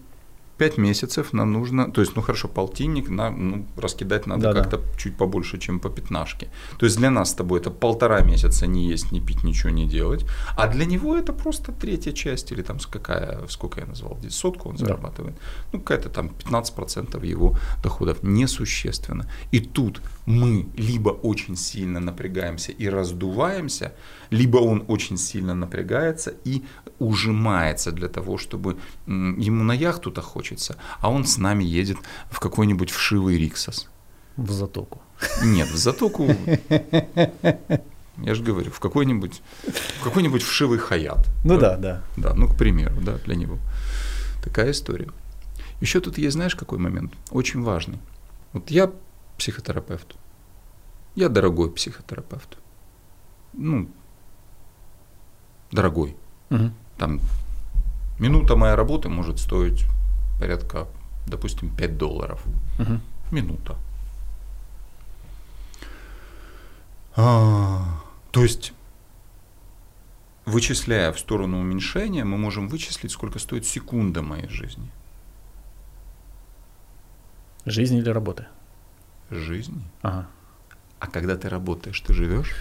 [0.58, 4.82] пять месяцев нам нужно, то есть, ну хорошо, полтинник, на, ну, раскидать надо да, как-то
[4.98, 6.48] чуть побольше, чем по пятнашке.
[6.78, 9.86] То есть для нас с тобой это полтора месяца не есть, не пить, ничего не
[9.86, 14.36] делать, а для него это просто третья часть, или там какая, сколько я назвал, здесь
[14.36, 15.42] сотку он зарабатывает, да.
[15.74, 19.26] ну какая-то там 15% его доходов несущественно.
[19.52, 23.94] И тут мы либо очень сильно напрягаемся и раздуваемся,
[24.30, 26.64] либо он очень сильно напрягается и
[27.00, 31.98] ужимается для того, чтобы ему на яхту-то хочется, а он с нами едет
[32.30, 33.88] в какой-нибудь вшивый Риксос.
[34.36, 35.02] В затоку.
[35.44, 36.28] Нет, в затоку
[38.18, 39.42] я же говорю, в какой-нибудь
[40.00, 41.26] в какой-нибудь вшивый хаят.
[41.46, 42.04] Ну да, да.
[42.18, 43.60] Да, ну, к примеру, да, для него.
[44.44, 45.10] Такая история.
[45.80, 47.14] Еще тут есть, знаешь, какой момент?
[47.32, 48.00] Очень важный.
[48.52, 48.92] Вот я
[49.38, 50.17] психотерапевт.
[51.18, 52.60] Я дорогой психотерапевт.
[53.54, 53.90] Ну,
[55.72, 56.16] дорогой.
[56.52, 56.72] Угу.
[57.00, 57.20] Там
[58.20, 59.86] минута моей работы может стоить
[60.40, 60.88] порядка,
[61.26, 62.46] допустим, 5 долларов.
[62.78, 63.00] Угу.
[63.32, 63.76] Минута.
[67.16, 68.00] А,
[68.30, 68.74] то есть
[70.46, 74.92] вычисляя в сторону уменьшения, мы можем вычислить, сколько стоит секунда моей жизни.
[77.66, 78.48] Жизнь или работа?
[79.32, 79.82] Жизни.
[80.04, 80.28] Ага.
[81.00, 82.54] А когда ты работаешь, ты живешь?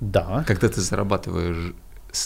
[0.00, 0.44] Да.
[0.46, 1.74] Когда ты зарабатываешь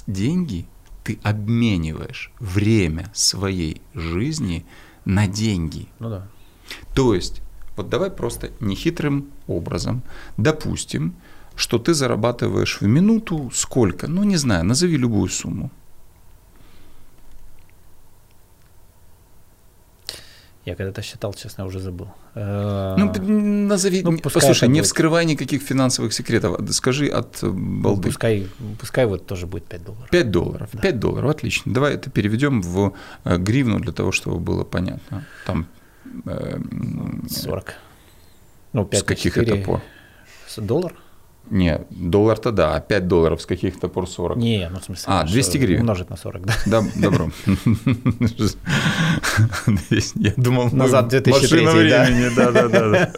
[0.06, 0.66] деньги,
[1.04, 4.64] ты обмениваешь время своей жизни
[5.04, 5.88] на деньги.
[5.98, 6.28] Ну да.
[6.94, 7.42] То есть,
[7.76, 10.02] вот давай просто нехитрым образом
[10.36, 11.14] допустим,
[11.56, 14.06] что ты зарабатываешь в минуту сколько?
[14.06, 15.70] Ну, не знаю, назови любую сумму.
[20.66, 22.08] Я когда-то считал, честно, уже забыл.
[22.34, 23.12] Э, ну,
[23.66, 24.86] назови, ну, послушай, не будет.
[24.86, 27.96] вскрывай никаких финансовых секретов, скажи от балды.
[27.96, 28.46] Ну, пускай,
[28.78, 30.10] пускай вот тоже будет 5 долларов.
[30.10, 30.80] 5 долларов, да.
[30.82, 31.72] 5 долларов, отлично.
[31.72, 32.92] Давай это переведем в
[33.24, 35.24] э, гривну для того, чтобы было понятно.
[35.46, 35.66] Там...
[36.24, 37.68] 40.
[37.68, 37.72] Э,
[38.74, 39.52] ну, 5 С каких 4...
[39.52, 39.80] это пор?
[40.58, 40.94] Доллар?
[41.50, 44.36] Не, доллар-то да, а 5 долларов с каких-то пор 40.
[44.38, 45.04] Не, ну в смысле.
[45.08, 45.80] А, 200 гривен.
[45.80, 46.54] Умножить на 40, да.
[46.66, 47.30] Да, добро.
[50.14, 53.10] Я думал, назад 2003, машина времени, да, да, да,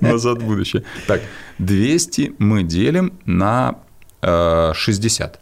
[0.00, 0.82] назад будущее.
[1.06, 1.20] Так,
[1.58, 3.78] 200 мы делим на
[4.22, 5.36] 60.
[5.36, 5.38] Э,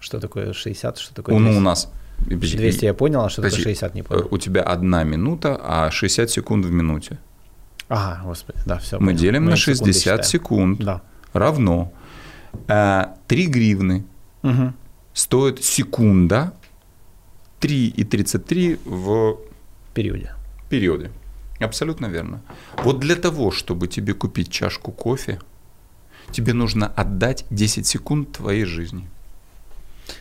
[0.00, 1.50] что такое 60, что такое 200?
[1.50, 4.28] Ну, у нас 200 я понял, а что такое 60 не понял.
[4.30, 7.18] У тебя одна минута, а 60 секунд в минуте.
[7.88, 8.98] Ага, господи, да, все.
[8.98, 9.18] Мы понял.
[9.18, 10.80] делим Мы на 60 секунд.
[10.80, 11.00] Да.
[11.32, 11.92] Равно
[12.68, 14.04] э, 3 гривны
[14.42, 14.72] угу.
[15.12, 16.52] стоит секунда
[17.60, 19.38] 3,33 в
[19.94, 20.32] периоде.
[20.68, 21.10] периоде.
[21.60, 22.40] Абсолютно верно.
[22.84, 25.40] Вот для того, чтобы тебе купить чашку кофе,
[26.30, 29.08] тебе нужно отдать 10 секунд твоей жизни.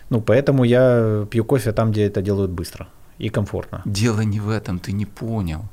[0.10, 2.88] Ну, поэтому я пью кофе там, где это делают быстро
[3.20, 3.82] и комфортно.
[3.86, 5.66] Дело не в этом, ты не понял.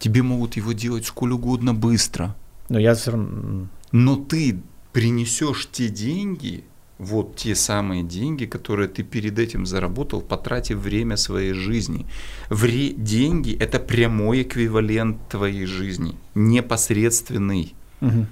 [0.00, 2.34] Тебе могут его делать сколь угодно быстро.
[2.70, 3.68] Но я все равно...
[3.92, 4.58] Но ты
[4.92, 6.64] принесешь те деньги,
[6.98, 12.06] вот те самые деньги, которые ты перед этим заработал, потратив время своей жизни.
[12.48, 17.74] Вре- деньги– это прямой эквивалент твоей жизни, непосредственный.
[18.00, 18.26] Угу.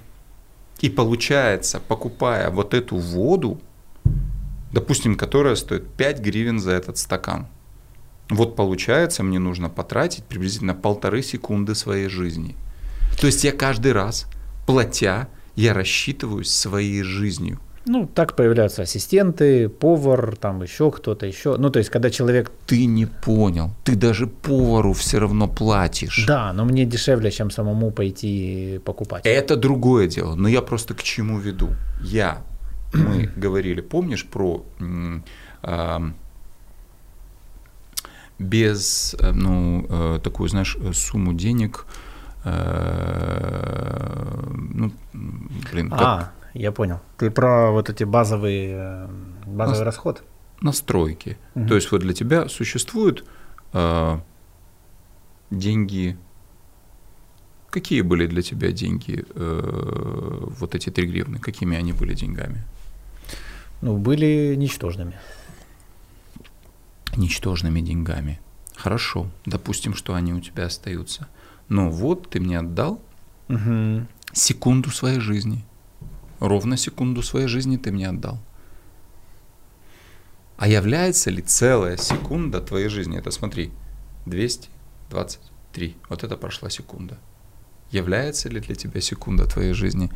[0.81, 3.61] И получается, покупая вот эту воду,
[4.73, 7.47] допустим, которая стоит 5 гривен за этот стакан–
[8.31, 12.57] вот получается, мне нужно потратить приблизительно полторы секунды своей жизни.
[13.21, 14.27] То есть я каждый раз,
[14.67, 17.59] платя, я рассчитываюсь своей жизнью.
[17.87, 21.57] Ну, так появляются ассистенты, повар, там еще кто-то еще.
[21.57, 22.53] Ну, то есть, когда человек...
[22.67, 23.71] Ты не понял.
[23.83, 26.27] Ты даже повару все равно платишь.
[26.27, 29.25] Да, но мне дешевле, чем самому пойти покупать.
[29.25, 30.35] Это другое дело.
[30.35, 31.71] Но я просто к чему веду?
[32.03, 32.43] Я,
[32.93, 34.67] мы говорили, помнишь про
[38.39, 41.87] без, э, ну, э, такую, знаешь, сумму денег,
[42.45, 42.55] э,
[44.53, 44.93] ну,
[45.73, 46.01] блин, как...
[46.01, 47.01] А, я понял.
[47.17, 49.09] Ты про вот эти базовые,
[49.47, 49.87] базовый Нас...
[49.87, 50.23] расход?
[50.61, 51.37] Настройки.
[51.55, 51.69] Угу.
[51.69, 53.25] То есть вот для тебя существуют
[53.73, 54.19] э,
[55.51, 56.17] деньги,
[57.71, 61.39] Какие были для тебя деньги, э, вот эти три гривны?
[61.39, 62.63] Какими они были деньгами?
[63.83, 65.13] Ну, были ничтожными
[67.19, 68.41] ничтожными деньгами.
[68.77, 71.29] Хорошо, допустим, что они у тебя остаются.
[71.69, 73.03] Но вот ты мне отдал
[73.49, 74.07] угу.
[74.33, 75.65] секунду своей жизни.
[76.39, 78.41] Ровно секунду своей жизни ты мне отдал.
[80.57, 83.19] А является ли целая секунда твоей жизни?
[83.19, 83.71] Это смотри,
[84.27, 85.97] 223.
[86.09, 87.19] Вот это прошла секунда.
[87.91, 90.11] Является ли для тебя секунда твоей жизни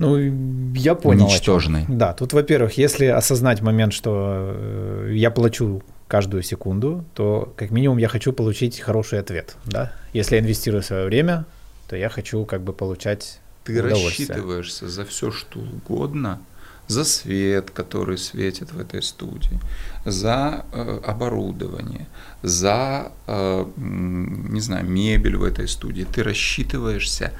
[0.00, 1.26] Ну, я понял.
[1.26, 1.84] Ничтожный.
[1.88, 7.98] Да, тут, во-первых, если осознать момент, что э, я плачу каждую секунду, то как минимум
[7.98, 9.92] я хочу получить хороший ответ, да?
[10.12, 11.44] Если я инвестирую свое время,
[11.88, 16.40] то я хочу как бы получать Ты рассчитываешься за все, что угодно,
[16.88, 19.60] за свет, который светит в этой студии,
[20.04, 22.08] за э, оборудование,
[22.42, 26.04] за, э, не знаю, мебель в этой студии.
[26.04, 27.32] Ты рассчитываешься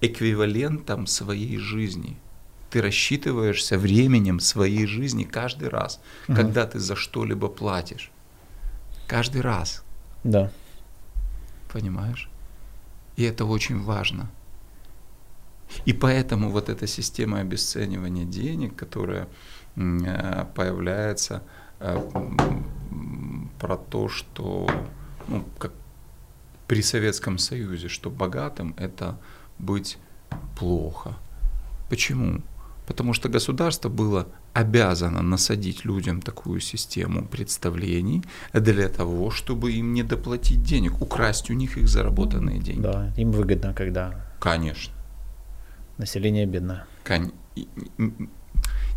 [0.00, 2.16] эквивалентом своей жизни.
[2.70, 6.36] Ты рассчитываешься временем своей жизни каждый раз, угу.
[6.36, 8.10] когда ты за что-либо платишь.
[9.06, 9.84] Каждый раз.
[10.24, 10.50] Да.
[11.72, 12.28] Понимаешь?
[13.16, 14.30] И это очень важно.
[15.84, 19.28] И поэтому вот эта система обесценивания денег, которая
[19.74, 21.42] э, появляется
[21.80, 21.98] э,
[23.58, 24.68] про то, что
[25.28, 25.72] ну, как
[26.66, 29.18] при Советском Союзе, что богатым это
[29.58, 29.98] быть
[30.58, 31.16] плохо.
[31.88, 32.42] Почему?
[32.86, 40.02] Потому что государство было обязано насадить людям такую систему представлений для того, чтобы им не
[40.02, 42.82] доплатить денег, украсть у них их заработанные деньги.
[42.82, 44.24] Да, им выгодно, когда...
[44.40, 44.94] Конечно.
[45.98, 46.86] Население бедное.
[47.04, 47.32] Кон...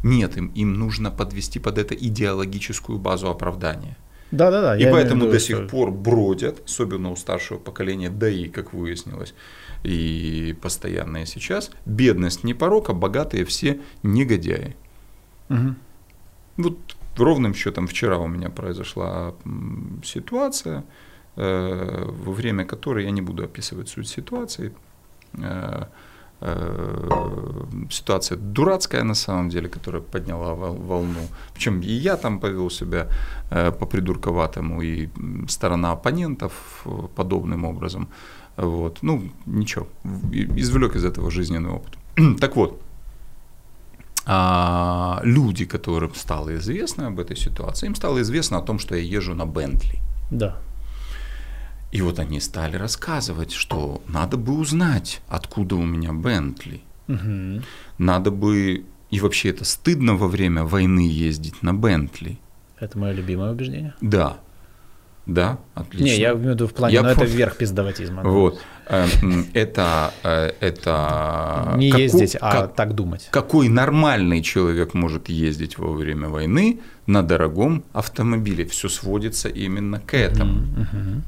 [0.04, 3.98] Нет, им, им нужно подвести под это идеологическую базу оправдания.
[4.32, 4.78] Да, да, да.
[4.78, 9.34] И поэтому до сих пор бродят, особенно у старшего поколения, да и, как выяснилось,
[9.84, 14.76] и постоянно и сейчас, бедность не порок, а богатые все негодяи.
[15.50, 15.76] Угу.
[16.58, 16.78] Вот
[17.18, 19.34] ровным счетом вчера у меня произошла
[20.04, 20.84] ситуация,
[21.36, 24.74] э, во время которой я не буду описывать суть ситуации.
[26.42, 31.28] Э, э, ситуация дурацкая на самом деле, которая подняла волну.
[31.54, 33.08] Причем и я там повел себя
[33.50, 35.10] по придурковатому, и
[35.48, 36.86] сторона оппонентов
[37.16, 38.08] подобным образом.
[38.58, 39.00] Вот.
[39.02, 39.88] Ну, ничего,
[40.32, 41.98] извлек из этого жизненный опыт.
[42.40, 42.82] так вот,
[44.26, 49.02] а, люди, которым стало известно об этой ситуации, им стало известно о том, что я
[49.02, 50.00] езжу на Бентли.
[50.32, 50.56] Да.
[51.92, 56.82] И вот они стали рассказывать, что надо бы узнать, откуда у меня Бентли.
[57.08, 57.64] Угу.
[57.98, 58.86] Надо бы...
[59.10, 62.38] И вообще это стыдно во время войны ездить на Бентли.
[62.80, 63.96] Это мое любимое убеждение.
[64.02, 64.38] Да.
[65.26, 66.06] Да, отлично.
[66.06, 68.24] Не, я имею в виду в плане, я но ну, это вверх пиздоватизма.
[68.24, 68.60] Вот.
[68.88, 71.76] Эм, это, э, это...
[71.78, 73.28] Не какой, ездить, а как, так думать.
[73.30, 78.66] Какой нормальный человек может ездить во время войны на дорогом автомобиле?
[78.66, 80.62] Все сводится именно к этому.
[80.62, 81.22] Uh-huh, uh-huh.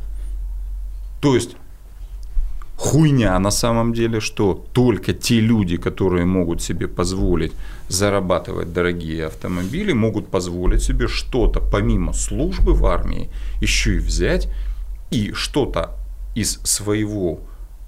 [1.22, 1.56] То есть
[2.76, 7.54] хуйня на самом деле, что только те люди, которые могут себе позволить
[7.88, 13.30] зарабатывать дорогие автомобили, могут позволить себе что-то помимо службы в армии
[13.62, 14.50] еще и взять
[15.12, 15.96] и что-то
[16.36, 17.42] из своего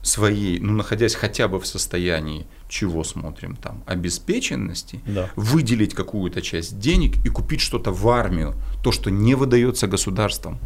[0.04, 5.30] своей, ну, находясь хотя бы в состоянии, чего смотрим там, обеспеченности, да.
[5.36, 8.54] выделить какую-то часть денег и купить что-то в армию,
[8.84, 10.60] то, что не выдается государством.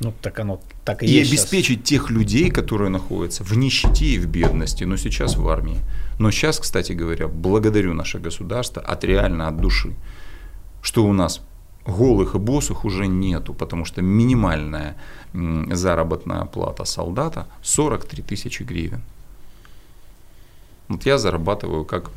[0.00, 1.88] Ну, так оно так и, и есть обеспечить сейчас.
[1.88, 5.78] тех людей, которые находятся в нищете и в бедности, но сейчас в армии.
[6.18, 9.94] Но сейчас, кстати говоря, благодарю наше государство от реально от души,
[10.82, 11.40] что у нас
[11.86, 14.96] голых и босых уже нету, потому что минимальная
[15.72, 19.02] заработная плата солдата 43 тысячи гривен.
[20.88, 22.10] Вот я зарабатываю как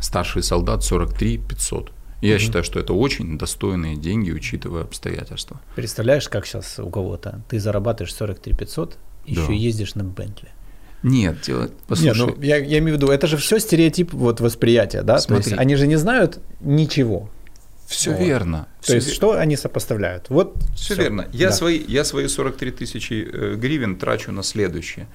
[0.00, 1.92] старший солдат 43 500.
[2.20, 2.40] Я угу.
[2.40, 5.60] считаю, что это очень достойные деньги, учитывая обстоятельства.
[5.76, 8.96] Представляешь, как сейчас у кого-то ты зарабатываешь 43 500, да.
[9.26, 10.48] еще ездишь на Бентли.
[11.02, 11.72] Нет, делать.
[11.86, 12.26] Послушай.
[12.26, 15.18] Нет, ну, я, я имею в виду, это же все стереотип вот восприятия, да?
[15.18, 15.44] Смотри.
[15.44, 17.30] То есть они же не знают ничего.
[17.88, 18.20] Все вот.
[18.20, 18.68] верно.
[18.80, 19.14] То все есть, вер...
[19.14, 20.28] что они сопоставляют?
[20.28, 21.02] Вот все, все.
[21.02, 21.26] верно.
[21.32, 21.52] Я, да.
[21.54, 25.06] свои, я свои 43 тысячи э, гривен трачу на следующее.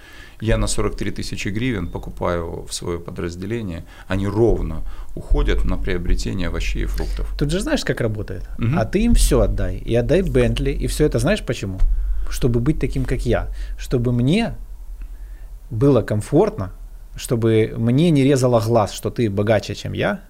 [0.41, 3.86] Я на 43 тысячи гривен покупаю в свое подразделение.
[4.07, 4.82] Они ровно
[5.15, 7.28] уходят на приобретение овощей и фруктов.
[7.38, 8.49] Тут же знаешь, как работает.
[8.57, 8.76] Угу.
[8.76, 9.78] А ты им все отдай.
[9.78, 10.71] И отдай Бентли.
[10.71, 11.78] И все это знаешь почему?
[12.28, 13.49] Чтобы быть таким, как я.
[13.78, 14.55] Чтобы мне
[15.69, 16.71] было комфортно,
[17.15, 20.21] чтобы мне не резало глаз, что ты богаче, чем я,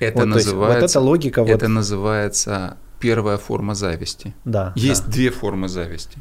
[0.00, 1.40] это вот, называется, вот эта логика.
[1.42, 1.72] Это вот...
[1.72, 4.34] называется первая форма зависти.
[4.44, 4.72] Да.
[4.76, 5.12] Есть да.
[5.12, 6.18] две формы зависти.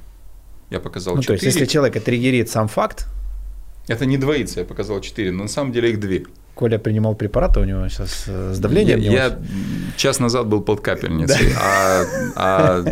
[0.70, 1.40] Я показал ну, четыре.
[1.40, 3.08] То есть, если человека триггерит сам факт.
[3.88, 6.26] Это не двоится, я показал четыре, но на самом деле их две.
[6.56, 9.40] Коля принимал препараты, у него сейчас э, с давлением Я, я
[9.98, 12.06] час назад был под капельницей, да.
[12.36, 12.84] а,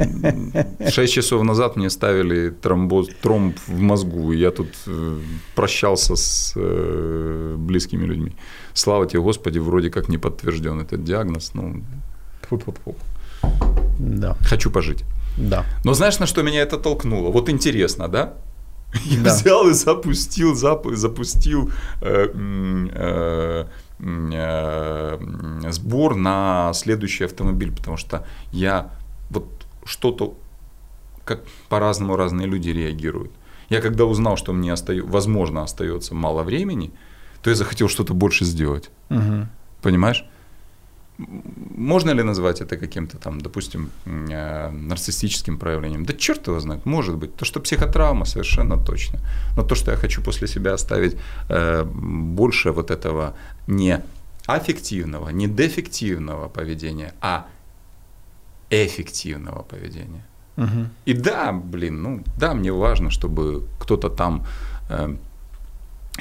[0.84, 5.18] а 6 часов назад мне ставили тромбоз, тромб в мозгу, я тут э,
[5.56, 8.34] прощался с э, близкими людьми.
[8.74, 11.52] Слава тебе, Господи, вроде как не подтвержден этот диагноз.
[11.54, 11.84] Ну,
[12.50, 12.96] фу -фу -фу.
[14.00, 14.36] Да.
[14.42, 15.04] Хочу пожить.
[15.38, 15.66] Да.
[15.86, 17.32] Но знаешь, на что меня это толкнуло?
[17.32, 18.34] Вот интересно, да?
[19.06, 19.34] Я да.
[19.34, 21.72] взял и запустил, зап, запустил
[22.02, 22.28] э,
[22.94, 23.66] э,
[24.00, 28.92] э, сбор на следующий автомобиль, потому что я
[29.30, 29.48] вот
[29.86, 30.38] что-то,
[31.26, 33.32] как по-разному разные люди реагируют.
[33.70, 36.92] Я когда узнал, что мне остаю, возможно остается мало времени,
[37.42, 38.90] то я захотел что-то больше сделать.
[39.10, 39.48] Угу.
[39.82, 40.26] Понимаешь?
[41.78, 46.06] Можно ли назвать это каким-то там, допустим, э, нарциссическим проявлением?
[46.06, 47.36] Да черт его знает, может быть.
[47.36, 49.20] То, что психотравма, совершенно точно.
[49.58, 51.16] Но то, что я хочу после себя оставить
[51.50, 53.34] э, больше вот этого
[53.68, 54.02] не
[54.48, 57.46] аффективного, не дефективного поведения, а
[58.70, 60.24] эффективного поведения.
[60.58, 60.88] Угу.
[61.06, 64.46] И да, блин, ну да, мне важно, чтобы кто-то там
[64.90, 65.16] э,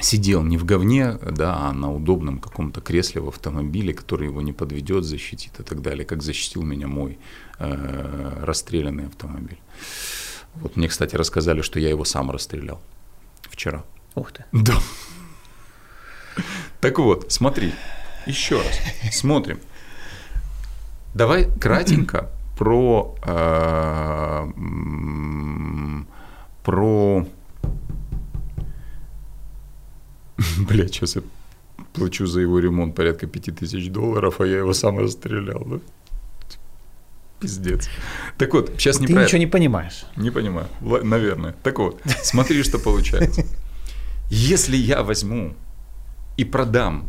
[0.01, 4.53] сидел не в говне, да, а на удобном каком-то кресле в автомобиле, который его не
[4.53, 7.19] подведет, защитит и так далее, как защитил меня мой
[7.59, 9.59] э, расстрелянный автомобиль.
[10.55, 12.81] Вот мне, кстати, рассказали, что я его сам расстрелял
[13.49, 13.83] вчера.
[14.15, 14.45] Ух ты.
[14.51, 14.77] Да.
[16.81, 17.73] Так вот, смотри,
[18.25, 18.79] еще раз,
[19.11, 19.59] смотрим.
[21.13, 24.51] Давай кратенько про, э,
[26.63, 27.27] про
[30.57, 31.21] Бля, сейчас я
[31.93, 35.79] плачу за его ремонт порядка 5000 долларов, а я его сам расстрелял, да?
[37.39, 37.89] Пиздец.
[38.37, 40.05] Так вот, сейчас не Ты ничего не понимаешь.
[40.15, 41.55] Не понимаю, наверное.
[41.63, 43.45] Так вот, смотри, что получается.
[44.29, 45.53] Если я возьму
[46.37, 47.05] и продам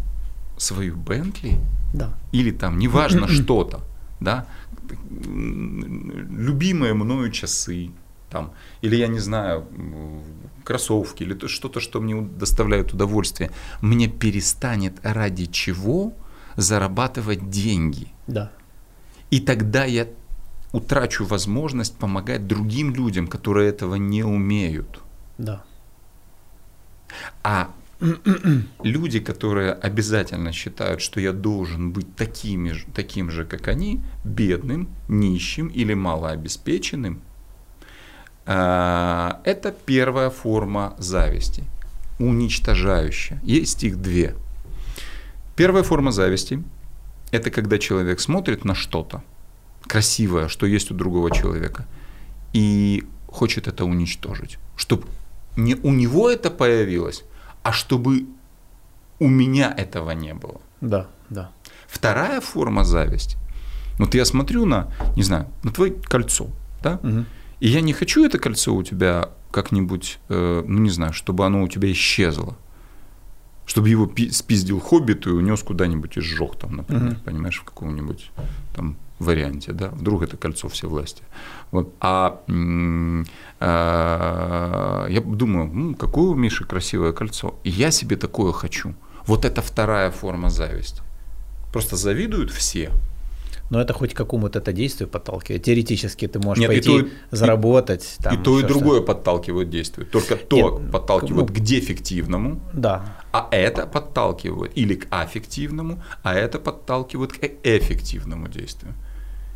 [0.56, 1.58] свою Бентли,
[1.92, 2.12] да.
[2.32, 3.80] или там, неважно что-то,
[4.20, 4.46] да,
[5.10, 7.90] любимые мною часы,
[8.34, 8.50] там,
[8.82, 9.64] или я не знаю,
[10.64, 16.12] кроссовки, или что-то, что мне доставляет удовольствие, мне перестанет ради чего
[16.56, 18.08] зарабатывать деньги.
[18.26, 18.50] Да.
[19.30, 20.06] И тогда я
[20.72, 25.00] утрачу возможность помогать другим людям, которые этого не умеют.
[25.38, 25.62] Да.
[27.44, 27.70] А
[28.82, 35.68] люди, которые обязательно считают, что я должен быть такими, таким же, как они, бедным, нищим
[35.68, 37.20] или малообеспеченным,
[38.46, 41.64] это первая форма зависти,
[42.18, 43.40] уничтожающая.
[43.42, 44.34] Есть их две.
[45.56, 46.62] Первая форма зависти–
[47.30, 49.22] это когда человек смотрит на что-то
[49.86, 51.86] красивое, что есть у другого человека,
[52.52, 55.06] и хочет это уничтожить, чтобы
[55.56, 57.24] не у него это появилось,
[57.62, 58.26] а чтобы
[59.18, 60.60] у меня этого не было.
[60.80, 61.50] Да, да.
[61.86, 63.36] Вторая форма зависти.
[63.98, 66.48] Вот я смотрю на, не знаю, на твое кольцо,
[66.82, 67.24] да, угу.
[67.60, 71.62] И я не хочу это кольцо у тебя как-нибудь, э, ну не знаю, чтобы оно
[71.62, 72.56] у тебя исчезло,
[73.66, 77.20] чтобы его пи- спиздил хоббит и унес куда-нибудь и сжег там, например, угу.
[77.24, 78.30] понимаешь, в каком-нибудь
[78.74, 81.22] там варианте, да, вдруг это кольцо власти.
[81.70, 81.94] Вот.
[82.00, 82.42] А,
[83.60, 88.94] а я думаю, ну, какое у Миши красивое кольцо, и я себе такое хочу.
[89.26, 91.02] Вот это вторая форма зависти.
[91.72, 92.92] Просто завидуют все,
[93.70, 95.62] но это хоть к какому-то это действию подталкивает.
[95.62, 98.16] Теоретически ты можешь Нет, пойти и то, заработать.
[98.18, 100.06] И, там, и то, и другое что подталкивает действие.
[100.06, 103.16] Только то Нет, подталкивает ну, к дефективному, да.
[103.32, 108.94] а это подталкивает или к аффективному, а это подталкивает к эффективному действию.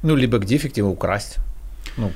[0.02, 1.38] Ну, либо к дефективу украсть.
[1.96, 2.12] Ну,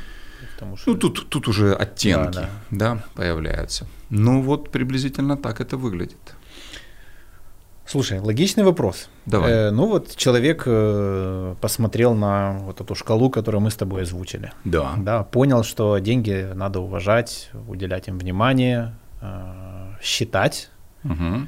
[0.55, 0.90] потому что...
[0.90, 2.95] ну тут, тут уже оттенки да, да.
[2.95, 3.86] да, появляются.
[4.11, 6.34] Ну вот приблизительно так это выглядит.
[7.86, 9.08] Слушай, логичный вопрос.
[9.26, 9.50] Давай.
[9.50, 14.52] Э, ну вот человек э, посмотрел на вот эту шкалу, которую мы с тобой озвучили.
[14.64, 14.94] Да.
[14.96, 20.70] Да, понял, что деньги надо уважать, уделять им внимание, э, считать,
[21.04, 21.46] угу.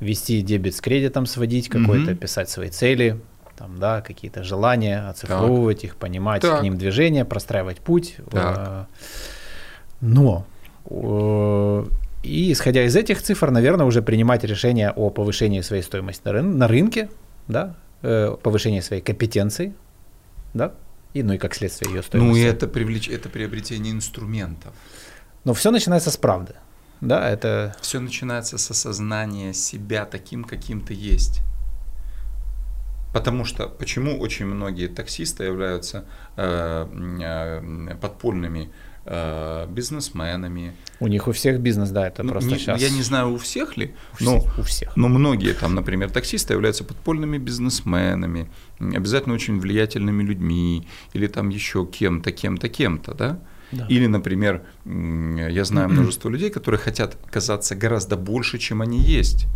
[0.00, 2.20] вести дебет с кредитом, сводить какой-то, угу.
[2.20, 3.20] писать свои цели,
[3.56, 5.84] там, да, какие-то желания, оцифровывать так.
[5.84, 6.60] их, понимать так.
[6.60, 8.16] к ним движение, простраивать путь.
[8.30, 8.58] Так.
[8.58, 8.84] Э,
[10.00, 10.46] но
[10.86, 11.84] э,
[12.24, 16.54] и исходя из этих цифр, наверное, уже принимать решение о повышении своей стоимости на, рын-
[16.54, 17.10] на рынке,
[17.48, 19.74] да, э, повышении своей компетенции,
[20.54, 20.72] да,
[21.12, 22.30] и, ну и как следствие ее стоимости.
[22.30, 23.08] Ну и это, привлеч...
[23.08, 24.72] это приобретение инструментов.
[25.44, 26.54] Но все начинается с правды.
[27.00, 27.76] Да, это...
[27.80, 31.42] Все начинается с осознания себя таким, каким ты есть.
[33.12, 36.04] Потому что почему очень многие таксисты являются
[36.36, 36.86] э,
[37.22, 38.72] э, подпольными
[39.06, 40.74] бизнесменами.
[41.00, 42.80] У них у всех бизнес, да, это ну, просто не, сейчас.
[42.80, 44.96] Я не знаю, у всех ли, но, у всех.
[44.96, 48.48] но многие там, например, таксисты являются подпольными бизнесменами,
[48.78, 53.40] обязательно очень влиятельными людьми, или там еще кем-то, кем-то, кем-то, да?
[53.72, 53.86] Да.
[53.88, 59.46] Или, например, я знаю множество людей, которые хотят казаться гораздо больше, чем они есть.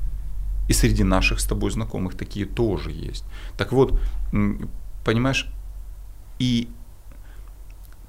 [0.68, 3.24] И среди наших с тобой знакомых такие тоже есть.
[3.56, 3.98] Так вот,
[5.04, 5.46] понимаешь,
[6.38, 6.68] и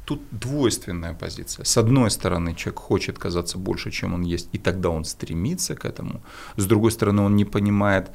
[0.10, 1.66] тут двойственная позиция.
[1.66, 5.86] С одной стороны, человек хочет казаться больше, чем он есть, и тогда он стремится к
[5.86, 6.22] этому.
[6.57, 8.10] С другой стороны, он не понимает,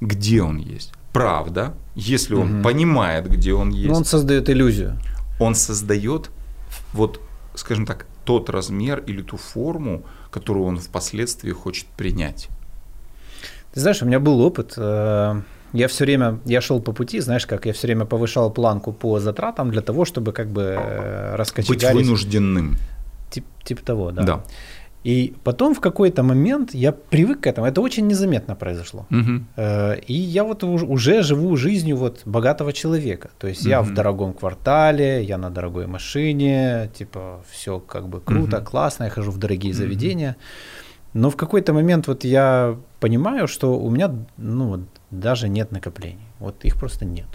[0.00, 0.92] где он есть.
[1.12, 2.62] Правда, если он угу.
[2.62, 3.88] понимает, где он есть.
[3.88, 4.98] Но он создает иллюзию.
[5.40, 6.30] Он создает,
[6.92, 7.20] вот,
[7.54, 12.48] скажем так, тот размер или ту форму, которую он впоследствии хочет принять.
[13.72, 14.74] Ты знаешь, у меня был опыт.
[14.76, 15.40] Э,
[15.72, 19.18] я все время, я шел по пути, знаешь, как я все время повышал планку по
[19.20, 21.96] затратам для того, чтобы как бы э, раскочегарить.
[21.96, 22.76] Быть вынужденным.
[23.30, 24.22] Тип, типа того, да.
[24.22, 24.44] Да.
[25.04, 27.66] И потом в какой-то момент я привык к этому.
[27.66, 29.06] Это очень незаметно произошло.
[29.10, 29.62] Угу.
[30.06, 33.30] И я вот уже живу жизнью вот богатого человека.
[33.38, 33.70] То есть угу.
[33.70, 38.66] я в дорогом квартале, я на дорогой машине, типа все как бы круто, угу.
[38.66, 40.36] классно, я хожу в дорогие заведения.
[41.14, 46.26] Но в какой-то момент вот я понимаю, что у меня ну, даже нет накоплений.
[46.38, 47.28] Вот их просто нет.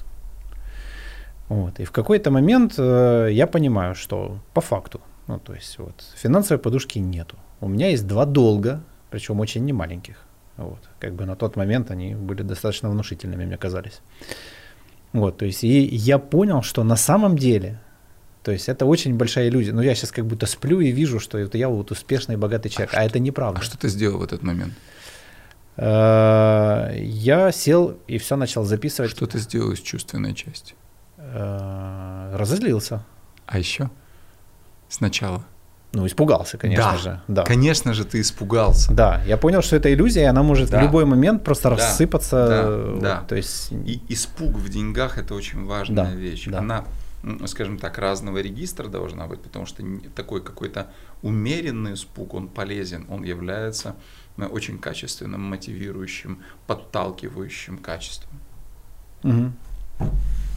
[1.50, 1.80] Вот.
[1.80, 6.60] И в какой-то момент э, я понимаю, что по факту, ну, то есть вот, финансовой
[6.60, 7.38] подушки нету.
[7.62, 10.18] У меня есть два долга, причем очень немаленьких.
[10.58, 10.90] Вот.
[11.00, 14.02] Как бы на тот момент они были достаточно внушительными, мне казались.
[15.12, 17.80] Вот, то есть и я понял, что на самом деле
[18.44, 19.72] то есть это очень большая иллюзия.
[19.72, 22.70] Но ну, я сейчас как будто сплю и вижу, что это я вот успешный, богатый
[22.70, 23.62] человек, а, а это неправда.
[23.62, 24.74] А что ты сделал в этот момент?
[25.78, 29.12] Э, я сел и все начал записывать.
[29.12, 30.76] Что ты сделал из чувственной части?
[31.18, 33.04] Э, разозлился.
[33.46, 33.90] А еще?
[34.90, 35.44] Сначала?
[35.94, 37.22] Ну, испугался, конечно да, же.
[37.28, 38.92] Да, конечно же, ты испугался.
[38.92, 40.80] Да, я понял, что это иллюзия, она может да.
[40.80, 41.76] в любой момент просто да.
[41.76, 42.96] рассыпаться.
[42.96, 43.22] Да, да.
[43.28, 43.72] То есть...
[43.72, 46.48] И испуг в деньгах– это очень важная да, вещь.
[46.48, 46.60] Да.
[46.60, 46.86] Она,
[47.46, 49.84] скажем так, разного регистра должна быть, потому что
[50.16, 50.88] такой какой-то
[51.22, 53.96] умеренный испуг, он полезен, он является
[54.38, 58.40] очень качественным, мотивирующим, подталкивающим качеством.
[59.24, 59.52] Угу.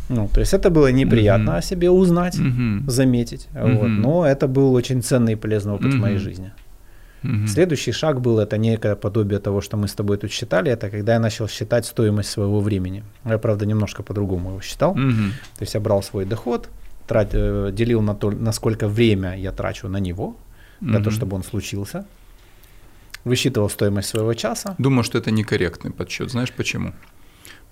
[0.08, 1.58] Ну, то есть это было неприятно mm-hmm.
[1.58, 2.90] о себе узнать, mm-hmm.
[2.90, 3.78] заметить, mm-hmm.
[3.78, 5.98] вот, но это был очень ценный и полезный опыт mm-hmm.
[5.98, 6.52] в моей жизни.
[7.22, 7.46] Mm-hmm.
[7.48, 11.14] Следующий шаг был это некое подобие того, что мы с тобой тут считали, это когда
[11.14, 13.02] я начал считать стоимость своего времени.
[13.24, 14.94] Я, правда, немножко по-другому его считал.
[14.94, 15.30] Mm-hmm.
[15.58, 16.68] То есть я брал свой доход,
[17.08, 20.36] трат, э, делил на то, насколько время я трачу на него,
[20.80, 20.90] mm-hmm.
[20.90, 22.04] для того, чтобы он случился.
[23.26, 24.76] Высчитывал стоимость своего часа.
[24.78, 26.30] Думаю, что это некорректный подсчет.
[26.30, 26.92] Знаешь почему?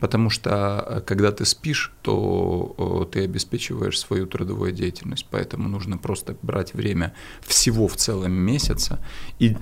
[0.00, 5.26] Потому что э, когда ты спишь, то ты обеспечиваешь свою трудовую деятельность.
[5.30, 8.98] Поэтому нужно просто брать время всего в целом месяца
[9.38, 9.56] и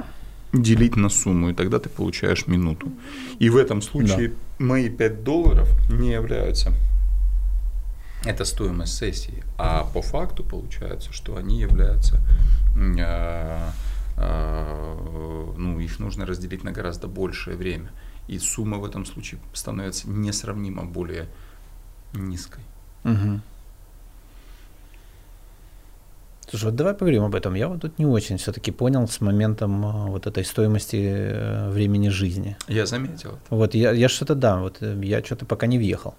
[0.55, 2.91] делить на сумму, и тогда ты получаешь минуту.
[3.39, 4.35] И в этом случае да.
[4.65, 6.73] мои 5 долларов не являются
[8.25, 12.21] это стоимость сессии, а по факту получается, что они являются,
[12.77, 13.71] э,
[14.17, 17.91] ну, их нужно разделить на гораздо большее время
[18.29, 21.29] и сумма в этом случае становится несравнимо более
[22.15, 22.63] низкой.
[23.05, 23.41] Угу.
[26.49, 27.55] Слушай, вот давай поговорим об этом.
[27.55, 32.11] Я вот тут не очень все-таки понял с моментом а, вот этой стоимости э, времени
[32.11, 32.57] жизни.
[32.69, 33.41] Я заметил это.
[33.49, 36.15] Вот я, я что-то да, вот э, я что-то пока не въехал.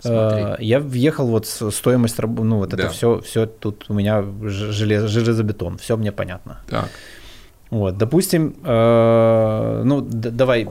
[0.00, 0.42] Смотри.
[0.42, 2.76] Э, я въехал вот стоимость, ну вот да.
[2.76, 6.60] это все, все тут у меня желез, железобетон, все мне понятно.
[6.68, 6.88] Так.
[7.70, 10.68] Вот, допустим, э, ну д- давай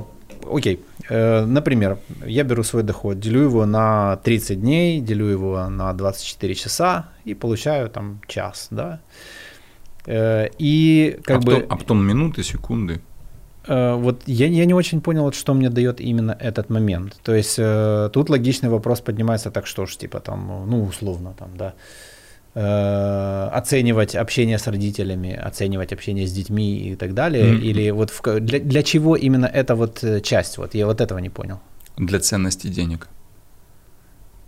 [0.51, 0.79] окей,
[1.09, 6.55] э, например, я беру свой доход, делю его на 30 дней, делю его на 24
[6.55, 8.99] часа и получаю там час, да.
[10.05, 11.55] Э, и как а бы...
[11.55, 13.01] Потом, а потом минуты, секунды.
[13.67, 17.17] Э, вот я, я не очень понял, вот, что мне дает именно этот момент.
[17.23, 17.59] То есть
[18.13, 21.73] тут логичный вопрос поднимается, так что ж, типа там, ну, условно там, да,
[22.59, 27.53] Э, оценивать общение с родителями, оценивать общение с детьми и так далее?
[27.53, 27.69] Mm-hmm.
[27.69, 30.57] Или вот в, для, для чего именно эта вот э, часть?
[30.57, 31.59] Вот я вот этого не понял.
[31.97, 33.09] Для ценности денег.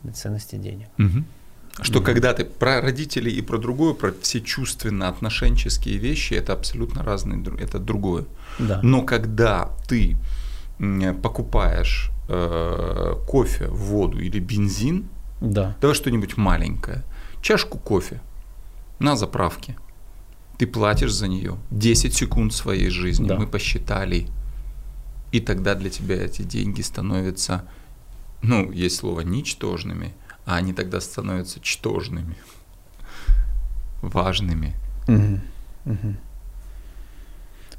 [0.02, 0.88] Для ценности денег.
[0.98, 1.24] Mm-hmm.
[1.84, 2.04] Что mm-hmm.
[2.04, 7.78] когда ты про родителей и про другое, про все чувственно-отношенческие вещи, это абсолютно разные, это
[7.78, 8.26] другое.
[8.60, 8.80] Да.
[8.84, 10.16] Но когда ты
[11.22, 15.10] покупаешь э, кофе, воду или бензин,
[15.42, 15.76] да.
[15.82, 17.04] давай что-нибудь маленькое–
[17.42, 18.22] чашку кофе
[19.00, 19.76] на заправке.
[20.58, 23.38] Ты платишь за нее 10 секунд своей жизни, да.
[23.38, 24.28] мы посчитали.
[25.32, 27.66] И тогда для тебя эти деньги становятся,
[28.42, 30.14] ну, есть слово ничтожными,
[30.46, 32.36] а они тогда становятся чтожными,
[34.02, 34.76] важными.
[35.08, 35.40] Угу.
[35.86, 36.16] Угу.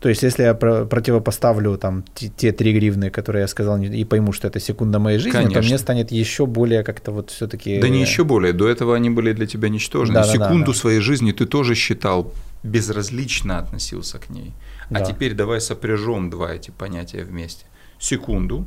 [0.00, 4.32] То есть, если я про- противопоставлю там те, три гривны, которые я сказал, и пойму,
[4.32, 5.60] что это секунда моей жизни, Конечно.
[5.60, 7.80] то мне станет еще более как-то вот все-таки.
[7.80, 8.54] Да не еще более.
[8.54, 10.14] До этого они были для тебя ничтожны.
[10.14, 10.78] Да, Секунду да, да.
[10.78, 12.32] своей жизни ты тоже считал,
[12.62, 14.52] безразлично относился к ней.
[14.88, 15.04] А да.
[15.04, 17.66] теперь давай сопряжем два эти понятия вместе.
[17.98, 18.64] Секунду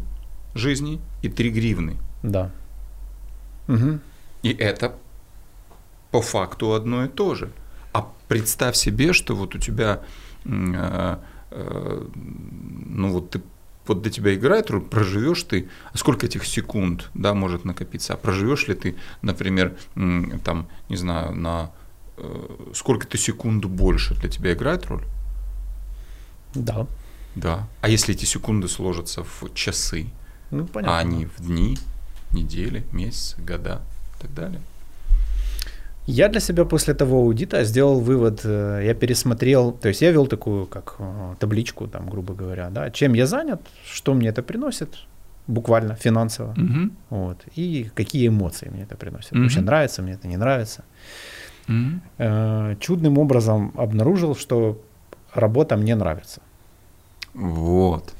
[0.53, 1.97] жизни и три гривны.
[2.21, 2.51] Да.
[3.67, 3.99] Угу.
[4.43, 4.93] И это
[6.11, 7.49] по факту одно и то же.
[7.91, 11.19] А представь себе, что вот у тебя Э, э, ну
[13.11, 13.41] вот ты
[13.87, 18.17] вот для тебя играет роль, проживешь ты, а сколько этих секунд, да, может накопиться, а
[18.17, 19.75] проживешь ли ты, например,
[20.43, 21.71] там, не знаю, на
[22.17, 25.03] э, сколько ты секунду больше для тебя играет роль?
[26.55, 26.87] Да.
[27.35, 27.67] Да.
[27.81, 30.07] А если эти секунды сложатся в часы,
[30.51, 30.97] ну, понятно.
[30.97, 31.77] а они в дни,
[32.31, 33.81] недели, месяцы, года
[34.17, 34.61] и так далее?
[36.05, 40.27] Я для себя после того аудита сделал вывод, э, я пересмотрел, то есть я вел
[40.27, 44.89] такую как э, табличку, там, грубо говоря, да, чем я занят, что мне это приносит,
[45.47, 46.89] буквально финансово, угу.
[47.09, 49.31] вот, и какие эмоции мне это приносит.
[49.31, 49.41] Угу.
[49.41, 50.83] Вообще нравится мне это, не нравится.
[51.69, 52.75] Угу.
[52.79, 54.81] Чудным образом обнаружил, что
[55.33, 56.41] работа мне нравится.
[57.33, 58.13] Вот.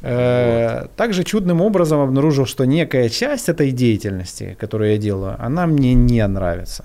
[0.00, 5.94] Э, также чудным образом обнаружил, что некая часть этой деятельности, которую я делаю, она мне
[5.94, 6.84] не нравится.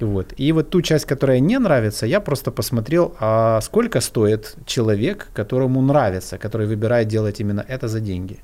[0.00, 0.34] Вот.
[0.36, 5.82] И вот ту часть, которая не нравится, я просто посмотрел, а сколько стоит человек, которому
[5.82, 8.38] нравится, который выбирает делать именно это за деньги.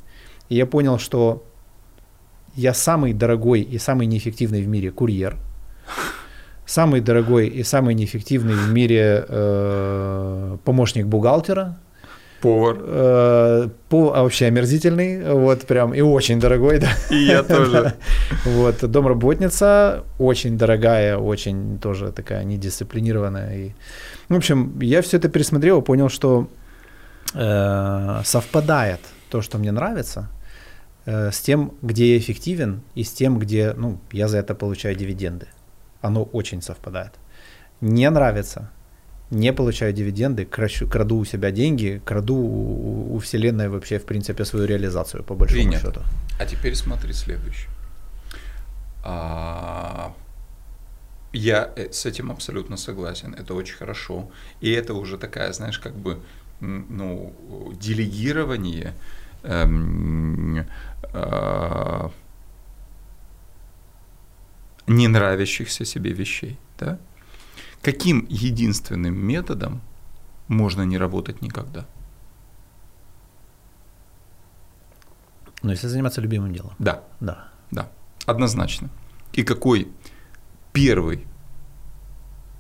[0.49, 1.45] И я понял, что
[2.57, 5.37] я самый дорогой и самый неэффективный в мире курьер,
[6.67, 11.79] самый дорогой и самый неэффективный в мире э, помощник бухгалтера,
[12.41, 12.77] Повар.
[12.81, 16.89] Э, повар а вообще омерзительный, вот прям, и очень дорогой, да.
[17.11, 17.95] И я тоже.
[18.45, 23.57] Вот, домработница очень дорогая, очень тоже такая недисциплинированная.
[23.57, 23.71] И...
[24.29, 26.49] В общем, я все это пересмотрел и понял, что
[27.35, 30.31] э, совпадает то, что мне нравится,
[31.05, 34.97] э, с тем, где я эффективен, и с тем, где ну, я за это получаю
[34.97, 35.47] дивиденды.
[36.01, 37.13] Оно очень совпадает.
[37.81, 38.71] Не нравится,
[39.31, 44.45] не получаю дивиденды, крачу, краду у себя деньги, краду у, у Вселенной вообще, в принципе,
[44.45, 45.81] свою реализацию, по большому Принято.
[45.81, 46.01] счету.
[46.39, 47.69] А теперь смотри следующий.
[49.05, 50.13] А,
[51.33, 54.29] я э, с этим абсолютно согласен, это очень хорошо.
[54.61, 56.19] И это уже такая, знаешь, как бы,
[56.61, 57.33] ну,
[57.81, 58.95] делегирование
[59.45, 60.67] эм,
[61.15, 62.09] э,
[64.87, 66.99] не нравящихся себе вещей, да?
[67.83, 69.81] Каким единственным методом
[70.49, 71.87] можно не работать никогда?
[75.63, 76.73] Ну, если заниматься любимым делом.
[76.79, 77.05] Да.
[77.21, 77.49] Да.
[77.71, 77.91] Да.
[78.27, 78.91] Однозначно.
[79.33, 79.89] И какой
[80.73, 81.27] первый,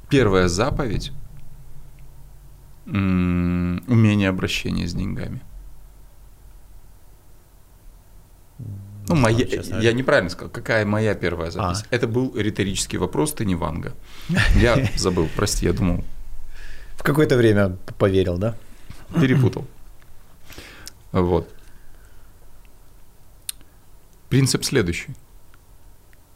[0.08, 1.12] первая заповедь
[2.86, 5.42] умение обращения с деньгами?
[9.10, 9.44] Ну, моя,
[9.80, 11.82] я неправильно сказал, какая моя первая запись.
[11.90, 11.94] А.
[11.94, 13.92] Это был риторический вопрос, ты не Ванга.
[14.54, 16.04] Я забыл, прости, я думал.
[16.96, 18.54] В какое-то время поверил, да?
[19.20, 19.66] Перепутал.
[21.10, 21.52] Вот.
[24.28, 25.14] Принцип следующий.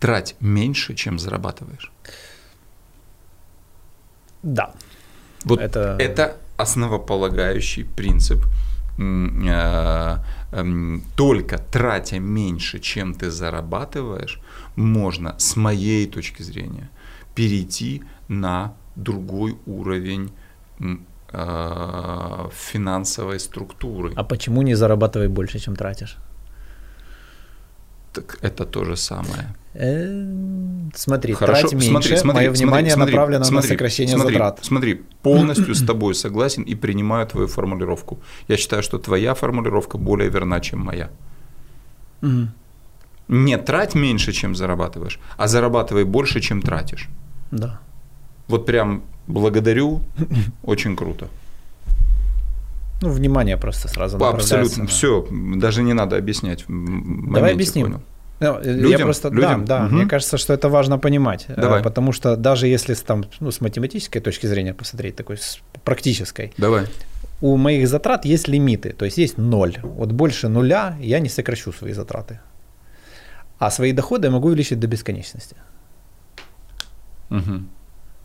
[0.01, 1.93] Трать меньше, чем зарабатываешь.
[4.43, 4.75] Да.
[5.45, 8.45] Вот это, это основополагающий принцип
[8.97, 10.19] Э,
[11.17, 14.41] только тратя меньше, чем ты зарабатываешь,
[14.77, 16.91] можно, с моей точки зрения,
[17.35, 20.31] перейти на другой уровень
[21.33, 24.13] э, финансовой структуры.
[24.17, 26.17] А почему не зарабатывай больше, чем тратишь?
[28.13, 29.55] Так это то же самое.
[29.75, 34.35] Э, смотри, Хорошо, трать меньше, смотри, смотри, мое внимание смотри, направлено смотри, на сокращение смотри,
[34.35, 34.59] затрат.
[34.63, 38.21] Смотри, полностью с тобой согласен и принимаю твою формулировку.
[38.49, 41.11] Я считаю, что твоя формулировка более верна, чем моя.
[42.23, 42.49] Угу.
[43.29, 47.09] Не трать меньше, чем зарабатываешь, а зарабатывай больше, чем тратишь.
[47.51, 47.81] Да.
[48.47, 50.03] Вот прям благодарю,
[50.63, 51.29] очень круто.
[53.03, 56.65] Ну, внимание просто сразу Абсолютно, все, даже не надо объяснять.
[56.69, 57.87] Давай объясним.
[57.87, 58.03] Понял.
[58.41, 59.65] Ну, людям, я просто, людям?
[59.65, 59.87] Да, да.
[59.87, 59.95] Угу.
[59.95, 61.83] Мне кажется, что это важно понимать, э, Давай.
[61.83, 66.87] потому что даже если там, ну, с математической точки зрения посмотреть, такой с практической, Давай.
[67.41, 69.77] у моих затрат есть лимиты, то есть есть ноль.
[69.83, 72.41] Вот больше нуля я не сокращу свои затраты,
[73.59, 75.57] а свои доходы я могу увеличить до бесконечности.
[77.31, 77.63] Угу.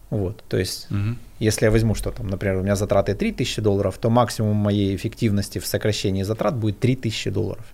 [0.09, 1.15] Вот, то есть, угу.
[1.37, 5.59] если я возьму, что там, например, у меня затраты 3000 долларов, то максимум моей эффективности
[5.59, 7.65] в сокращении затрат будет 3000 долларов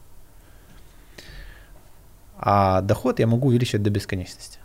[2.38, 4.60] а доход я могу увеличивать до бесконечности.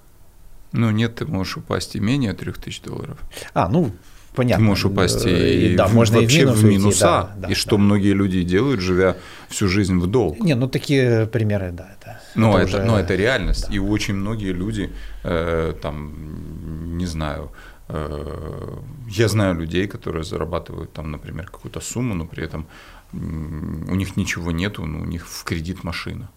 [0.72, 3.18] Ну нет, ты можешь упасть и менее 3000 долларов.
[3.54, 3.90] А, ну,
[4.34, 4.64] понятно.
[4.64, 7.34] Ты можешь упасть и, да, в, можно вообще и в, минус в минуса, уйти, да,
[7.36, 7.82] да, и что да.
[7.82, 9.16] многие люди делают, живя
[9.48, 10.38] всю жизнь в долг.
[10.40, 11.90] Не, ну такие примеры, да.
[11.98, 13.74] Это, но, это, это, уже, но это реальность, да.
[13.74, 14.92] и очень многие люди,
[15.24, 17.50] э, там, не знаю,
[17.88, 18.78] э,
[19.08, 22.66] я знаю людей, которые зарабатывают там, например, какую-то сумму, но при этом
[23.12, 26.30] у них ничего нету, но у них в кредит машина.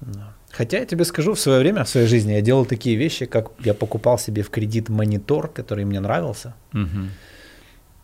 [0.00, 0.35] Да.
[0.56, 3.50] Хотя я тебе скажу, в свое время, в своей жизни я делал такие вещи, как
[3.64, 7.10] я покупал себе в кредит монитор, который мне нравился, угу.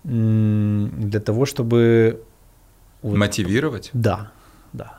[0.04, 2.22] для того, чтобы...
[3.00, 3.90] Вот, Мотивировать?
[3.94, 4.32] Да,
[4.74, 4.98] да.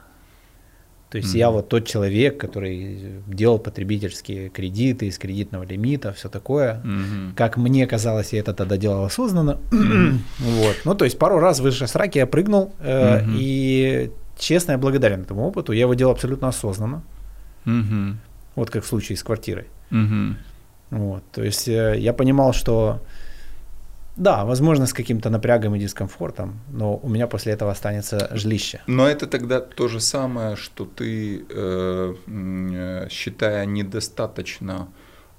[1.11, 6.29] То есть mm я вот тот человек, который делал потребительские кредиты из кредитного лимита, все
[6.29, 6.81] такое.
[6.83, 9.59] mm Как мне казалось, я это тогда делал осознанно.
[10.39, 10.75] вот.
[10.85, 14.09] Ну, то есть пару раз выше сраки я прыгнул, э, и
[14.39, 15.71] честно, я благодарен этому опыту.
[15.71, 17.03] Я его делал абсолютно осознанно.
[17.65, 18.17] Угу.
[18.55, 19.65] Вот как в случае с квартирой.
[19.91, 20.35] Угу.
[20.91, 23.01] Вот, то есть э, я понимал, что
[24.15, 28.81] да, возможно, с каким-то напрягом и дискомфортом, но у меня после этого останется жилище.
[28.87, 34.87] Но это тогда то же самое, что ты, э, э, считая недостаточно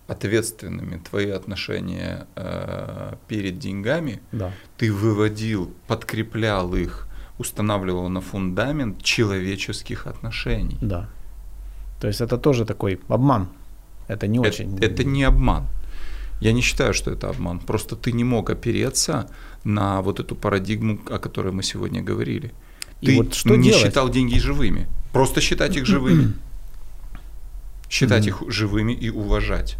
[0.09, 4.51] ответственными твои отношения э, перед деньгами, да.
[4.77, 10.79] ты выводил, подкреплял их, устанавливал на фундамент человеческих отношений.
[10.83, 11.09] Да.
[12.05, 13.49] То есть это тоже такой обман.
[14.09, 14.77] Это не очень.
[14.77, 15.67] Это, это не обман.
[16.43, 17.61] Я не считаю, что это обман.
[17.61, 19.27] Просто ты не мог опереться
[19.65, 22.53] на вот эту парадигму, о которой мы сегодня говорили.
[23.01, 23.87] И ты вот что не делать?
[23.87, 24.87] считал деньги живыми.
[25.13, 26.35] Просто считать их живыми.
[27.89, 29.79] Считать их живыми и уважать.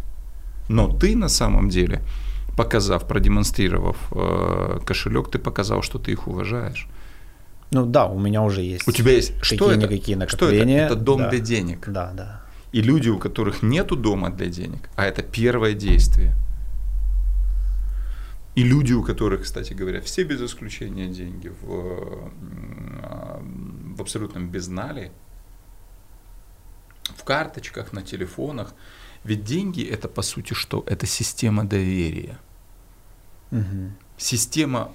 [0.67, 2.01] Но ты на самом деле,
[2.57, 6.87] показав, продемонстрировав э, кошелек, ты показал, что ты их уважаешь.
[7.75, 8.87] Ну да, у меня уже есть.
[8.87, 9.89] У тебя есть что это?
[9.89, 10.87] Какие накопления.
[10.87, 10.93] Что это?
[10.93, 11.29] Это дом да.
[11.29, 11.89] для денег.
[11.89, 12.41] Да, да.
[12.71, 16.33] И люди, у которых нету дома для денег, а это первое действие.
[18.55, 22.31] И люди, у которых, кстати говоря, все без исключения деньги в,
[23.97, 25.11] в абсолютном безнале,
[27.17, 28.73] в карточках, на телефонах.
[29.25, 30.85] Ведь деньги это по сути что?
[30.87, 32.37] Это система доверия.
[33.51, 33.91] Угу.
[34.17, 34.93] Система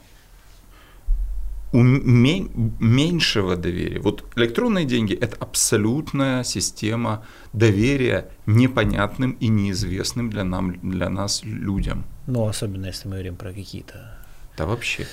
[1.72, 4.00] меньшего доверия.
[4.00, 12.04] Вот электронные деньги– это абсолютная система доверия непонятным и неизвестным для, нам, для нас людям.
[12.26, 14.18] Ну, особенно если мы говорим про какие-то…
[14.56, 15.06] Да вообще.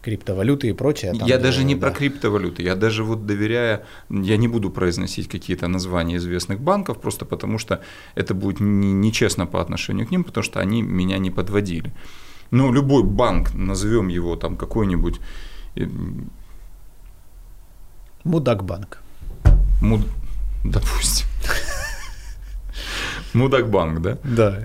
[0.00, 1.12] Криптовалюты и прочее.
[1.12, 1.80] Там, я даже не да.
[1.80, 7.26] про криптовалюты, я даже вот доверяя, я не буду произносить какие-то названия известных банков, просто
[7.26, 7.82] потому что
[8.14, 11.92] это будет нечестно по отношению к ним, потому что они меня не подводили.
[12.50, 15.20] Но любой банк, назовем его там какой-нибудь
[18.24, 18.98] Мудакбанк.
[19.80, 20.00] Муд...
[20.64, 21.26] Допустим.
[23.34, 24.18] Мудакбанк, да?
[24.24, 24.60] Да.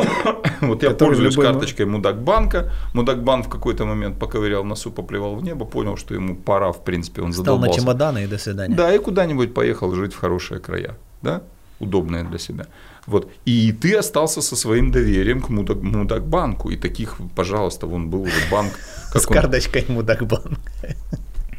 [0.62, 1.46] вот я пользуюсь любой...
[1.46, 2.72] карточкой Мудакбанка.
[2.94, 7.22] Мудакбанк в какой-то момент поковырял носу, поплевал в небо, понял, что ему пора, в принципе,
[7.22, 7.72] он Стал задолбался.
[7.72, 8.76] на чемоданы и до свидания.
[8.76, 11.42] Да, и куда-нибудь поехал жить в хорошие края, да?
[11.80, 12.66] Удобные для себя.
[13.06, 13.32] Вот.
[13.46, 16.70] И ты остался со своим доверием к Мудак, Мудакбанку.
[16.70, 18.74] И таких, пожалуйста, вон был уже банк.
[19.14, 19.34] С он...
[19.34, 20.60] карточкой Мудакбанк.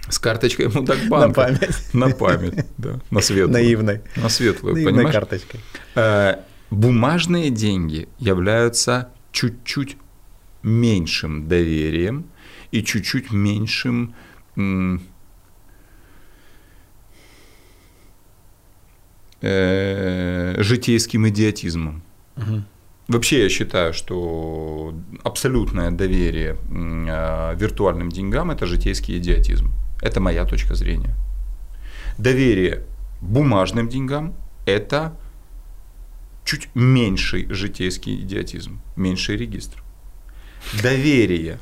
[0.08, 1.28] С карточкой Мудакбанка.
[1.28, 1.94] На память.
[1.94, 3.00] На память, да.
[3.10, 3.52] На светлую.
[3.52, 4.00] Наивной.
[4.16, 5.14] На светлую, Наивной понимаешь?
[5.14, 5.60] карточкой.
[5.94, 6.36] Э,
[6.70, 9.96] бумажные деньги являются чуть-чуть
[10.62, 12.26] меньшим доверием
[12.70, 14.14] и чуть-чуть меньшим
[19.44, 22.02] э, житейским идиотизмом.
[22.36, 22.62] Угу.
[23.08, 29.70] Вообще я считаю, что абсолютное доверие э, виртуальным деньгам это житейский идиотизм.
[30.00, 31.14] Это моя точка зрения.
[32.18, 32.84] Доверие
[33.20, 34.34] бумажным деньгам
[34.66, 35.16] это
[36.44, 39.82] чуть меньший житейский идиотизм, меньший регистр.
[40.82, 41.58] Доверие,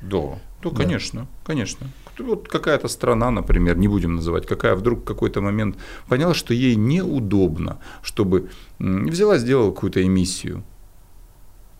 [0.00, 1.28] да, да, конечно, да.
[1.44, 1.86] конечно
[2.18, 5.76] вот какая-то страна, например, не будем называть, какая вдруг в какой-то момент
[6.08, 10.64] поняла, что ей неудобно, чтобы взяла, сделала какую-то эмиссию.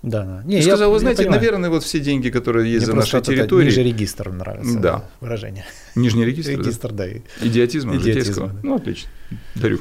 [0.03, 0.43] Да, да.
[0.45, 3.71] Не, и сказал, вы знаете, наверное, вот все деньги, которые есть Мне за нашей территорией.
[3.71, 5.05] Ниже регистр нравится да.
[5.21, 5.65] выражение.
[5.97, 6.53] Нижний регистр.
[6.53, 7.07] Регистр, да.
[7.07, 7.47] да.
[7.47, 8.61] Идиотизма, Идиотизма да.
[8.63, 9.11] Ну, отлично.
[9.57, 9.81] Дарю.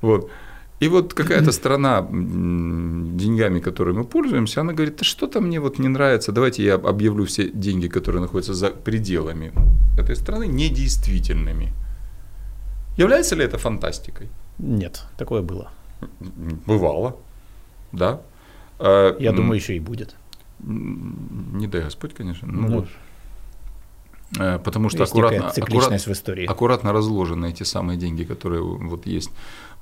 [0.00, 0.30] Вот.
[0.84, 5.88] И вот какая-то страна деньгами, которыми мы пользуемся, она говорит, да что-то мне вот не
[5.88, 9.52] нравится, давайте я объявлю все деньги, которые находятся за пределами
[9.98, 11.72] этой страны, недействительными.
[12.98, 14.28] Является ли это фантастикой?
[14.58, 15.70] Нет, такое было.
[16.66, 17.16] Бывало,
[17.92, 18.20] да.
[18.78, 20.16] А, я думаю, еще и будет.
[20.60, 22.46] Не дай Господь, конечно.
[22.52, 22.86] Ну, ну,
[24.38, 26.46] Э, потому что аккуратно, аккуратно, в истории.
[26.46, 29.30] аккуратно разложены эти самые деньги, которые вот есть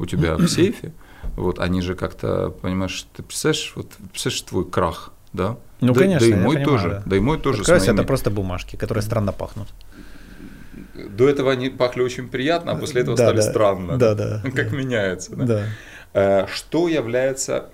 [0.02, 0.92] у тебя в сейфе,
[1.36, 5.56] вот они же как-то, понимаешь, ты представляешь, вот представляешь твой крах, да?
[5.80, 7.02] Ну, да, конечно, да и мой понимаю, тоже, да.
[7.06, 7.64] да и мой тоже.
[7.64, 7.94] Как моими...
[7.94, 9.68] это просто бумажки, которые странно пахнут.
[10.94, 13.98] До этого они пахли очень приятно, а после этого да, стали да, странно.
[13.98, 14.42] Да, да.
[14.54, 14.76] Как да.
[14.76, 15.34] меняется.
[15.34, 15.44] Да?
[15.44, 15.66] Да.
[16.12, 17.70] Э, что является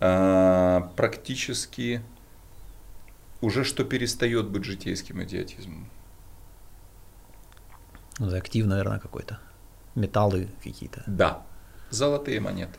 [0.00, 2.02] э, практически
[3.40, 5.88] уже что перестает быть житейским идиотизмом.
[8.18, 9.38] Актив, наверное, какой-то.
[10.00, 11.02] Металлы какие-то.
[11.06, 11.42] Да.
[11.90, 12.78] Золотые монеты.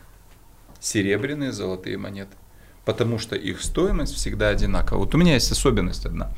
[0.80, 2.36] Серебряные золотые монеты.
[2.84, 4.98] Потому что их стоимость всегда одинакова.
[4.98, 6.32] Вот у меня есть особенность одна.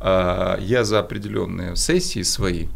[0.00, 2.68] А, я за определенные сессии свои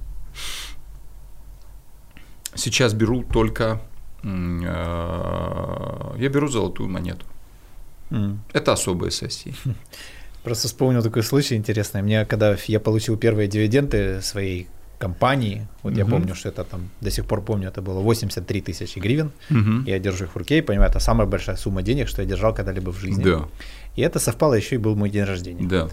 [2.55, 3.81] сейчас беру только
[4.25, 7.27] а, я беру золотую монету.
[8.11, 8.39] Mm.
[8.53, 9.55] Это особые сессии.
[10.45, 12.03] Просто вспомнил такой случай интересный.
[12.03, 14.69] Мне, когда я получил первые дивиденды своей
[14.99, 15.99] компании, вот угу.
[15.99, 19.83] я помню, что это там, до сих пор помню, это было 83 тысячи гривен, угу.
[19.87, 22.55] я держу их в руке и понимаю, это самая большая сумма денег, что я держал
[22.55, 23.25] когда-либо в жизни.
[23.25, 23.49] Да.
[23.97, 25.69] И это совпало еще и был мой день рождения.
[25.69, 25.89] Да.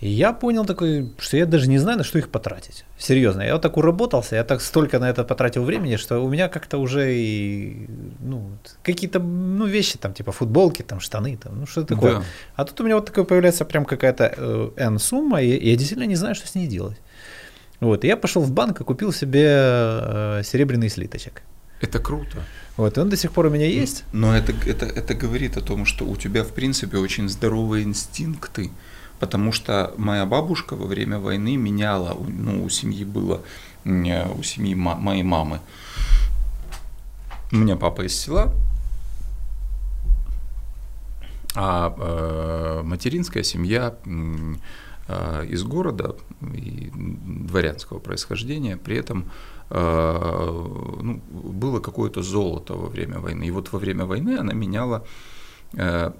[0.00, 2.84] И я понял такой, что я даже не знаю, на что их потратить.
[2.98, 6.48] Серьезно, я вот так уработался, я так столько на это потратил времени, что у меня
[6.48, 7.86] как-то уже и,
[8.20, 8.50] ну,
[8.82, 12.14] какие-то, ну, вещи там, типа футболки, там, штаны, там, ну, что такое.
[12.14, 12.22] Да.
[12.56, 16.16] А тут у меня вот такое появляется прям какая-то э, N-сумма, и я действительно не
[16.16, 17.00] знаю, что с ней делать.
[17.84, 21.42] Вот, и я пошел в банк и купил себе э, серебряный слиточек.
[21.82, 22.38] Это круто.
[22.78, 24.04] Вот, и он до сих пор у меня есть.
[24.12, 28.70] Но это, это, это говорит о том, что у тебя, в принципе, очень здоровые инстинкты,
[29.20, 33.42] потому что моя бабушка во время войны меняла, ну, у семьи было,
[33.84, 35.60] у семьи моей мамы.
[37.52, 38.54] У меня папа из села,
[41.54, 44.54] а э, материнская семья э,
[45.06, 49.30] из города и дворянского происхождения, при этом
[49.70, 53.44] э, ну, было какое-то золото во время войны.
[53.44, 55.04] И вот во время войны она меняла
[55.76, 56.12] Э,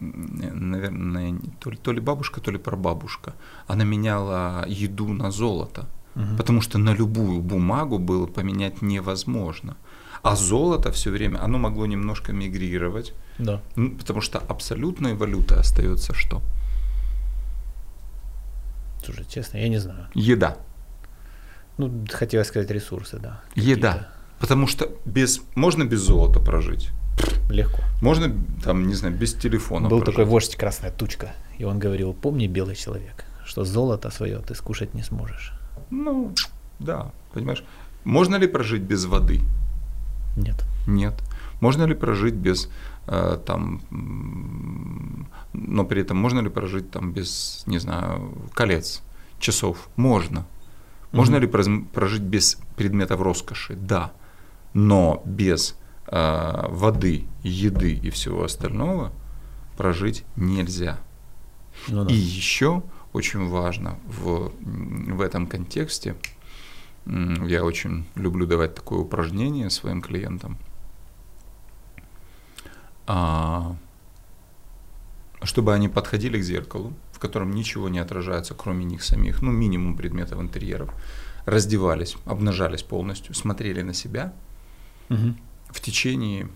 [0.00, 3.34] наверное, то ли, то ли бабушка, то ли прабабушка,
[3.66, 6.36] она меняла еду на золото, угу.
[6.36, 9.76] потому что на любую бумагу было поменять невозможно.
[10.22, 13.60] А золото все время, оно могло немножко мигрировать, да.
[13.98, 16.42] потому что абсолютной валютой остается что?
[19.04, 20.06] Слушай, честно, я не знаю.
[20.14, 20.56] Еда.
[21.78, 23.40] Ну, хотелось сказать ресурсы, да.
[23.54, 24.08] Еда.
[24.38, 26.90] Потому что без, можно без золота прожить.
[27.50, 27.82] Легко.
[28.02, 28.32] Можно,
[28.64, 29.88] там, не знаю, без телефона.
[29.88, 30.14] Был прожить.
[30.14, 34.94] такой вождь Красная Тучка, и он говорил, помни, белый человек, что золото свое ты скушать
[34.94, 35.52] не сможешь.
[35.90, 36.32] Ну,
[36.78, 37.64] да, понимаешь.
[38.04, 39.40] Можно ли прожить без воды?
[40.36, 40.64] Нет.
[40.86, 41.14] Нет.
[41.60, 42.70] Можно ли прожить без
[43.06, 43.80] э, там,
[45.60, 49.02] но при этом можно ли прожить там без, не знаю, колец,
[49.38, 49.88] часов?
[49.96, 50.46] Можно.
[51.12, 53.74] Можно mm ли прожить без предметов роскоши?
[53.74, 54.12] Да.
[54.74, 55.76] Но без
[56.06, 59.12] э, воды, еды и всего остального
[59.76, 60.98] прожить нельзя.
[61.88, 62.12] Ну, да.
[62.12, 62.82] И еще
[63.12, 66.14] очень важно в, в этом контексте,
[67.06, 70.58] я очень люблю давать такое упражнение своим клиентам,
[73.06, 73.74] а,
[75.42, 79.96] чтобы они подходили к зеркалу, в котором ничего не отражается, кроме них самих, ну минимум
[79.96, 80.92] предметов интерьеров,
[81.46, 84.32] раздевались, обнажались полностью, смотрели на себя,
[85.08, 85.34] угу
[85.70, 86.48] в течение,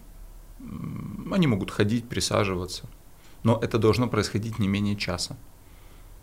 [1.31, 2.85] они могут ходить, присаживаться,
[3.43, 5.37] но это должно происходить не менее часа.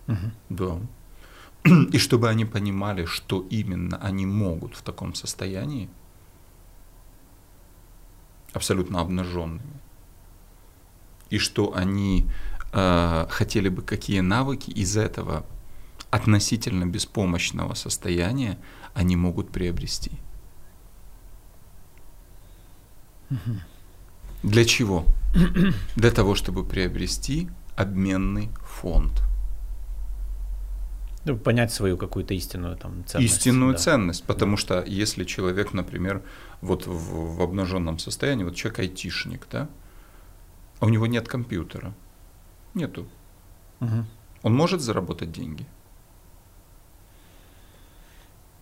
[0.07, 0.31] Угу.
[0.49, 0.79] Да.
[1.91, 5.89] И чтобы они понимали, что именно они могут в таком состоянии,
[8.53, 9.79] абсолютно обнаженными,
[11.29, 12.25] и что они
[12.71, 15.45] э, хотели бы какие навыки из этого
[16.09, 18.57] относительно беспомощного состояния
[18.93, 20.11] они могут приобрести.
[24.43, 25.05] Для чего?
[25.95, 29.23] Для того, чтобы приобрести обменный фонд.
[31.23, 33.33] Ну, понять свою какую-то истинную там ценность.
[33.33, 33.77] Истинную да.
[33.77, 34.61] ценность, потому да.
[34.61, 36.23] что если человек, например,
[36.61, 39.69] вот в, в обнаженном состоянии, вот человек айтишник, да,
[40.79, 41.93] а у него нет компьютера,
[42.73, 43.07] нету,
[43.79, 44.05] угу.
[44.43, 45.65] он может заработать деньги?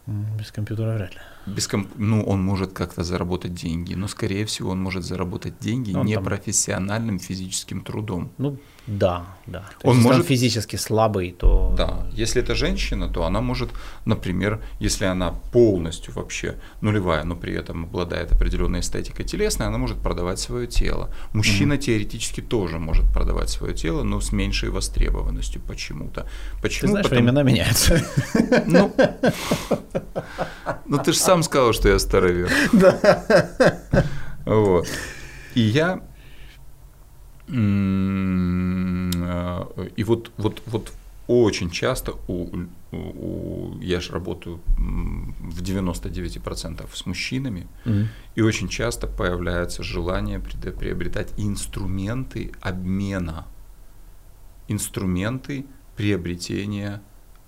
[0.05, 1.21] Без компьютера вряд ли.
[1.55, 1.87] Без комп...
[1.97, 7.19] Ну, он может как-то заработать деньги, но, скорее всего, он может заработать деньги он непрофессиональным
[7.19, 7.27] там...
[7.27, 8.31] физическим трудом.
[8.37, 8.57] Ну,
[8.87, 9.65] да, да.
[9.81, 10.21] То он есть, может...
[10.21, 11.75] он физически слабый, то...
[11.77, 13.69] Да, если это женщина, то она может,
[14.05, 19.99] например, если она полностью вообще нулевая, но при этом обладает определенной эстетикой телесной, она может
[19.99, 21.13] продавать свое тело.
[21.33, 21.77] Мужчина mm-hmm.
[21.77, 26.27] теоретически тоже может продавать свое тело, но с меньшей востребованностью почему-то.
[26.61, 26.81] Почему?
[26.81, 27.21] Ты знаешь, Потому...
[27.21, 28.03] времена меняются.
[28.65, 28.91] Ну,
[30.85, 32.49] ну ты же сам сказал, что я старовер.
[32.73, 34.05] Да.
[34.45, 34.87] Вот.
[35.55, 36.01] И я
[39.95, 40.93] и вот, вот, вот
[41.27, 42.49] очень часто у,
[42.91, 48.05] у, я же работаю в 99% с мужчинами, mm-hmm.
[48.35, 53.45] и очень часто появляется желание приобретать инструменты обмена,
[54.67, 57.01] инструменты приобретения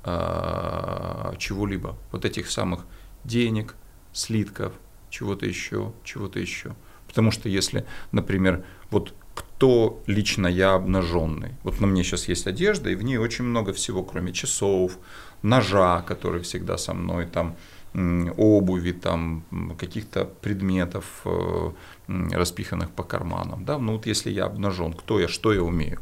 [0.04, 2.86] э, чего-либо, вот этих самых
[3.24, 3.76] денег,
[4.14, 4.74] слитков,
[5.10, 6.76] чего-то еще, чего-то еще.
[7.08, 11.52] Потому что если, например, вот кто лично я обнаженный.
[11.64, 14.98] Вот на мне сейчас есть одежда, и в ней очень много всего, кроме часов,
[15.44, 17.56] ножа, который всегда со мной, там,
[18.38, 19.44] обуви, там,
[19.78, 21.72] каких-то предметов, э,
[22.32, 23.66] распиханных по карманам.
[23.66, 23.78] Да?
[23.78, 26.00] Ну вот если я обнажен, кто я, что я умею?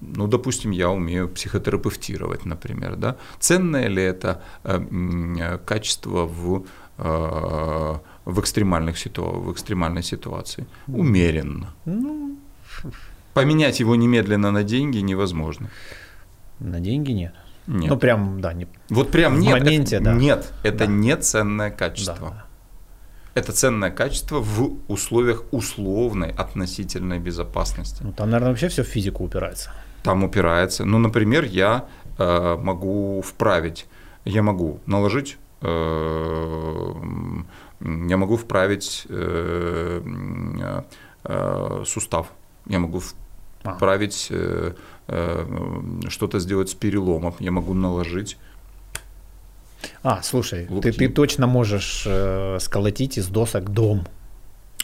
[0.00, 2.96] Ну, допустим, я умею психотерапевтировать, например.
[2.96, 3.16] Да?
[3.38, 6.64] Ценное ли это э, качество в
[6.98, 9.22] э, в, экстремальных ситу...
[9.22, 10.66] в экстремальной ситуации?
[10.88, 11.68] Умеренно.
[11.84, 12.36] Ну,
[13.34, 15.68] Поменять его немедленно на деньги невозможно.
[16.58, 17.34] На деньги нет.
[17.66, 17.90] Нет.
[17.90, 18.52] Ну, прям, да.
[18.52, 18.66] Не...
[18.88, 19.52] Вот прям в нет.
[19.52, 20.14] моменте, это, да.
[20.14, 20.86] Нет, это да.
[20.86, 22.30] не ценное качество.
[22.30, 22.45] Да,
[23.36, 28.02] Это ценное качество в условиях условной относительной безопасности.
[28.02, 29.70] Ну, там, наверное, вообще все в физику упирается.
[30.02, 30.84] Там упирается.
[30.84, 31.84] Ну, например, я
[32.18, 33.86] э, могу вправить,
[34.24, 36.92] я могу наложить э,
[37.80, 40.82] я могу вправить э,
[41.24, 42.32] э, сустав,
[42.66, 43.02] я могу
[43.62, 44.72] вправить, э,
[46.08, 48.38] что-то сделать с переломом, я могу наложить
[50.02, 54.06] а, слушай, ты, ты точно можешь э, сколотить из досок дом.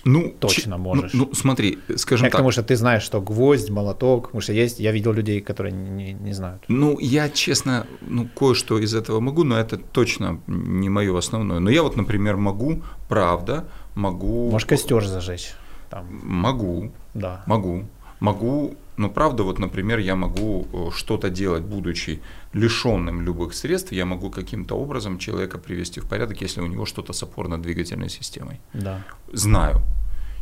[0.05, 1.12] ну, точно ну, можешь.
[1.12, 2.39] Ну, ну, смотри, скажем я так.
[2.39, 6.12] Потому что ты знаешь, что гвоздь, молоток, потому что есть, я видел людей, которые не,
[6.12, 6.64] не знают.
[6.69, 11.60] Ну, я, честно, ну, кое-что из этого могу, но это точно не мое основное.
[11.60, 13.64] Но я вот, например, могу, правда,
[13.94, 14.51] могу...
[14.51, 15.52] Можешь костер зажечь.
[15.90, 16.06] Там.
[16.23, 16.90] Могу.
[17.14, 17.43] Да.
[17.47, 17.85] Могу.
[18.20, 22.20] Могу но правда, вот, например, я могу э, что-то делать, будучи
[22.55, 27.12] лишенным любых средств, я могу каким-то образом человека привести в порядок, если у него что-то
[27.12, 28.60] с опорно-двигательной системой.
[28.74, 29.02] Да.
[29.32, 29.81] Знаю.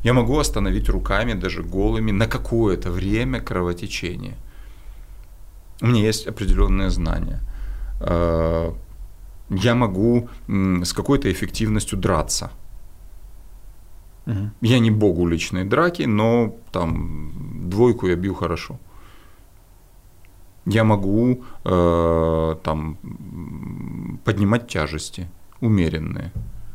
[0.05, 4.37] Я могу остановить руками, даже голыми, на какое-то время кровотечение.
[5.83, 7.41] У меня есть определенные знания.
[8.01, 8.73] Э,
[9.51, 12.51] я могу с какой-то эффективностью драться.
[14.27, 14.51] Угу.
[14.61, 17.33] Я не бог уличной драки, но там
[17.71, 18.79] двойку я бью хорошо.
[20.67, 22.99] Я могу э, там
[24.25, 25.27] поднимать тяжести
[25.61, 26.33] умеренные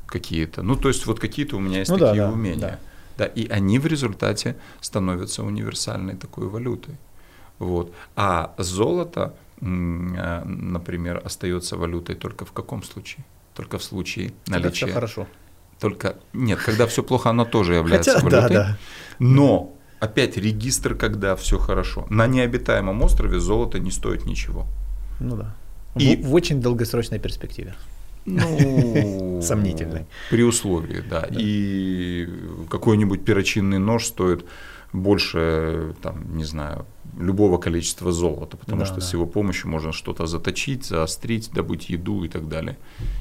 [0.07, 0.63] какие-то.
[0.63, 2.79] Ну, то есть вот какие-то у меня есть ну, такие да, умения.
[3.17, 3.25] Да.
[3.25, 6.95] да, и они в результате становятся универсальной такой валютой.
[7.59, 7.93] Вот.
[8.15, 13.23] А золото, э, например, остается валютой только в каком случае?
[13.53, 14.67] Только в случае наличия.
[14.67, 15.27] Это все хорошо.
[15.79, 18.49] Только нет, когда все плохо, оно тоже является Хотя, валютой.
[18.49, 18.77] Да, да.
[19.19, 22.05] Но опять регистр, когда все хорошо.
[22.09, 24.65] На необитаемом острове золото не стоит ничего.
[25.19, 25.55] Ну да.
[25.95, 27.75] И в, в очень долгосрочной перспективе.
[28.25, 30.05] Ну, сомнительной.
[30.29, 31.21] При условии, да.
[31.21, 31.27] да.
[31.31, 32.27] И
[32.69, 34.45] какой-нибудь перочинный нож стоит
[34.91, 36.85] больше, там, не знаю,
[37.17, 39.01] любого количества золота, потому да, что да.
[39.01, 42.77] с его помощью можно что-то заточить, заострить, добыть еду и так далее.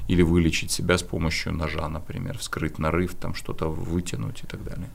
[0.07, 4.89] Или вылечить себя с помощью ножа, например, вскрыть нарыв, там что-то вытянуть и так далее.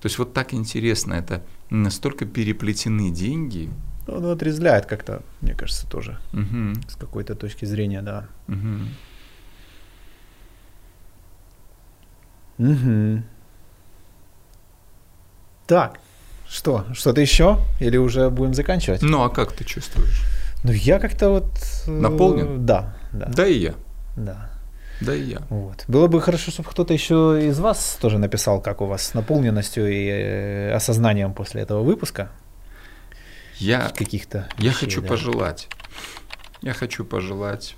[0.00, 3.70] То есть вот так интересно, это настолько переплетены деньги.
[4.06, 6.18] Ну, он отрезляет как-то, мне кажется, тоже.
[6.32, 6.88] Угу.
[6.88, 8.26] С какой-то точки зрения, да.
[8.48, 8.66] Угу.
[12.70, 13.22] Угу.
[15.66, 16.00] Так,
[16.50, 16.84] что?
[16.94, 17.58] Что-то еще?
[17.78, 19.02] Или уже будем заканчивать?
[19.02, 20.22] Ну, а как ты чувствуешь?
[20.64, 21.50] Ну, я как-то вот...
[21.86, 22.66] Э, Наполнен?
[22.66, 23.26] Да, да.
[23.26, 23.74] Да и я.
[24.16, 24.50] Да.
[25.00, 25.42] Да и я.
[25.48, 25.84] Вот.
[25.86, 29.90] Было бы хорошо, чтобы кто-то еще из вас тоже написал, как у вас с наполненностью
[29.90, 32.30] и э, осознанием после этого выпуска.
[33.58, 34.48] Я каких-то.
[34.58, 35.08] Я вещей, хочу да.
[35.08, 35.68] пожелать.
[36.62, 37.76] Я хочу пожелать.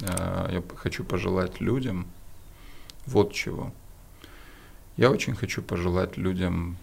[0.00, 2.06] Э, я хочу пожелать людям
[3.06, 3.72] вот чего.
[4.96, 6.78] Я очень хочу пожелать людям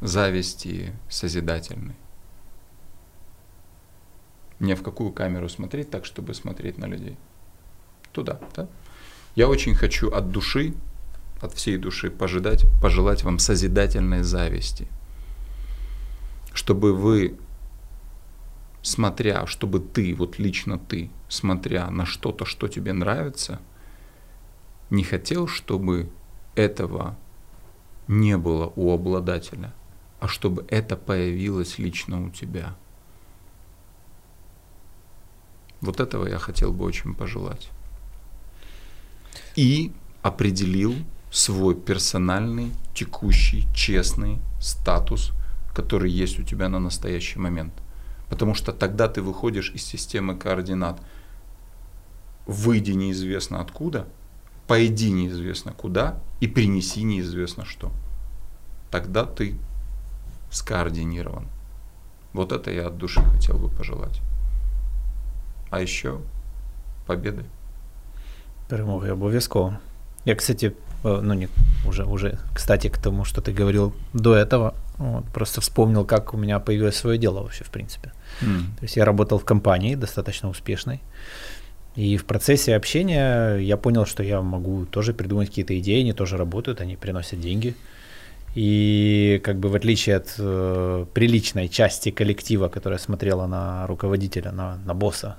[0.00, 1.96] зависти созидательной.
[4.60, 7.16] Не в какую камеру смотреть так, чтобы смотреть на людей.
[8.12, 8.68] Туда, да?
[9.34, 10.74] Я очень хочу от души,
[11.40, 14.88] от всей души пожидать, пожелать вам созидательной зависти.
[16.52, 17.38] Чтобы вы,
[18.82, 23.60] смотря, чтобы ты, вот лично ты, смотря на что-то, что тебе нравится,
[24.90, 26.10] не хотел, чтобы
[26.56, 27.16] этого
[28.08, 29.72] не было у обладателя,
[30.20, 32.74] а чтобы это появилось лично у тебя.
[35.80, 37.70] Вот этого я хотел бы очень пожелать.
[39.54, 39.92] И
[40.22, 40.94] определил
[41.30, 45.32] свой персональный, текущий, честный статус,
[45.74, 47.72] который есть у тебя на настоящий момент.
[48.28, 51.00] Потому что тогда ты выходишь из системы координат,
[52.46, 54.08] выйди неизвестно откуда,
[54.66, 57.92] пойди неизвестно куда и принеси неизвестно что.
[58.90, 59.56] Тогда ты
[60.50, 61.46] скоординирован.
[62.32, 64.20] Вот это я от души хотел бы пожелать.
[65.70, 66.20] А еще
[67.06, 67.44] победы.
[68.68, 69.80] Перемоги обов'язково.
[70.24, 71.48] Я, кстати, э, ну не
[71.86, 76.36] уже, уже, кстати, к тому, что ты говорил до этого, вот, просто вспомнил, как у
[76.36, 78.12] меня появилось свое дело вообще, в принципе.
[78.42, 78.78] Mm.
[78.78, 81.00] То есть я работал в компании достаточно успешной,
[81.94, 86.36] и в процессе общения я понял, что я могу тоже придумать какие-то идеи, они тоже
[86.36, 87.74] работают, они приносят деньги.
[88.54, 94.78] И как бы в отличие от э, приличной части коллектива, которая смотрела на руководителя, на,
[94.84, 95.36] на босса,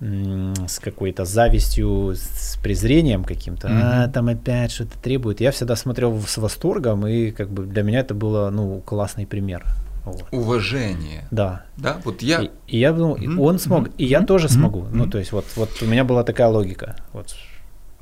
[0.00, 3.80] с какой-то завистью, с презрением каким-то, mm-hmm.
[3.82, 5.40] а там опять что-то требует.
[5.40, 9.64] Я всегда смотрел с восторгом, и как бы для меня это было, ну, классный пример.
[10.04, 10.24] Вот.
[10.32, 11.28] Уважение.
[11.30, 11.62] Да.
[11.76, 12.42] Да, вот я.
[12.42, 13.40] И, и я думал, mm-hmm.
[13.40, 13.94] он смог, mm-hmm.
[13.98, 14.50] и я тоже mm-hmm.
[14.50, 14.80] смогу.
[14.80, 14.94] Mm-hmm.
[14.94, 16.96] Ну, то есть вот, вот у меня была такая логика.
[17.12, 17.36] Вот.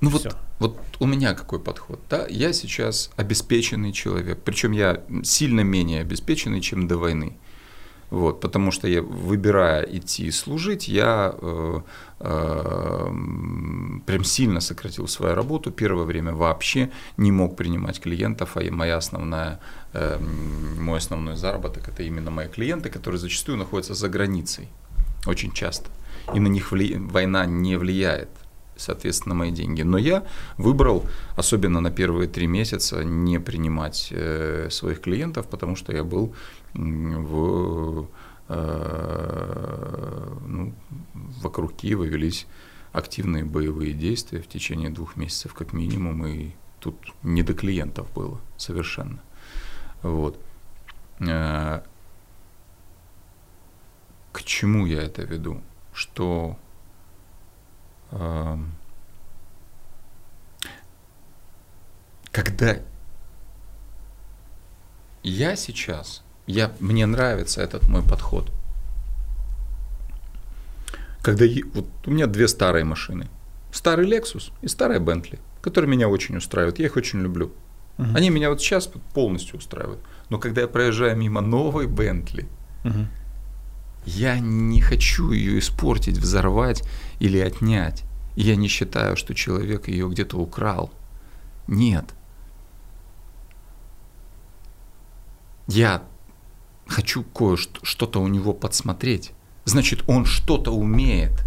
[0.00, 2.26] Ну вот, вот у меня какой подход, да?
[2.28, 7.36] Я сейчас обеспеченный человек, причем я сильно менее обеспеченный, чем до войны.
[8.10, 11.80] Вот, потому что я, выбирая идти служить, я э,
[12.18, 13.06] э,
[14.04, 15.70] прям сильно сократил свою работу.
[15.70, 19.60] Первое время вообще не мог принимать клиентов, а моя основная,
[19.92, 24.68] э, мой основной заработок это именно мои клиенты, которые зачастую находятся за границей
[25.26, 25.88] очень часто.
[26.34, 26.96] И на них вли...
[26.96, 28.28] война не влияет
[28.80, 29.82] соответственно, мои деньги.
[29.82, 30.24] Но я
[30.56, 31.04] выбрал,
[31.36, 36.34] особенно на первые три месяца, не принимать э, своих клиентов, потому что я был
[36.74, 38.08] в,
[38.48, 40.74] э, ну,
[41.14, 42.46] вокруг Киева велись
[42.92, 46.50] активные боевые действия в течение двух месяцев как минимум, и
[46.80, 49.20] тут не до клиентов было совершенно.
[50.02, 50.40] Вот.
[51.20, 51.82] Э,
[54.32, 55.60] к чему я это веду?
[55.92, 56.56] Что
[62.32, 62.78] когда
[65.22, 68.50] я сейчас, я, мне нравится этот мой подход.
[71.22, 73.28] Когда вот у меня две старые машины.
[73.72, 76.78] Старый Lexus и старая Bentley, которые меня очень устраивают.
[76.78, 77.52] Я их очень люблю.
[77.98, 78.08] Угу.
[78.14, 80.00] Они меня вот сейчас полностью устраивают.
[80.30, 82.48] Но когда я проезжаю мимо новой Bentley,
[82.84, 83.06] угу.
[84.04, 86.82] Я не хочу ее испортить, взорвать
[87.18, 88.04] или отнять.
[88.36, 90.90] Я не считаю, что человек ее где-то украл.
[91.66, 92.04] Нет.
[95.66, 96.02] Я
[96.86, 99.32] хочу кое-что у него подсмотреть.
[99.64, 101.44] Значит, он что-то умеет.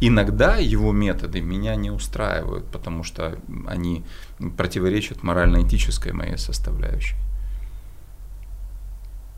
[0.00, 4.04] Иногда его методы меня не устраивают, потому что они
[4.56, 7.16] противоречат морально-этической моей составляющей.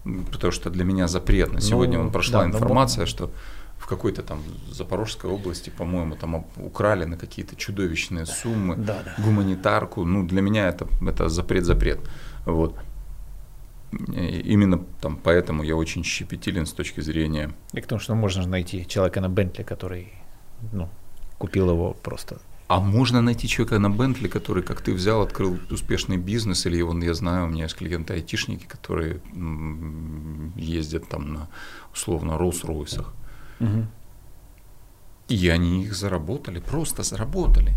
[0.04, 1.60] Потому что для меня запретно.
[1.60, 3.30] Сегодня ну, прошла да, информация, что
[3.78, 9.24] в какой-то там Запорожской области, по-моему, там украли на какие-то чудовищные суммы да, да.
[9.24, 10.04] гуманитарку.
[10.04, 12.00] Ну, для меня это, это запрет-запрет.
[12.46, 12.76] Вот.
[13.92, 17.50] И именно там поэтому я очень щепетилен с точки зрения...
[17.72, 20.12] И к тому, что можно найти человека на Бентли, который
[20.72, 20.88] ну,
[21.38, 22.38] купил его просто
[22.72, 27.02] а можно найти человека на Бентли, который, как ты взял, открыл успешный бизнес, или вон,
[27.02, 29.20] я знаю, у меня есть клиенты айтишники, которые
[30.56, 31.48] ездят там на,
[31.92, 33.12] условно, Роллс-Ройсах.
[33.60, 33.86] Угу.
[35.28, 37.74] И они их заработали, просто заработали.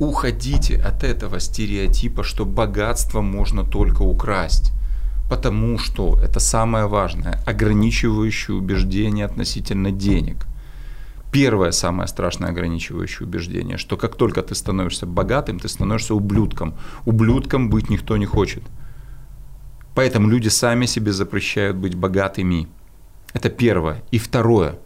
[0.00, 4.72] Уходите от этого стереотипа, что богатство можно только украсть.
[5.30, 10.48] Потому что это самое важное, ограничивающее убеждение относительно денег.
[11.32, 16.74] Первое самое страшное ограничивающее убеждение, что как только ты становишься богатым, ты становишься ублюдком.
[17.06, 18.62] Ублюдком быть никто не хочет.
[19.94, 22.68] Поэтому люди сами себе запрещают быть богатыми.
[23.32, 24.02] Это первое.
[24.10, 24.78] И второе.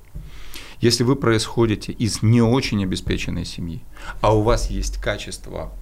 [0.81, 3.83] Если вы происходите из не очень обеспеченной семьи,
[4.21, 5.73] а у вас есть качества,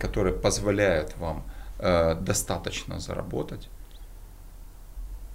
[0.00, 1.42] которые позволяют вам
[1.78, 3.68] э, достаточно заработать,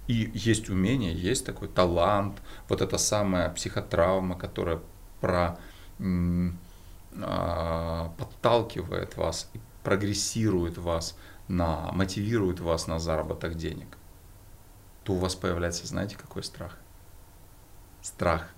[0.08, 4.80] и есть умение, есть такой талант, вот эта самая психотравма, которая
[5.20, 5.58] про,
[7.20, 9.50] а, подталкивает вас
[9.84, 11.16] прогрессирует вас,
[11.48, 13.98] на, мотивирует вас на заработок денег,
[15.04, 16.78] то у вас появляется, знаете, какой страх?
[18.00, 18.48] Страх.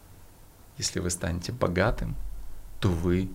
[0.76, 2.14] Если вы станете богатым,
[2.80, 3.30] то вы,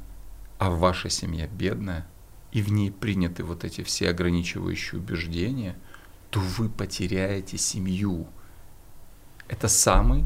[0.60, 2.08] а ваша семья бедная,
[2.52, 5.78] и в ней приняты вот эти все ограничивающие убеждения–
[6.30, 8.28] то вы потеряете семью.
[9.48, 10.26] Это самый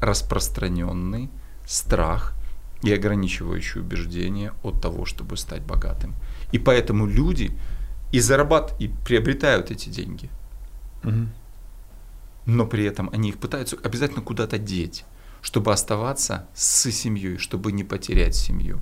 [0.00, 1.30] распространенный
[1.66, 2.34] страх
[2.82, 6.14] и ограничивающее убеждение от того, чтобы стать богатым.
[6.52, 7.52] И поэтому люди
[8.12, 10.30] и зарабатывают, и приобретают эти деньги.
[11.04, 11.28] Угу.
[12.46, 15.04] Но при этом они их пытаются обязательно куда-то деть,
[15.42, 18.80] чтобы оставаться с семьей, чтобы не потерять семью.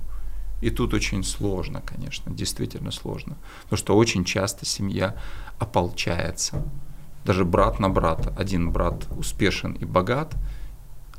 [0.61, 3.37] И тут очень сложно, конечно, действительно сложно.
[3.63, 5.15] Потому что очень часто семья
[5.59, 6.63] ополчается.
[7.25, 8.33] Даже брат на брата.
[8.37, 10.35] Один брат успешен и богат,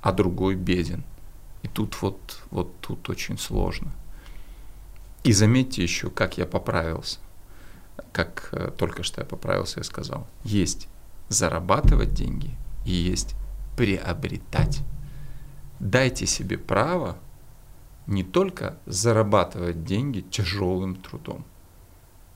[0.00, 1.04] а другой беден.
[1.62, 3.92] И тут вот, вот тут очень сложно.
[5.22, 7.18] И заметьте еще, как я поправился.
[8.12, 10.26] Как э, только что я поправился и сказал.
[10.42, 10.88] Есть
[11.28, 12.56] зарабатывать деньги
[12.86, 13.34] и есть
[13.76, 14.80] приобретать.
[15.78, 17.18] Дайте себе право
[18.06, 21.44] не только зарабатывать деньги тяжелым трудом.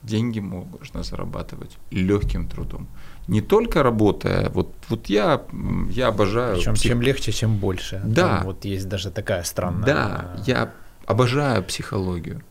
[0.05, 2.87] Деньги можно зарабатывать легким трудом.
[3.27, 5.41] Не только работая, вот, вот я,
[5.89, 6.55] я обожаю...
[6.55, 6.91] Причем псих...
[6.91, 8.01] чем легче, чем больше.
[8.05, 8.37] Да.
[8.37, 9.85] Там вот есть даже такая странная...
[9.85, 10.71] Да, я
[11.07, 12.41] обожаю психологию.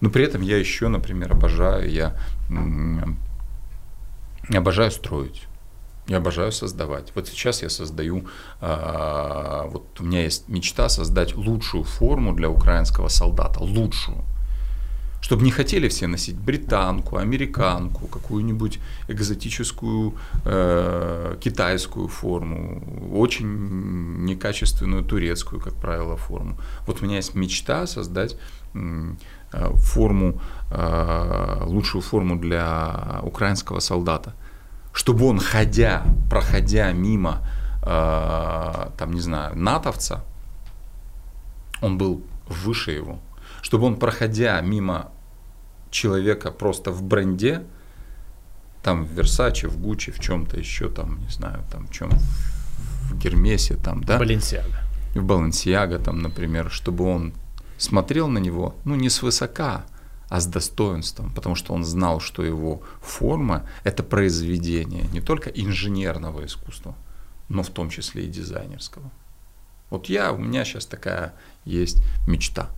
[0.00, 2.16] Но при этом я еще, например, обожаю, я
[4.54, 5.46] обожаю строить.
[6.06, 7.12] Я обожаю создавать.
[7.14, 8.24] Вот сейчас я создаю,
[8.62, 14.24] э, вот у меня есть мечта создать лучшую форму для украинского солдата, лучшую.
[15.20, 18.78] Чтобы не хотели все носить британку, американку, какую-нибудь
[19.08, 20.14] экзотическую
[20.44, 22.82] э, китайскую форму,
[23.12, 26.56] очень некачественную турецкую, как правило, форму.
[26.86, 28.36] Вот у меня есть мечта создать
[28.74, 29.14] э,
[29.74, 30.40] форму,
[30.70, 34.34] э, лучшую форму для украинского солдата–
[34.98, 37.38] чтобы он, ходя, проходя мимо,
[37.82, 40.24] э, там, не знаю, натовца,
[41.80, 43.20] он был выше его,
[43.62, 45.12] чтобы он, проходя мимо
[45.90, 47.62] человека просто в бренде,
[48.82, 53.18] там в Версаче, в Гуччи, в чем-то еще, там, не знаю, там, в чем, в
[53.18, 54.18] Гермесе, там, да?
[54.18, 54.82] Баленсиага.
[55.14, 57.32] В Баленсиага, там, например, чтобы он
[57.76, 59.84] смотрел на него, ну, не свысока,
[60.28, 66.44] а с достоинством, потому что он знал, что его форма– это произведение не только инженерного
[66.44, 66.94] искусства,
[67.48, 69.10] но в том числе и дизайнерского.
[69.90, 71.32] Вот я, у меня сейчас такая
[71.64, 72.68] есть мечта.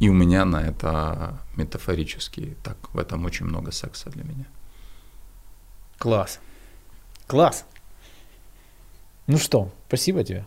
[0.00, 4.46] И у меня на это метафорически так, в этом очень много секса для меня.
[5.98, 6.38] Класс.
[7.26, 7.64] Класс.
[9.26, 10.46] Ну что, спасибо тебе.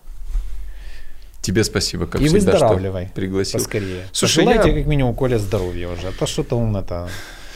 [1.42, 3.60] Тебе спасибо, как и всегда, выздоравливай что пригласил.
[3.60, 4.08] Поскорее.
[4.12, 4.76] Слушай, Пожелайте я...
[4.76, 7.10] как минимум Коля здоровья уже, а то что-то он это...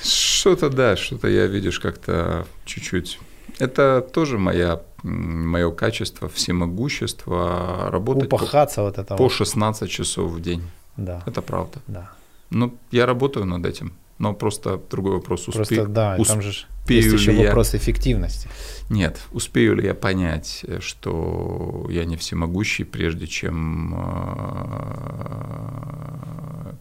[0.03, 3.19] Что-то, да, что-то я, видишь, как-то чуть-чуть...
[3.57, 9.31] Это тоже моя, мое качество, всемогущество, работать Упахаться по, вот это по вот.
[9.31, 10.63] 16 часов в день.
[10.97, 11.23] Да.
[11.25, 11.79] Это правда.
[11.87, 12.09] Да.
[12.49, 15.47] Ну, я работаю над этим, но просто другой вопрос.
[15.47, 15.57] Успе...
[15.57, 16.31] Просто, да, Усп...
[16.31, 17.47] там же есть еще я...
[17.47, 18.49] вопрос эффективности.
[18.89, 25.63] Нет, успею ли я понять, что я не всемогущий, прежде чем, э,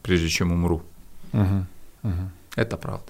[0.03, 0.83] прежде чем умру.
[1.33, 1.67] Угу,
[2.03, 2.31] угу.
[2.57, 3.07] Это правда.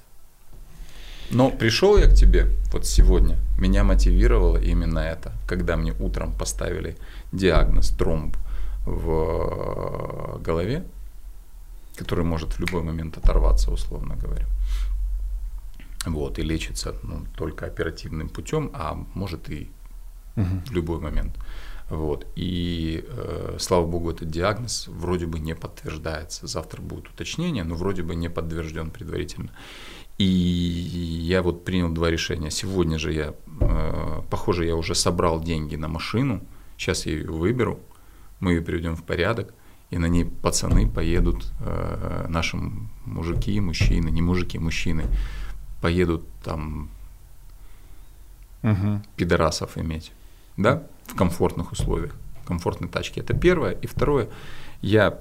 [1.30, 6.96] Но пришел я к тебе вот сегодня, меня мотивировало именно это, когда мне утром поставили
[7.32, 8.36] диагноз тромб
[8.84, 10.84] в голове,
[11.96, 14.46] который может в любой момент оторваться, условно говоря
[16.06, 19.70] вот, и лечится ну, только оперативным путем, а может и
[20.36, 20.46] угу.
[20.66, 21.36] в любой момент.
[21.90, 22.26] Вот.
[22.34, 26.46] И э, слава богу, этот диагноз вроде бы не подтверждается.
[26.46, 29.50] Завтра будет уточнение, но вроде бы не подтвержден предварительно.
[30.16, 32.50] И я вот принял два решения.
[32.50, 36.40] Сегодня же я, э, похоже, я уже собрал деньги на машину.
[36.78, 37.80] Сейчас я ее выберу,
[38.44, 39.54] мы ее приведем в порядок,
[39.90, 42.56] и на ней пацаны поедут, э, наши
[43.06, 45.04] мужики, мужчины, не мужики, мужчины,
[45.80, 46.90] поедут там
[48.62, 49.00] угу.
[49.16, 50.12] пидорасов иметь,
[50.56, 52.14] да, в комфортных условиях,
[52.46, 53.20] комфортной тачке.
[53.20, 53.72] Это первое.
[53.82, 54.28] И второе,
[54.82, 55.18] я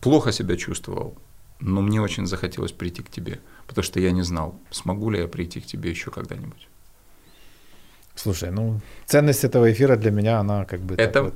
[0.00, 1.16] плохо себя чувствовал,
[1.60, 5.28] но мне очень захотелось прийти к тебе, потому что я не знал, смогу ли я
[5.28, 6.68] прийти к тебе еще когда-нибудь.
[8.14, 11.34] Слушай, ну ценность этого эфира для меня, она как бы это, вот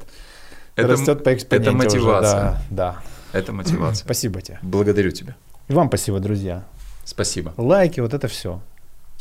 [0.78, 2.50] это, растет по экспоненте Это мотивация.
[2.50, 3.02] Уже, да,
[3.32, 3.38] да.
[3.38, 4.04] Это мотивация.
[4.04, 4.58] Спасибо тебе.
[4.62, 5.36] Благодарю тебя.
[5.68, 6.64] И вам спасибо, друзья.
[7.04, 7.52] Спасибо.
[7.56, 8.60] Лайки, вот это все.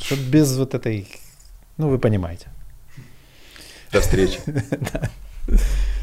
[0.00, 1.08] Чтоб без вот этой,
[1.76, 2.48] ну вы понимаете.
[3.92, 4.40] До встречи.